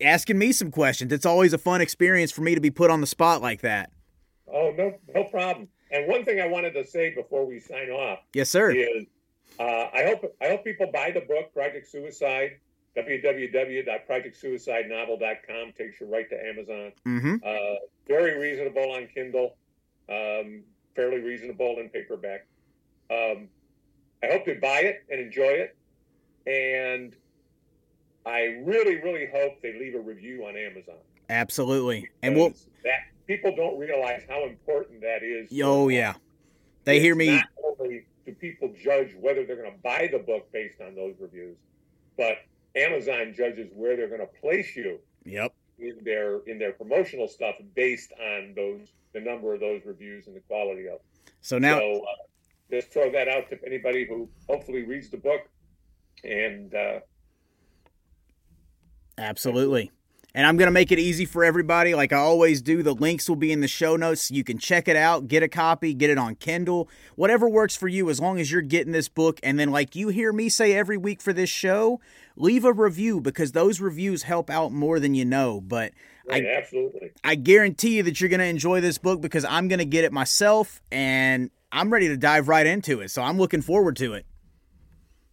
asking 0.00 0.38
me 0.38 0.52
some 0.52 0.70
questions. 0.70 1.12
It's 1.12 1.26
always 1.26 1.52
a 1.52 1.58
fun 1.58 1.80
experience 1.80 2.32
for 2.32 2.42
me 2.42 2.54
to 2.54 2.60
be 2.60 2.70
put 2.70 2.90
on 2.90 3.00
the 3.00 3.06
spot 3.06 3.42
like 3.42 3.62
that. 3.62 3.90
Oh 4.52 4.72
no, 4.76 4.94
no 5.14 5.24
problem. 5.24 5.68
And 5.90 6.06
one 6.06 6.24
thing 6.24 6.40
I 6.40 6.46
wanted 6.46 6.72
to 6.74 6.86
say 6.86 7.14
before 7.14 7.44
we 7.44 7.58
sign 7.58 7.90
off, 7.90 8.20
yes, 8.32 8.48
sir, 8.48 8.70
is 8.70 9.06
uh, 9.58 9.88
I 9.92 10.04
hope 10.04 10.36
I 10.40 10.48
hope 10.48 10.64
people 10.64 10.90
buy 10.92 11.10
the 11.10 11.20
book 11.20 11.52
Project 11.52 11.88
Suicide. 11.88 12.58
www.projectsuicidenovel.com 12.96 15.72
takes 15.78 16.00
you 16.00 16.06
right 16.06 16.28
to 16.28 16.46
Amazon. 16.46 16.92
Mm-hmm. 17.06 17.36
Uh, 17.44 17.76
very 18.08 18.36
reasonable 18.38 18.90
on 18.92 19.06
Kindle, 19.14 19.56
um, 20.08 20.64
fairly 20.96 21.20
reasonable 21.20 21.76
in 21.78 21.88
paperback. 21.88 22.46
Um, 23.10 23.48
I 24.22 24.26
hope 24.26 24.46
you 24.46 24.58
buy 24.60 24.80
it 24.80 25.04
and 25.08 25.18
enjoy 25.20 25.44
it, 25.44 25.74
and 26.46 27.16
I 28.26 28.60
really, 28.64 28.96
really 28.96 29.28
hope 29.32 29.62
they 29.62 29.78
leave 29.78 29.94
a 29.94 30.00
review 30.00 30.44
on 30.46 30.56
Amazon. 30.56 30.96
Absolutely, 31.28 32.08
and 32.22 32.36
we'll 32.36 32.52
that 32.84 33.00
people 33.26 33.54
don't 33.54 33.78
realize 33.78 34.22
how 34.28 34.44
important 34.44 35.00
that 35.02 35.22
is. 35.22 35.50
Oh 35.62 35.88
yeah, 35.88 36.14
they 36.84 36.96
it's 36.96 37.04
hear 37.04 37.14
me. 37.14 37.36
Not 37.36 37.46
only 37.78 38.04
do 38.26 38.32
people 38.34 38.74
judge 38.82 39.14
whether 39.18 39.46
they're 39.46 39.56
going 39.56 39.72
to 39.72 39.78
buy 39.78 40.08
the 40.10 40.18
book 40.18 40.50
based 40.52 40.80
on 40.80 40.94
those 40.94 41.14
reviews, 41.20 41.56
but 42.16 42.38
Amazon 42.76 43.34
judges 43.36 43.70
where 43.74 43.96
they're 43.96 44.08
going 44.08 44.20
to 44.20 44.40
place 44.40 44.76
you. 44.76 44.98
Yep. 45.24 45.54
In 45.78 45.98
their 46.04 46.40
in 46.46 46.58
their 46.58 46.72
promotional 46.72 47.26
stuff 47.26 47.54
based 47.74 48.12
on 48.20 48.52
those 48.54 48.88
the 49.12 49.20
number 49.20 49.54
of 49.54 49.60
those 49.60 49.82
reviews 49.84 50.26
and 50.26 50.36
the 50.36 50.40
quality 50.40 50.86
of. 50.86 50.98
Them. 50.98 51.34
So 51.40 51.58
now, 51.58 51.78
so, 51.78 52.00
uh, 52.00 52.70
just 52.70 52.92
throw 52.92 53.10
that 53.12 53.28
out 53.28 53.48
to 53.50 53.58
anybody 53.66 54.06
who 54.06 54.28
hopefully 54.48 54.82
reads 54.82 55.08
the 55.08 55.16
book, 55.16 55.48
and 56.22 56.74
uh, 56.74 57.00
absolutely. 59.18 59.90
And 60.34 60.46
I'm 60.46 60.56
going 60.56 60.68
to 60.68 60.72
make 60.72 60.92
it 60.92 60.98
easy 60.98 61.24
for 61.24 61.44
everybody, 61.44 61.94
like 61.94 62.12
I 62.12 62.18
always 62.18 62.62
do. 62.62 62.82
The 62.82 62.94
links 62.94 63.28
will 63.28 63.36
be 63.36 63.50
in 63.50 63.60
the 63.60 63.68
show 63.68 63.96
notes. 63.96 64.30
You 64.30 64.44
can 64.44 64.58
check 64.58 64.86
it 64.86 64.96
out, 64.96 65.26
get 65.28 65.42
a 65.42 65.48
copy, 65.48 65.92
get 65.92 66.10
it 66.10 66.18
on 66.18 66.36
Kindle, 66.36 66.88
whatever 67.16 67.48
works 67.48 67.76
for 67.76 67.88
you, 67.88 68.08
as 68.10 68.20
long 68.20 68.38
as 68.38 68.50
you're 68.50 68.62
getting 68.62 68.92
this 68.92 69.08
book. 69.08 69.40
And 69.42 69.58
then, 69.58 69.70
like 69.70 69.96
you 69.96 70.08
hear 70.08 70.32
me 70.32 70.48
say 70.48 70.72
every 70.72 70.96
week 70.96 71.20
for 71.20 71.32
this 71.32 71.50
show, 71.50 72.00
leave 72.36 72.64
a 72.64 72.72
review 72.72 73.20
because 73.20 73.52
those 73.52 73.80
reviews 73.80 74.22
help 74.22 74.50
out 74.50 74.72
more 74.72 75.00
than 75.00 75.14
you 75.14 75.24
know. 75.24 75.60
But 75.60 75.92
right, 76.28 76.44
I, 76.44 76.58
absolutely. 76.58 77.10
I 77.24 77.34
guarantee 77.34 77.96
you 77.96 78.02
that 78.04 78.20
you're 78.20 78.30
going 78.30 78.40
to 78.40 78.46
enjoy 78.46 78.80
this 78.80 78.98
book 78.98 79.20
because 79.20 79.44
I'm 79.44 79.68
going 79.68 79.80
to 79.80 79.84
get 79.84 80.04
it 80.04 80.12
myself 80.12 80.80
and 80.92 81.50
I'm 81.72 81.92
ready 81.92 82.08
to 82.08 82.16
dive 82.16 82.48
right 82.48 82.66
into 82.66 83.00
it. 83.00 83.10
So 83.10 83.22
I'm 83.22 83.38
looking 83.38 83.62
forward 83.62 83.96
to 83.96 84.14
it. 84.14 84.26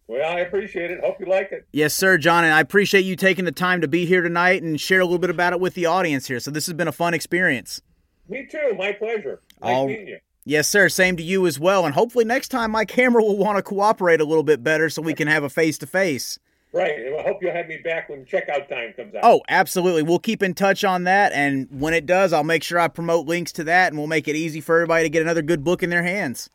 Well, 0.08 0.36
I 0.36 0.40
appreciate 0.40 0.90
it. 0.90 1.00
Hope 1.04 1.20
you 1.20 1.26
like 1.26 1.52
it. 1.52 1.66
Yes, 1.70 1.94
sir, 1.94 2.16
John. 2.16 2.44
And 2.44 2.54
I 2.54 2.60
appreciate 2.60 3.04
you 3.04 3.14
taking 3.14 3.44
the 3.44 3.52
time 3.52 3.82
to 3.82 3.88
be 3.88 4.06
here 4.06 4.22
tonight 4.22 4.62
and 4.62 4.80
share 4.80 5.00
a 5.00 5.04
little 5.04 5.18
bit 5.18 5.28
about 5.28 5.52
it 5.52 5.60
with 5.60 5.74
the 5.74 5.84
audience 5.84 6.26
here. 6.26 6.40
So 6.40 6.50
this 6.50 6.66
has 6.66 6.74
been 6.74 6.88
a 6.88 6.92
fun 6.92 7.12
experience. 7.12 7.82
Me 8.26 8.48
too. 8.50 8.74
My 8.78 8.92
pleasure. 8.92 9.42
Nice 9.60 9.70
All, 9.70 9.86
meeting 9.86 10.08
you. 10.08 10.18
Yes, 10.44 10.66
sir. 10.66 10.88
Same 10.88 11.18
to 11.18 11.22
you 11.22 11.46
as 11.46 11.60
well. 11.60 11.84
And 11.84 11.94
hopefully 11.94 12.24
next 12.24 12.48
time 12.48 12.70
my 12.70 12.86
camera 12.86 13.22
will 13.22 13.36
want 13.36 13.58
to 13.58 13.62
cooperate 13.62 14.22
a 14.22 14.24
little 14.24 14.42
bit 14.42 14.64
better 14.64 14.88
so 14.88 15.02
we 15.02 15.12
can 15.12 15.28
have 15.28 15.44
a 15.44 15.50
face 15.50 15.76
to 15.78 15.86
face. 15.86 16.38
Right. 16.72 16.92
I 17.18 17.22
hope 17.22 17.38
you'll 17.42 17.52
have 17.52 17.66
me 17.66 17.78
back 17.84 18.08
when 18.08 18.24
checkout 18.24 18.68
time 18.68 18.94
comes 18.94 19.14
out. 19.14 19.20
Oh, 19.24 19.42
absolutely. 19.48 20.02
We'll 20.02 20.18
keep 20.18 20.42
in 20.42 20.54
touch 20.54 20.84
on 20.84 21.04
that. 21.04 21.32
And 21.32 21.68
when 21.70 21.92
it 21.92 22.06
does, 22.06 22.32
I'll 22.32 22.44
make 22.44 22.62
sure 22.62 22.78
I 22.78 22.88
promote 22.88 23.26
links 23.26 23.52
to 23.52 23.64
that 23.64 23.88
and 23.92 23.98
we'll 23.98 24.06
make 24.06 24.26
it 24.26 24.36
easy 24.36 24.62
for 24.62 24.76
everybody 24.76 25.04
to 25.04 25.10
get 25.10 25.20
another 25.20 25.42
good 25.42 25.64
book 25.64 25.82
in 25.82 25.90
their 25.90 26.02
hands. 26.02 26.48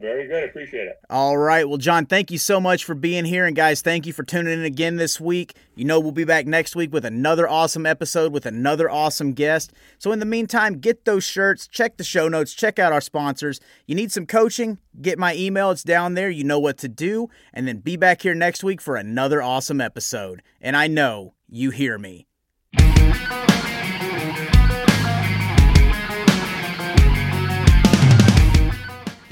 Very 0.00 0.26
good. 0.26 0.44
Appreciate 0.44 0.88
it. 0.88 0.98
All 1.10 1.36
right. 1.36 1.68
Well, 1.68 1.76
John, 1.76 2.06
thank 2.06 2.30
you 2.30 2.38
so 2.38 2.58
much 2.58 2.84
for 2.84 2.94
being 2.94 3.26
here. 3.26 3.44
And 3.44 3.54
guys, 3.54 3.82
thank 3.82 4.06
you 4.06 4.14
for 4.14 4.22
tuning 4.22 4.54
in 4.54 4.64
again 4.64 4.96
this 4.96 5.20
week. 5.20 5.54
You 5.74 5.84
know, 5.84 6.00
we'll 6.00 6.10
be 6.10 6.24
back 6.24 6.46
next 6.46 6.74
week 6.74 6.90
with 6.90 7.04
another 7.04 7.46
awesome 7.46 7.84
episode 7.84 8.32
with 8.32 8.46
another 8.46 8.88
awesome 8.88 9.32
guest. 9.32 9.74
So, 9.98 10.10
in 10.12 10.18
the 10.18 10.24
meantime, 10.24 10.78
get 10.78 11.04
those 11.04 11.24
shirts, 11.24 11.68
check 11.68 11.98
the 11.98 12.04
show 12.04 12.28
notes, 12.28 12.54
check 12.54 12.78
out 12.78 12.94
our 12.94 13.02
sponsors. 13.02 13.60
You 13.86 13.94
need 13.94 14.10
some 14.10 14.24
coaching? 14.24 14.78
Get 15.02 15.18
my 15.18 15.34
email. 15.34 15.70
It's 15.70 15.84
down 15.84 16.14
there. 16.14 16.30
You 16.30 16.44
know 16.44 16.58
what 16.58 16.78
to 16.78 16.88
do. 16.88 17.28
And 17.52 17.68
then 17.68 17.78
be 17.78 17.96
back 17.96 18.22
here 18.22 18.34
next 18.34 18.64
week 18.64 18.80
for 18.80 18.96
another 18.96 19.42
awesome 19.42 19.82
episode. 19.82 20.42
And 20.62 20.78
I 20.78 20.86
know 20.86 21.34
you 21.46 21.70
hear 21.70 21.98
me. 21.98 22.29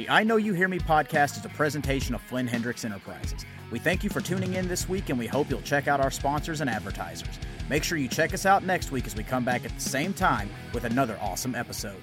I 0.09 0.25
Know 0.25 0.39
You 0.39 0.55
Hear 0.55 0.69
Me 0.69 0.79
podcast 0.79 1.39
is 1.39 1.45
a 1.45 1.51
presentation 1.51 2.15
of 2.15 2.23
Flynn 2.23 2.47
Hendrix 2.47 2.83
Enterprises. 2.83 3.45
We 3.71 3.79
thank 3.79 4.03
you 4.03 4.09
for 4.09 4.23
tuning 4.23 4.55
in 4.55 4.67
this 4.67 4.89
week 4.89 5.11
and 5.11 5.19
we 5.19 5.27
hope 5.27 5.51
you'll 5.51 5.61
check 5.63 5.87
out 5.87 6.01
our 6.01 6.11
sponsors 6.11 6.63
and 6.63 6.71
advertisers. 6.71 7.39
Make 7.69 7.85
sure 7.85 7.99
you 7.99 8.09
check 8.09 8.33
us 8.33 8.47
out 8.47 8.63
next 8.63 8.91
week 8.91 9.07
as 9.07 9.15
we 9.15 9.23
come 9.23 9.45
back 9.45 9.67
at 9.67 9.75
the 9.75 9.81
same 9.81 10.15
time 10.15 10.49
with 10.73 10.85
another 10.85 11.19
awesome 11.21 11.55
episode. 11.55 12.01